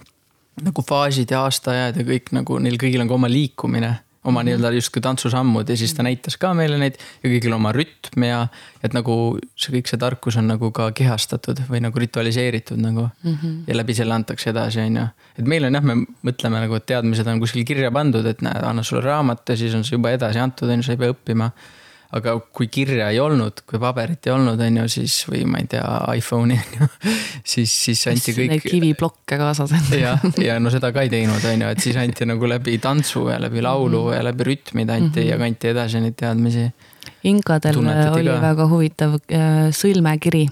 nagu 0.66 0.82
faasid 0.86 1.30
ja 1.30 1.44
aastaajad 1.46 2.00
ja 2.00 2.08
kõik 2.08 2.34
nagu 2.36 2.58
neil 2.62 2.78
kõigil 2.80 3.04
on 3.04 3.10
ka 3.10 3.16
oma 3.16 3.30
liikumine, 3.30 3.92
oma 4.26 4.42
nii-öelda 4.42 4.72
justkui 4.74 5.02
tantsusammud 5.04 5.68
ja 5.70 5.76
siis 5.78 5.92
ta 5.94 6.02
näitas 6.02 6.34
ka 6.40 6.50
meile 6.56 6.78
neid 6.80 6.96
ja 6.98 7.30
kõigil 7.30 7.54
oma 7.54 7.70
rütm 7.76 8.24
ja 8.26 8.40
et 8.82 8.96
nagu 8.96 9.36
see 9.54 9.76
kõik 9.76 9.90
see 9.92 10.00
tarkus 10.02 10.38
on 10.40 10.48
nagu 10.50 10.72
ka 10.74 10.88
kehastatud 10.96 11.62
või 11.70 11.82
nagu 11.84 12.02
ritualiseeritud 12.02 12.80
nagu 12.80 13.06
mm. 13.06 13.36
-hmm. 13.36 13.56
ja 13.68 13.76
läbi 13.76 13.94
selle 13.94 14.16
antakse 14.16 14.50
edasi, 14.50 14.82
on 14.82 14.98
ju. 14.98 15.06
et 15.38 15.46
meil 15.46 15.68
on 15.68 15.78
jah, 15.78 15.86
me 15.86 16.00
mõtleme 16.26 16.64
nagu, 16.64 16.74
et 16.74 16.88
teadmised 16.88 17.28
on 17.30 17.40
kuskil 17.44 17.68
kirja 17.68 17.92
pandud, 17.94 18.26
et 18.26 18.42
näed, 18.42 18.64
anna 18.64 18.82
sulle 18.82 19.04
raamat 19.04 19.46
ja 19.48 19.56
siis 19.56 19.74
on 19.78 19.84
see 19.84 20.00
juba 20.00 20.16
edasi 20.16 20.42
antud, 20.42 20.70
on 20.70 20.80
ju, 20.80 20.88
sa 20.88 20.96
ei 20.96 21.04
pea 21.04 21.14
õppima 21.14 21.52
aga 22.12 22.36
kui 22.52 22.68
kirja 22.72 23.10
ei 23.10 23.20
olnud, 23.20 23.64
kui 23.66 23.80
paberit 23.82 24.26
ei 24.26 24.32
olnud, 24.32 24.60
on 24.60 24.76
ju, 24.82 24.88
siis 24.88 25.18
või 25.30 25.44
ma 25.50 25.58
ei 25.58 25.66
tea, 25.66 25.84
iPhone'i 26.16 26.58
on 26.58 26.80
ju, 26.80 26.88
siis, 27.54 27.72
siis 27.72 28.06
anti 28.06 28.34
kõik. 28.36 28.66
kiviplokke 28.70 29.38
kaasas. 29.38 29.74
ja, 29.96 30.16
ja 30.42 30.58
no 30.60 30.70
seda 30.70 30.92
ka 30.92 31.02
ei 31.02 31.10
teinud, 31.12 31.44
on 31.44 31.66
ju, 31.66 31.68
et 31.68 31.82
siis 31.82 31.96
anti 32.00 32.28
nagu 32.28 32.48
läbi 32.48 32.78
tantsu 32.78 33.28
ja 33.30 33.40
läbi 33.42 33.64
laulu 33.64 34.06
Mhm. 34.06 34.16
ja 34.16 34.24
läbi 34.24 34.44
rütmid 34.44 34.90
anti 34.90 35.20
mm 35.20 35.26
-hmm. 35.26 35.30
ja 35.30 35.38
kanti 35.38 35.68
edasi 35.68 36.00
neid 36.00 36.14
teadmisi 36.16 36.70
inkadel 37.24 37.74
Tunnetati 37.74 38.20
oli 38.20 38.30
ka? 38.30 38.40
väga 38.42 38.68
huvitav 38.70 39.16
äh, 39.32 39.70
sõlmekiri, 39.74 40.46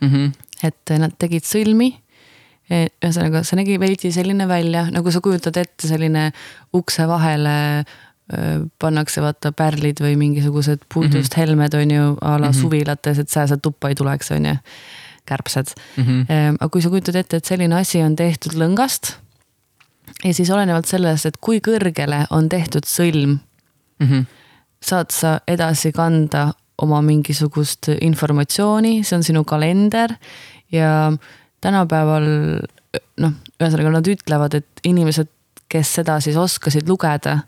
mm. 0.00 0.08
-hmm. 0.08 0.32
et 0.62 0.98
nad 0.98 1.12
tegid 1.18 1.44
sõlmi. 1.44 1.94
ühesõnaga, 2.64 3.42
see 3.44 3.58
nägi 3.58 3.74
veidi 3.76 4.08
selline 4.12 4.46
välja, 4.48 4.86
nagu 4.90 5.10
sa 5.12 5.20
kujutad 5.20 5.56
ette, 5.60 5.84
selline 5.84 6.30
ukse 6.72 7.04
vahele 7.06 7.84
pannakse 8.80 9.20
vaata 9.20 9.52
pärlid 9.52 10.00
või 10.00 10.14
mingisugused 10.16 10.86
puidust 10.94 11.14
mm 11.14 11.20
-hmm. 11.34 11.40
helmed 11.40 11.74
on 11.74 11.90
ju 11.90 12.04
a 12.20 12.30
la 12.30 12.38
mm. 12.38 12.52
-hmm. 12.52 12.60
suvilates, 12.60 13.18
et 13.18 13.28
sääsed 13.28 13.60
tuppa 13.62 13.88
ei 13.88 13.94
tuleks, 13.94 14.30
on 14.30 14.46
ju. 14.46 14.54
kärbsed 15.26 15.66
Mm 15.96 16.04
-hmm. 16.04 16.26
Ehm, 16.28 16.54
aga 16.60 16.68
kui 16.68 16.82
sa 16.82 16.88
kujutad 16.88 17.14
ette, 17.14 17.36
et 17.36 17.44
selline 17.44 17.74
asi 17.74 18.02
on 18.02 18.16
tehtud 18.16 18.52
lõngast 18.52 19.12
ja 20.24 20.34
siis 20.34 20.50
olenevalt 20.50 20.86
sellest, 20.86 21.26
et 21.26 21.36
kui 21.36 21.60
kõrgele 21.60 22.26
on 22.30 22.48
tehtud 22.48 22.84
sõlm, 22.84 23.38
Mm 23.98 24.06
-hmm. 24.06 24.24
saad 24.82 25.10
sa 25.10 25.40
edasi 25.48 25.92
kanda 25.92 26.52
oma 26.78 27.02
mingisugust 27.02 27.88
informatsiooni, 28.00 29.04
see 29.04 29.16
on 29.16 29.22
sinu 29.22 29.44
kalender 29.44 30.14
ja 30.72 31.12
tänapäeval 31.60 32.24
noh, 33.16 33.32
ühesõnaga 33.62 33.90
nad 33.90 34.06
ütlevad, 34.06 34.54
et 34.54 34.66
inimesed, 34.84 35.28
kes 35.68 35.94
seda 35.94 36.20
siis 36.20 36.36
oskasid 36.36 36.88
lugeda, 36.88 37.38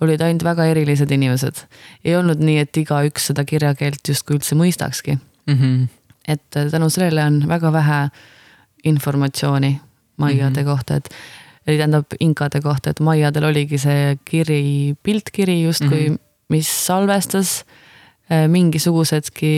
olid 0.00 0.20
ainult 0.20 0.44
väga 0.44 0.66
erilised 0.72 1.10
inimesed. 1.10 1.64
ei 2.04 2.16
olnud 2.16 2.42
nii, 2.42 2.58
et 2.58 2.76
igaüks 2.76 3.30
seda 3.30 3.44
kirjakeelt 3.44 4.08
justkui 4.08 4.38
üldse 4.38 4.58
mõistakski 4.58 5.18
Mm 5.46 5.54
-hmm. 5.54 5.88
et 6.28 6.70
tänu 6.70 6.88
sellele 6.90 7.24
on 7.24 7.48
väga 7.48 7.72
vähe 7.72 8.08
informatsiooni 8.84 9.80
maiade 10.16 10.50
mm. 10.50 10.56
-hmm. 10.56 10.64
kohta, 10.64 10.96
et 10.96 11.10
tähendab 11.64 12.06
inkade 12.20 12.60
kohta, 12.60 12.90
et 12.90 13.00
maiadel 13.00 13.44
oligi 13.44 13.78
see 13.78 14.16
kiri, 14.24 14.94
piltkiri 15.02 15.62
justkui 15.62 16.08
mm. 16.08 16.14
-hmm. 16.14 16.18
mis 16.48 16.86
salvestas 16.86 17.60
äh, 17.60 17.83
mingisugusedki 18.24 19.48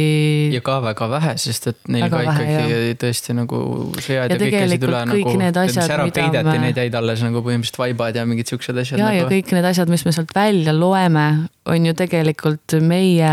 ja 0.57 0.61
ka 0.67 0.81
väga 0.83 1.07
vähe, 1.11 1.37
sest 1.39 1.69
et 1.71 1.77
neil 1.87 2.03
Väga 2.09 2.19
ka 2.19 2.33
vähe, 2.33 2.47
ikkagi 2.47 2.97
tõesti 2.99 3.37
nagu 3.39 3.61
sõjad 4.03 4.33
ja, 4.33 4.35
Ja 4.35 4.41
kõik 4.41 4.57
käisid 4.57 4.87
üle 4.89 5.03
kõik 5.07 5.29
nagu, 5.29 5.37
need 5.45 5.61
asjad, 5.63 5.93
ära 5.95 6.09
peideti 6.11 6.49
me- 6.51 6.59
need 6.65 6.81
jäid 6.83 6.99
alles 6.99 7.23
nagu 7.23 7.45
põhimõtteliselt 7.47 7.79
vaibad 7.79 8.19
ja 8.19 8.25
mingid 8.27 8.51
siuksed 8.51 8.83
asjad 8.83 8.99
ja, 8.99 9.07
nagu. 9.07 9.21
ja 9.21 9.29
kõik 9.31 9.55
need 9.55 9.71
asjad, 9.71 9.93
mis 9.93 10.03
me 10.09 10.15
sealt 10.17 10.35
välja 10.35 10.75
loeme, 10.75 11.27
on 11.71 11.87
ju 11.87 11.95
tegelikult 11.95 12.75
meie 12.83 13.31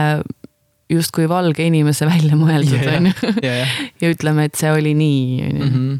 justkui 0.93 1.27
valge 1.29 1.65
inimese 1.65 2.05
välja 2.05 2.37
mõeldud, 2.37 2.85
on 2.93 3.09
ju. 3.09 3.33
ja, 3.41 3.57
jah 4.03 4.13
ütleme, 4.13 4.47
et 4.49 4.59
see 4.59 4.71
oli 4.73 4.93
nii, 4.97 5.25
on 5.49 5.59
ju. 5.59 5.69
-hmm. 5.73 5.99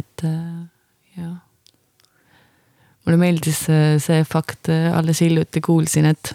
et 0.00 0.24
äh, 0.24 1.20
jah. 1.20 1.36
mulle 3.04 3.20
meeldis 3.20 3.66
äh, 3.68 3.98
see 4.02 4.24
fakt, 4.24 4.72
alles 4.94 5.20
hiljuti 5.20 5.60
kuulsin, 5.60 6.08
et, 6.14 6.34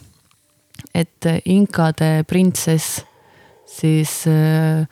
et 0.95 1.27
äh, 1.27 1.41
inkade 1.45 2.23
printsess 2.27 3.01
siis 3.67 4.23
äh, 4.31 4.85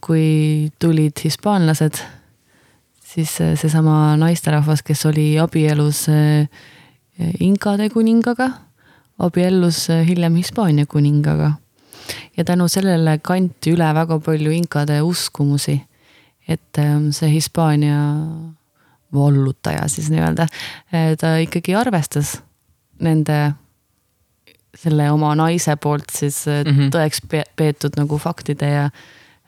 kui 0.00 0.70
tulid 0.78 1.18
hispaanlased, 1.24 1.98
siis 3.02 3.40
äh, 3.40 3.56
seesama 3.58 4.14
naisterahvas, 4.20 4.84
kes 4.86 5.06
oli 5.10 5.34
abielus 5.42 6.06
inkade 7.40 7.88
kuningaga, 7.90 8.50
abiellus 9.18 9.86
hiljem 9.88 10.36
Hispaania 10.36 10.86
kuningaga. 10.86 11.52
ja 12.36 12.44
tänu 12.44 12.68
sellele 12.68 13.18
kanti 13.18 13.72
üle 13.72 13.94
väga 13.94 14.18
palju 14.20 14.50
inkade 14.52 15.00
uskumusi 15.02 15.80
et 16.48 16.78
ähm, 16.78 17.10
see 17.10 17.30
Hispaania 17.32 17.98
vallutaja 19.14 19.88
siis 19.88 20.10
nii-öelda, 20.10 20.46
ta 21.20 21.36
ikkagi 21.42 21.74
arvestas 21.74 22.36
nende, 23.02 23.54
selle 24.78 25.10
oma 25.10 25.34
naise 25.34 25.76
poolt 25.76 26.10
siis 26.12 26.44
mm. 26.46 26.70
-hmm. 26.70 26.94
tõeks 26.94 27.20
pe- 27.28 27.50
peetud 27.56 27.96
nagu 27.96 28.18
faktide 28.18 28.70
ja 28.70 28.90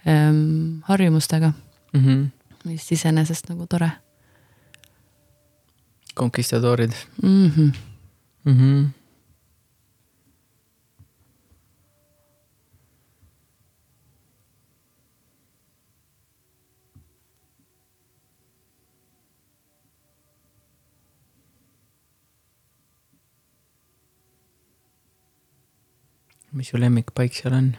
ähm, 0.06 0.80
harjumustega, 0.88 1.52
mm. 1.92 2.04
-hmm. 2.04 2.26
mis 2.64 2.92
iseenesest 2.92 3.48
nagu 3.48 3.66
tore 3.66 3.90
konkistadoorid 6.18 6.92
mm. 7.22 7.50
-hmm. 7.50 7.72
mm. 8.44 8.56
-hmm. 8.58 8.86
Mis 26.58 26.72
su 26.72 26.80
lemmikpaik 26.80 27.38
seal 27.38 27.54
on? 27.54 27.70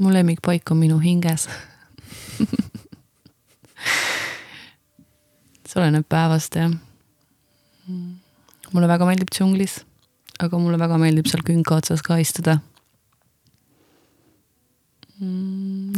mu 0.00 0.10
lemmikpaik 0.10 0.70
on 0.72 0.80
minu 0.80 0.96
hinges 0.98 1.44
see 5.72 5.80
oleneb 5.80 6.04
päevast 6.08 6.56
jah. 6.58 6.72
mulle 8.72 8.88
väga 8.88 9.06
meeldib 9.08 9.30
džunglis, 9.32 9.78
aga 10.44 10.58
mulle 10.60 10.80
väga 10.80 10.98
meeldib 11.00 11.30
seal 11.30 11.44
künka 11.46 11.78
otsas 11.80 12.04
ka 12.04 12.18
istuda. 12.20 12.58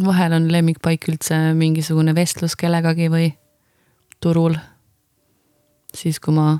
vahel 0.04 0.36
on 0.36 0.46
lemmikpaik 0.52 1.08
üldse 1.08 1.40
mingisugune 1.58 2.14
vestlus 2.14 2.54
kellegagi 2.60 3.08
või 3.08 3.32
turul. 4.20 4.58
siis, 5.94 6.20
kui 6.20 6.34
ma 6.34 6.58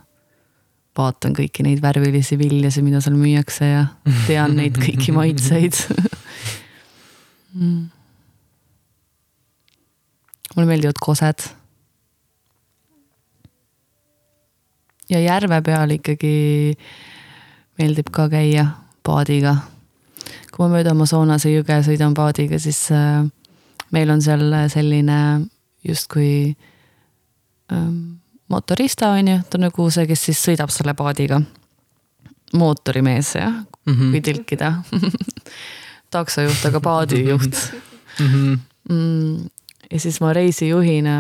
vaatan 0.94 1.34
kõiki 1.34 1.64
neid 1.66 1.82
värvilisi 1.82 2.38
viljasid, 2.38 2.84
mida 2.86 3.00
seal 3.02 3.16
müüakse 3.18 3.66
ja 3.66 3.82
tean 4.28 4.54
neid 4.58 4.78
kõiki 4.78 5.14
maitseid 5.18 5.78
mm.. 7.54 7.82
mulle 10.54 10.68
meeldivad 10.70 11.02
kosed. 11.02 11.48
ja 15.10 15.20
järve 15.20 15.60
peal 15.66 15.98
ikkagi 15.98 16.34
meeldib 17.78 18.10
ka 18.14 18.28
käia 18.30 18.68
paadiga. 19.02 19.56
kui 20.54 20.62
ma 20.64 20.76
mööda 20.76 20.94
Amazonase 20.94 21.50
jõge 21.50 21.82
sõidan 21.82 22.14
paadiga, 22.14 22.58
siis 22.62 22.86
äh, 22.94 23.24
meil 23.90 24.14
on 24.14 24.22
seal 24.22 24.46
selline 24.70 25.18
justkui 25.84 26.54
ähm, 27.72 28.22
motorista 28.54 29.10
on 29.18 29.28
ju, 29.34 29.38
ta 29.50 29.58
on 29.58 29.66
nagu 29.68 29.90
see, 29.90 30.06
kes 30.06 30.22
siis 30.30 30.40
sõidab 30.46 30.70
selle 30.74 30.94
paadiga. 30.94 31.42
mootorimees 32.54 33.34
jah, 33.34 33.54
Mhm. 33.86 34.10
kui 34.12 34.20
tõlkida. 34.22 34.68
taksojuht, 36.14 36.62
aga 36.68 36.80
paadijuht 36.80 37.56
Mhm. 38.20 38.54
mm,. 38.90 39.48
ja 39.90 39.98
siis 40.00 40.20
ma 40.22 40.32
reisijuhina, 40.32 41.14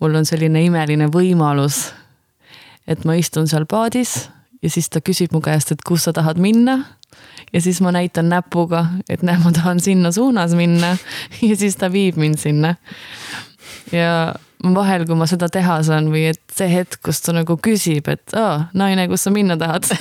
mul 0.00 0.14
on 0.18 0.26
selline 0.26 0.64
imeline 0.66 1.06
võimalus, 1.14 1.92
et 2.86 3.04
ma 3.06 3.14
istun 3.14 3.46
seal 3.48 3.66
paadis 3.70 4.28
ja 4.62 4.70
siis 4.70 4.88
ta 4.90 4.98
küsib 5.00 5.30
mu 5.32 5.40
käest, 5.44 5.70
et 5.72 5.82
kus 5.86 6.04
sa 6.08 6.12
tahad 6.12 6.38
minna. 6.42 6.80
ja 7.52 7.60
siis 7.62 7.78
ma 7.80 7.92
näitan 7.94 8.28
näpuga, 8.28 8.86
et 9.08 9.22
näe, 9.22 9.38
ma 9.38 9.52
tahan 9.54 9.80
sinna 9.80 10.10
suunas 10.12 10.52
minna 10.58 10.96
ja 11.48 11.56
siis 11.56 11.76
ta 11.76 11.88
viib 11.92 12.16
mind 12.18 12.38
sinna. 12.42 12.74
Ja 13.92 14.34
vahel, 14.74 15.04
kui 15.06 15.16
ma 15.18 15.26
seda 15.30 15.48
teha 15.52 15.78
saan 15.86 16.10
või 16.12 16.28
et 16.32 16.42
see 16.54 16.68
hetk, 16.72 17.00
kus 17.06 17.20
ta 17.24 17.34
nagu 17.36 17.58
küsib, 17.62 18.08
et 18.10 18.34
aa, 18.36 18.68
naine, 18.78 19.06
kus 19.10 19.28
sa 19.28 19.34
minna 19.34 19.58
tahad? 19.60 19.88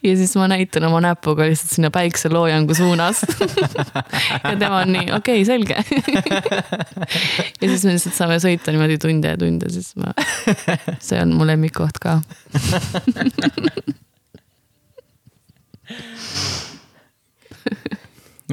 Ja 0.00 0.14
siis 0.16 0.30
ma 0.36 0.46
näitan 0.48 0.86
oma 0.88 0.96
näpuga 1.04 1.44
lihtsalt 1.44 1.74
sinna 1.74 1.90
päikseloojangu 1.92 2.72
suunas. 2.74 3.20
Ja 4.44 4.54
tema 4.56 4.78
on 4.78 4.92
nii, 4.94 5.10
okei 5.12 5.42
okay,, 5.42 5.44
selge. 5.44 5.76
Ja 7.60 7.68
siis 7.68 7.84
me 7.84 7.92
lihtsalt 7.92 8.16
saame 8.16 8.38
sõita 8.40 8.72
niimoodi 8.72 8.96
tunde 9.02 9.34
ja 9.34 9.36
tunde, 9.40 9.68
siis 9.68 9.92
ma, 10.00 10.14
see 11.04 11.20
on 11.20 11.34
mu 11.36 11.44
lemmikkoht 11.44 12.00
ka. 12.00 12.16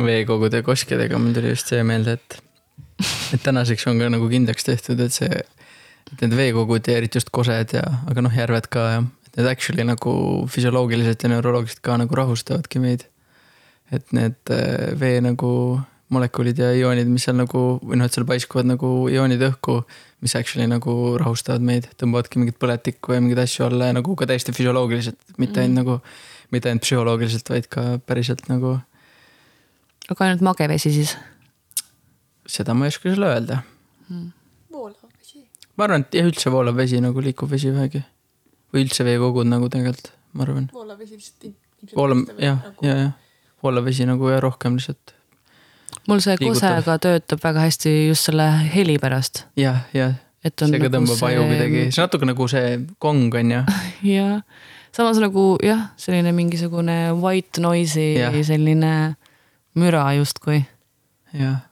veekogude 0.03 0.61
koskedega 0.67 1.17
mul 1.21 1.31
tuli 1.37 1.55
just 1.55 1.71
see 1.71 1.79
meelde, 1.87 2.17
et, 2.19 2.41
et 3.33 3.43
tänaseks 3.43 3.87
on 3.89 3.99
ka 4.01 4.09
nagu 4.11 4.29
kindlaks 4.31 4.67
tehtud, 4.67 5.01
et 5.03 5.13
see, 5.13 5.41
et 6.11 6.23
need 6.23 6.37
veekogud 6.37 6.87
ja 6.87 6.97
eriti 6.99 7.19
just 7.19 7.31
kosed 7.35 7.75
ja, 7.77 7.83
aga 8.09 8.23
noh, 8.25 8.33
järved 8.33 8.69
ka 8.73 8.87
ja, 8.93 9.03
et 9.27 9.41
need 9.41 9.51
actually 9.51 9.85
nagu 9.87 10.15
füsioloogiliselt 10.51 11.23
ja 11.23 11.33
neuroloogiliselt 11.35 11.83
ka 11.85 11.99
nagu 12.01 12.17
rahustavadki 12.17 12.81
meid. 12.83 13.07
et 13.91 14.09
need 14.11 14.51
äh, 14.51 14.91
vee 14.99 15.21
nagu 15.23 15.79
molekulid 16.11 16.57
ja 16.59 16.73
ioonid, 16.75 17.07
mis 17.11 17.23
seal 17.27 17.37
nagu 17.39 17.61
või 17.83 17.99
noh, 17.99 18.07
et 18.07 18.15
seal 18.15 18.25
paiskuvad 18.27 18.67
nagu 18.67 18.89
ioonid 19.11 19.43
õhku, 19.47 19.77
mis 20.23 20.35
actually 20.39 20.67
nagu 20.67 21.15
rahustavad 21.19 21.63
meid, 21.63 21.87
tõmbavadki 21.99 22.41
mingit 22.41 22.59
põletikku 22.59 23.15
ja 23.15 23.23
mingeid 23.23 23.43
asju 23.43 23.67
alla 23.67 23.89
ja 23.89 23.95
nagu 23.99 24.15
ka 24.19 24.27
täiesti 24.27 24.55
füsioloogiliselt, 24.55 25.19
mitte 25.39 25.63
ainult 25.63 25.79
nagu, 25.81 25.97
mitte 26.51 26.71
ainult 26.71 26.83
psühholoogiliselt, 26.83 27.51
vaid 27.51 27.67
ka 27.71 27.85
päriselt 28.07 28.47
nagu 28.51 28.77
aga 30.07 30.27
ainult 30.27 30.45
mage 30.47 30.67
vesi 30.71 30.93
siis? 30.95 31.15
Seda 32.47 32.73
ma 32.73 32.87
ei 32.87 32.93
oska 32.93 33.11
sulle 33.13 33.29
öelda. 33.31 33.61
voolav 34.71 35.09
vesi. 35.19 35.43
ma 35.77 35.87
arvan, 35.87 36.05
et 36.05 36.19
jah, 36.19 36.29
üldse 36.29 36.51
voolav 36.53 36.77
vesi 36.77 37.01
nagu 37.03 37.21
liikuv 37.23 37.51
vesi 37.51 37.73
vähegi. 37.73 38.03
või 38.73 38.85
üldse 38.85 39.05
veekogud 39.07 39.49
nagu 39.49 39.69
tegelikult, 39.69 40.11
ma 40.33 40.47
arvan. 40.47 40.69
voolav 40.73 40.99
vesi 40.99 41.19
lihtsalt. 41.19 41.53
voolav, 41.95 42.23
jah, 42.41 42.63
ja, 42.81 42.95
jah. 43.03 43.11
voolav 43.63 43.87
vesi 43.87 44.07
nagu 44.09 44.31
ja 44.31 44.39
rohkem 44.43 44.79
lihtsalt. 44.79 45.13
mul 46.07 46.23
see 46.23 46.37
kosega 46.41 46.97
töötab 47.03 47.43
väga 47.43 47.67
hästi 47.67 47.97
just 48.07 48.29
selle 48.31 48.47
heli 48.73 48.97
pärast, 49.01 49.45
jah, 49.59 49.83
jah, 49.93 50.15
et 50.43 50.61
on 50.61 50.71
see 50.71 50.79
ka 50.79 50.87
nagu 50.87 50.97
tõmbab 50.97 51.29
aju 51.29 51.45
kuidagi, 51.51 51.85
see 51.91 52.01
on 52.01 52.09
natuke 52.09 52.31
nagu 52.31 52.49
see 52.55 52.73
kong 53.03 53.39
on 53.41 53.55
ju. 53.57 53.61
jah, 54.15 54.41
samas 54.95 55.19
nagu 55.21 55.45
jah, 55.63 55.89
selline 55.99 56.33
mingisugune 56.33 56.97
white 57.19 57.61
noise'i 57.61 58.17
Jah. 58.17 58.35
selline 58.47 59.15
müra 59.77 60.07
justkui. 60.17 60.63
jah, 61.33 61.59
nagu 61.59 61.66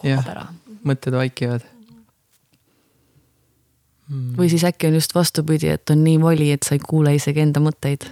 uhab 0.00 0.28
ära. 0.30 0.44
mõtted 0.84 1.16
vaikivad. 1.16 1.64
või 4.10 4.50
siis 4.52 4.64
äkki 4.68 4.90
on 4.90 4.98
just 4.98 5.14
vastupidi, 5.14 5.70
et 5.72 5.90
on 5.90 6.04
nii 6.04 6.18
vali, 6.20 6.50
et 6.52 6.62
sa 6.62 6.74
ei 6.76 6.82
kuule 6.82 7.14
isegi 7.14 7.40
enda 7.40 7.60
mõtteid. 7.60 8.04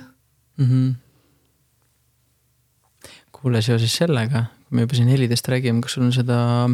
mm. 0.56 0.66
-hmm. 0.66 0.94
kuule, 3.32 3.62
seoses 3.62 3.96
sellega, 3.96 4.44
kui 4.68 4.76
me 4.76 4.86
juba 4.86 4.94
siin 4.94 5.08
helidest 5.08 5.48
räägime, 5.48 5.80
kas 5.80 5.92
sul 5.92 6.04
on 6.04 6.12
seda, 6.12 6.70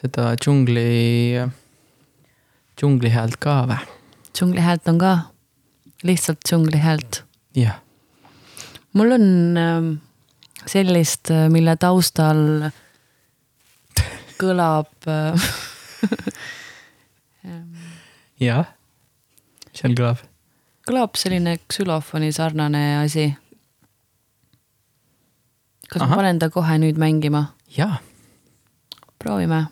seda 0.00 0.34
džungli, 0.36 1.48
džungli 2.78 3.10
häält 3.10 3.36
ka 3.36 3.66
või? 3.66 3.82
džungli 4.36 4.60
häält 4.60 4.88
on 4.88 4.98
ka, 4.98 5.18
lihtsalt 6.02 6.38
džungli 6.48 6.78
häält. 6.78 7.24
jah, 7.56 7.80
mul 8.92 9.12
on 9.12 9.56
ähm, 9.56 9.92
sellist, 10.66 11.30
mille 11.52 11.76
taustal 11.76 12.70
kõlab 14.40 15.08
äh, 15.10 15.48
jah. 18.48 18.66
seal 19.72 19.94
kõlab. 19.98 20.24
kõlab 20.88 21.16
selline 21.18 21.58
ksülofoni 21.66 22.32
sarnane 22.32 22.84
asi. 23.04 23.30
kas 25.88 26.02
Ahah. 26.02 26.10
ma 26.10 26.20
panen 26.22 26.38
ta 26.42 26.50
kohe 26.50 26.78
nüüd 26.82 27.00
mängima? 27.00 27.48
jaa 27.76 27.98
proovime. 29.26 29.66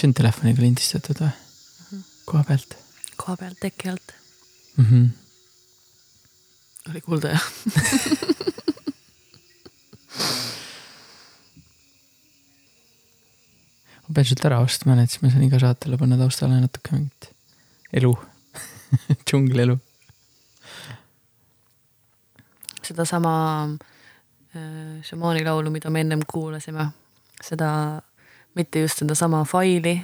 Kas 0.00 0.06
see 0.06 0.14
on 0.14 0.16
telefoniga 0.16 0.62
lindistatud 0.64 1.18
või? 1.20 1.28
koha 2.24 2.40
pealt 2.48 2.72
koha 3.20 3.34
pealt 3.36 3.58
teki 3.60 3.88
alt. 3.90 4.14
mm? 4.78 4.86
-hmm. 4.86 5.06
oli 6.88 7.00
kuulda 7.04 7.28
jah? 7.34 7.44
ma 14.08 14.14
pean 14.14 14.24
sult 14.24 14.44
ära 14.48 14.64
ostma 14.64 14.96
need, 14.96 15.10
siis 15.12 15.20
ma 15.20 15.28
saan 15.34 15.44
iga 15.44 15.60
saatele 15.60 16.00
panna 16.00 16.16
taustale 16.16 16.56
natuke 16.56 16.96
mingit 16.96 17.28
elu, 17.92 18.16
džunglielu. 19.28 19.76
sedasama 22.88 23.34
äh, 24.56 25.04
šamaani 25.04 25.44
laulu, 25.44 25.70
mida 25.70 25.90
me 25.92 26.00
ennem 26.00 26.22
kuulasime, 26.24 26.88
seda, 27.44 28.00
mitte 28.54 28.80
just 28.80 28.98
sedasama 29.02 29.44
faili, 29.44 30.00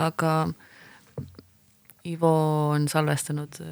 aga 0.00 0.48
Ivo 2.08 2.30
on 2.72 2.86
salvestanud 2.88 3.58
äh, 3.60 3.66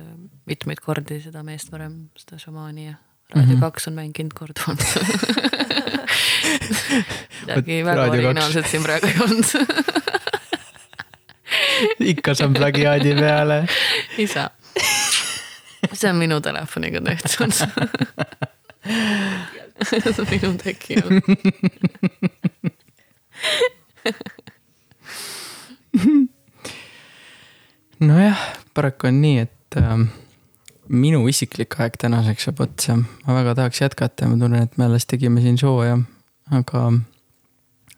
mitmeid 0.46 0.80
kordi 0.84 1.20
seda 1.24 1.42
meest 1.46 1.70
varem, 1.72 2.08
seda 2.18 2.38
šamaani 2.42 2.86
ja 2.86 2.94
Raadio 3.34 3.56
Mhm. 3.56 3.60
kaks 3.60 3.88
on 3.88 3.94
mänginud 3.94 4.32
korduvalt. 4.38 4.82
midagi 7.46 7.80
väga 7.84 8.02
originaalset 8.10 8.66
siin 8.70 8.82
praegu 8.82 9.06
ei 9.06 9.16
olnud. 9.24 9.44
ikka 12.12 12.34
saan 12.34 12.54
plagiaadi 12.54 13.14
peale. 13.18 13.58
ei 14.18 14.26
saa. 14.26 14.50
see 15.92 16.10
on 16.10 16.16
minu 16.16 16.40
telefoniga 16.40 17.00
tehtud. 17.00 17.52
minu 20.30 20.54
teki 20.62 20.94
all. 21.02 21.20
nojah, 28.08 28.38
paraku 28.74 29.06
on 29.10 29.20
nii, 29.22 29.38
et 29.46 29.78
ähm, 29.80 30.02
minu 30.88 31.28
isiklik 31.30 31.78
aeg 31.80 31.96
tänaseks 32.00 32.42
saab 32.48 32.60
otsa. 32.66 32.96
ma 32.98 33.30
väga 33.40 33.54
tahaks 33.60 33.80
jätkata, 33.82 34.28
ma 34.30 34.36
tunnen, 34.40 34.62
et 34.66 34.74
me 34.78 34.84
alles 34.88 35.06
tegime 35.08 35.40
siin 35.44 35.58
sooja, 35.60 35.98
aga 36.54 36.80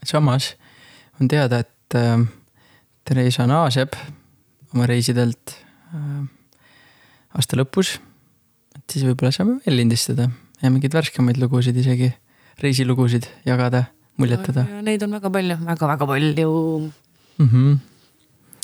samas 0.06 0.54
on 1.20 1.28
teada, 1.28 1.58
et 1.64 1.94
äh, 1.98 2.18
Theresa 3.04 3.46
naaseb 3.48 3.96
oma 4.74 4.86
reisidelt 4.88 5.56
äh, 5.94 6.24
aasta 7.34 7.56
lõpus. 7.58 7.98
et 8.76 8.84
siis 8.92 9.04
võib-olla 9.04 9.32
saame 9.34 9.58
veel 9.66 9.76
lindistada 9.82 10.30
ja 10.62 10.70
mingeid 10.70 10.94
värskemaid 10.94 11.38
lugusid 11.40 11.76
isegi, 11.76 12.12
reisilugusid 12.62 13.28
jagada, 13.46 13.84
muljetada. 14.18 14.64
Neid 14.84 15.02
on 15.06 15.14
väga 15.16 15.30
palju 15.32 15.56
väga,, 15.58 15.74
väga-väga 15.74 16.08
palju. 16.10 16.52
Mm 17.38 17.48
-hmm. 17.52 17.78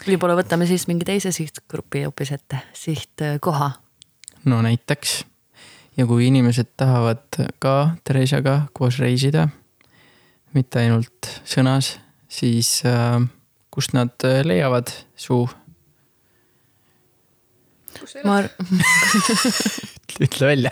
võib-olla 0.07 0.37
võtame 0.41 0.67
siis 0.67 0.87
mingi 0.91 1.07
teise 1.07 1.33
sihtgrupi 1.33 2.05
hoopis 2.05 2.33
ette, 2.33 2.63
sihtkoha. 2.73 3.71
no 4.45 4.63
näiteks. 4.63 5.25
ja 5.97 6.07
kui 6.07 6.27
inimesed 6.27 6.67
tahavad 6.77 7.23
ka 7.59 7.97
Theresaga 8.05 8.67
koos 8.73 8.99
reisida, 8.99 9.49
mitte 10.53 10.79
ainult 10.79 11.41
sõnas, 11.45 11.99
siis 12.29 12.83
äh, 12.87 13.23
kust 13.71 13.93
nad 13.93 14.11
äh, 14.25 14.43
leiavad 14.45 14.91
su, 15.17 15.49
ma 18.25 18.43
ütle 20.25 20.47
välja. 20.47 20.71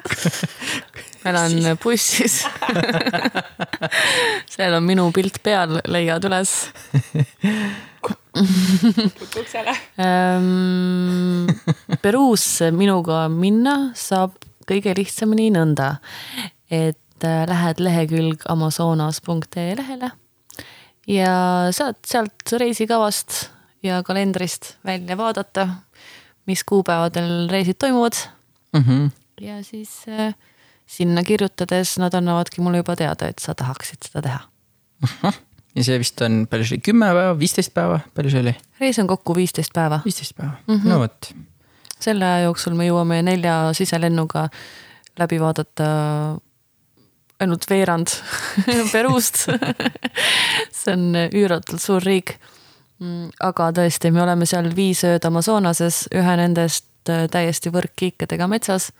elan 1.24 1.76
bussis. 1.82 2.40
seal 4.52 4.74
on 4.78 4.86
minu 4.86 5.08
pilt 5.14 5.40
peal, 5.44 5.80
leiad 5.90 6.24
üles 6.28 6.54
uksele. 9.36 9.74
ähm,. 10.00 11.50
Peruusse 12.02 12.70
minuga 12.72 13.26
minna 13.32 13.90
saab 13.98 14.36
kõige 14.70 14.94
lihtsamini 14.96 15.50
nõnda, 15.52 15.96
et 16.70 17.26
äh, 17.26 17.44
lähed 17.50 17.80
lehekülg 17.82 18.44
amazonas.ee 18.48 19.74
lehele 19.78 20.12
ja 21.10 21.32
saad 21.74 21.98
sealt 22.06 22.52
reisikavast 22.60 23.48
ja 23.82 24.02
kalendrist 24.06 24.76
välja 24.86 25.16
vaadata, 25.18 25.66
mis 26.46 26.62
kuupäevadel 26.64 27.48
reisid 27.50 27.80
toimuvad 27.80 28.14
Mhm. 28.72 29.08
ja 29.40 29.56
siis 29.66 29.90
äh, 30.08 30.34
sinna 30.90 31.22
kirjutades 31.26 31.94
nad 32.02 32.14
annavadki 32.18 32.64
mulle 32.64 32.82
juba 32.82 32.96
teada, 32.98 33.30
et 33.30 33.38
sa 33.42 33.54
tahaksid 33.54 34.08
seda 34.08 34.24
teha. 34.26 35.32
ja 35.76 35.86
see 35.86 36.00
vist 36.02 36.20
on, 36.26 36.44
palju 36.50 36.66
see 36.66 36.76
oli, 36.76 36.84
kümme 36.90 37.12
päeva, 37.14 37.38
viisteist 37.38 37.74
päeva, 37.76 38.00
palju 38.14 38.34
see 38.34 38.44
oli? 38.44 38.56
reis 38.82 38.98
on 39.02 39.08
kokku 39.10 39.36
viisteist 39.38 39.74
päeva. 39.76 40.02
viisteist 40.04 40.36
päeva 40.36 40.52
mm. 40.66 40.74
-hmm. 40.76 40.88
no 40.88 40.98
vot. 40.98 41.32
selle 42.00 42.26
aja 42.26 42.46
jooksul 42.48 42.74
me 42.74 42.88
jõuame 42.88 43.22
nelja 43.22 43.72
siselennuga 43.76 44.48
läbi 45.18 45.40
vaadata 45.40 45.90
ainult 47.40 47.66
veerand 47.70 48.12
Peruust. 48.92 49.46
see 50.72 50.92
on 50.92 51.14
üüratult 51.32 51.82
suur 51.82 52.04
riik. 52.04 52.36
aga 53.40 53.70
tõesti, 53.72 54.10
me 54.12 54.22
oleme 54.22 54.46
seal 54.46 54.68
viis 54.76 55.00
ööd 55.08 55.24
Amazonases, 55.24 56.02
ühe 56.12 56.34
nendest 56.36 57.08
äh, 57.08 57.24
täiesti 57.32 57.72
võrkkiikedega 57.72 58.48
metsas. 58.50 58.90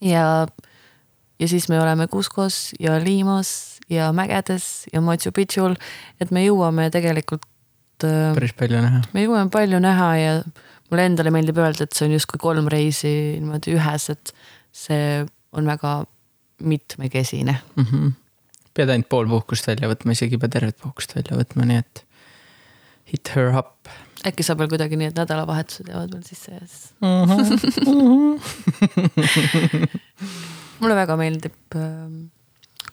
ja, 0.00 0.46
ja 1.40 1.48
siis 1.48 1.68
me 1.68 1.80
oleme 1.80 2.08
Cuscos 2.08 2.72
ja 2.80 2.98
Limas 3.02 3.80
ja 3.90 4.12
mägedes 4.12 4.86
ja 4.92 5.00
Machu 5.00 5.32
Picchu'l, 5.36 5.76
et 6.20 6.30
me 6.30 6.44
jõuame 6.44 6.88
tegelikult 6.94 7.46
äh, 8.06 8.32
päris 8.36 8.54
palju 8.58 8.82
näha. 8.82 9.02
me 9.14 9.24
jõuame 9.26 9.50
palju 9.52 9.80
näha 9.82 10.10
ja 10.20 10.34
mulle 10.90 11.06
endale 11.10 11.32
meeldib 11.34 11.60
öelda, 11.62 11.86
et 11.86 11.96
see 11.96 12.08
on 12.08 12.16
justkui 12.16 12.40
kolm 12.42 12.70
reisi 12.72 13.12
niimoodi 13.38 13.76
ühes, 13.76 14.10
et 14.14 14.34
see 14.72 15.24
on 15.56 15.66
väga 15.66 16.04
mitmekesine. 16.60 17.56
mm. 17.76 17.84
-hmm. 17.84 18.12
pead 18.74 18.88
ainult 18.88 19.08
pool 19.08 19.28
puhkust 19.28 19.66
välja 19.66 19.88
võtma, 19.90 20.12
isegi 20.12 20.38
ei 20.38 20.44
pea 20.44 20.56
tervet 20.58 20.78
puhkust 20.82 21.16
välja 21.16 21.38
võtma, 21.40 21.66
nii 21.66 21.82
et 21.82 22.06
hit 23.12 23.32
her 23.34 23.50
up 23.58 23.90
äkki 24.26 24.44
saab 24.44 24.60
veel 24.60 24.70
kuidagi 24.72 24.98
nii, 25.00 25.10
et 25.10 25.18
nädalavahetused 25.18 25.88
jäävad 25.88 26.12
veel 26.14 26.24
sisse 26.26 26.52
ja 26.52 26.60
siis 26.66 26.94
mm. 27.00 27.24
-hmm. 27.30 28.38
mulle 30.80 30.94
väga 30.96 31.16
meeldib, 31.16 31.56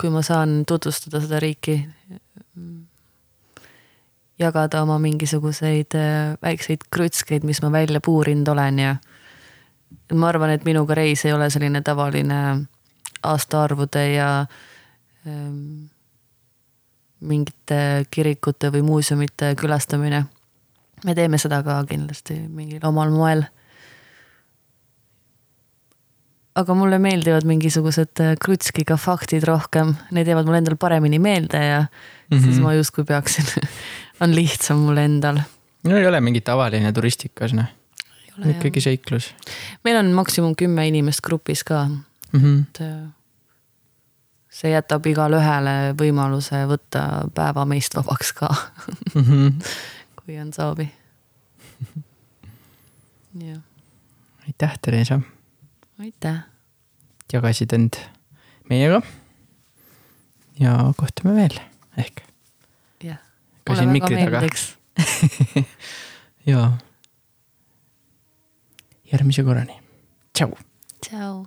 kui 0.02 0.10
ma 0.10 0.22
saan 0.22 0.64
tutvustada 0.68 1.22
seda 1.22 1.40
riiki. 1.40 1.90
jagada 4.40 4.82
oma 4.82 5.00
mingisuguseid 5.00 5.96
äh, 5.98 6.38
väikseid 6.42 6.78
krutskeid, 6.94 7.44
mis 7.44 7.62
ma 7.62 7.72
välja 7.72 8.00
puurinud 8.06 8.48
olen 8.48 8.80
ja 8.80 8.96
ma 10.14 10.28
arvan, 10.30 10.50
et 10.50 10.66
minuga 10.66 10.96
reis 10.96 11.26
ei 11.26 11.34
ole 11.34 11.50
selline 11.50 11.82
tavaline 11.82 12.68
aastaarvude 13.24 14.12
ja 14.14 14.46
ähm, 15.28 15.90
mingite 17.20 18.06
kirikute 18.12 18.72
või 18.72 18.84
muuseumite 18.86 19.56
külastamine. 19.60 20.26
Me 21.06 21.16
teeme 21.16 21.38
seda 21.38 21.62
ka 21.64 21.84
kindlasti 21.90 22.40
mingil 22.50 22.86
omal 22.88 23.12
moel 23.14 23.46
aga 26.58 26.76
mulle 26.78 26.98
meeldivad 27.02 27.46
mingisugused 27.48 28.22
äh, 28.24 28.36
krutskiga 28.42 28.98
faktid 29.00 29.46
rohkem, 29.48 29.94
need 30.16 30.30
jäävad 30.30 30.48
mulle 30.48 30.62
endal 30.64 30.78
paremini 30.80 31.20
meelde 31.22 31.62
ja 31.66 31.82
mm 31.84 32.38
-hmm. 32.38 32.44
siis 32.44 32.60
ma 32.60 32.74
justkui 32.74 33.04
peaksin, 33.04 33.46
on 34.22 34.36
lihtsam 34.36 34.78
mul 34.78 34.98
endal. 34.98 35.40
no 35.84 35.98
ei 35.98 36.08
ole 36.08 36.22
mingi 36.22 36.42
tavaline 36.42 36.92
turistikas, 36.94 37.54
noh, 37.54 37.70
ikkagi 38.50 38.82
seiklus 38.82 39.34
meil 39.84 39.98
on 39.98 40.12
maksimum 40.14 40.56
kümme 40.56 40.88
inimest 40.88 41.22
grupis 41.22 41.64
ka, 41.64 41.86
mm. 41.86 42.40
-hmm. 42.40 42.62
et 42.62 42.82
äh, 42.82 43.10
see 44.50 44.72
jätab 44.72 45.06
igale 45.06 45.38
ühele 45.38 45.94
võimaluse 45.94 46.66
võtta 46.68 47.30
päeva 47.34 47.66
meist 47.66 47.96
vabaks 47.96 48.34
ka, 48.34 48.50
Mm 49.16 49.24
-hmm. 49.24 49.64
Kui 50.28 50.36
on 50.44 50.50
soovi. 50.54 50.90
jah, 53.48 53.62
aitäh, 54.44 54.74
Theresa, 54.82 55.22
aitäh, 56.00 56.42
jagasid 57.34 57.72
end 57.74 57.96
meiega. 58.70 59.02
ja 60.60 60.74
kohtume 60.98 61.36
veel 61.36 61.56
ehk 61.98 62.20
jah. 63.04 63.22
ka 63.64 63.78
siin 63.80 63.94
mikri 63.96 64.20
taga 64.20 64.42
ja 66.52 66.66
järgmise 69.14 69.48
korrani, 69.48 69.80
tšau. 70.36 70.52
tšau 71.08 71.46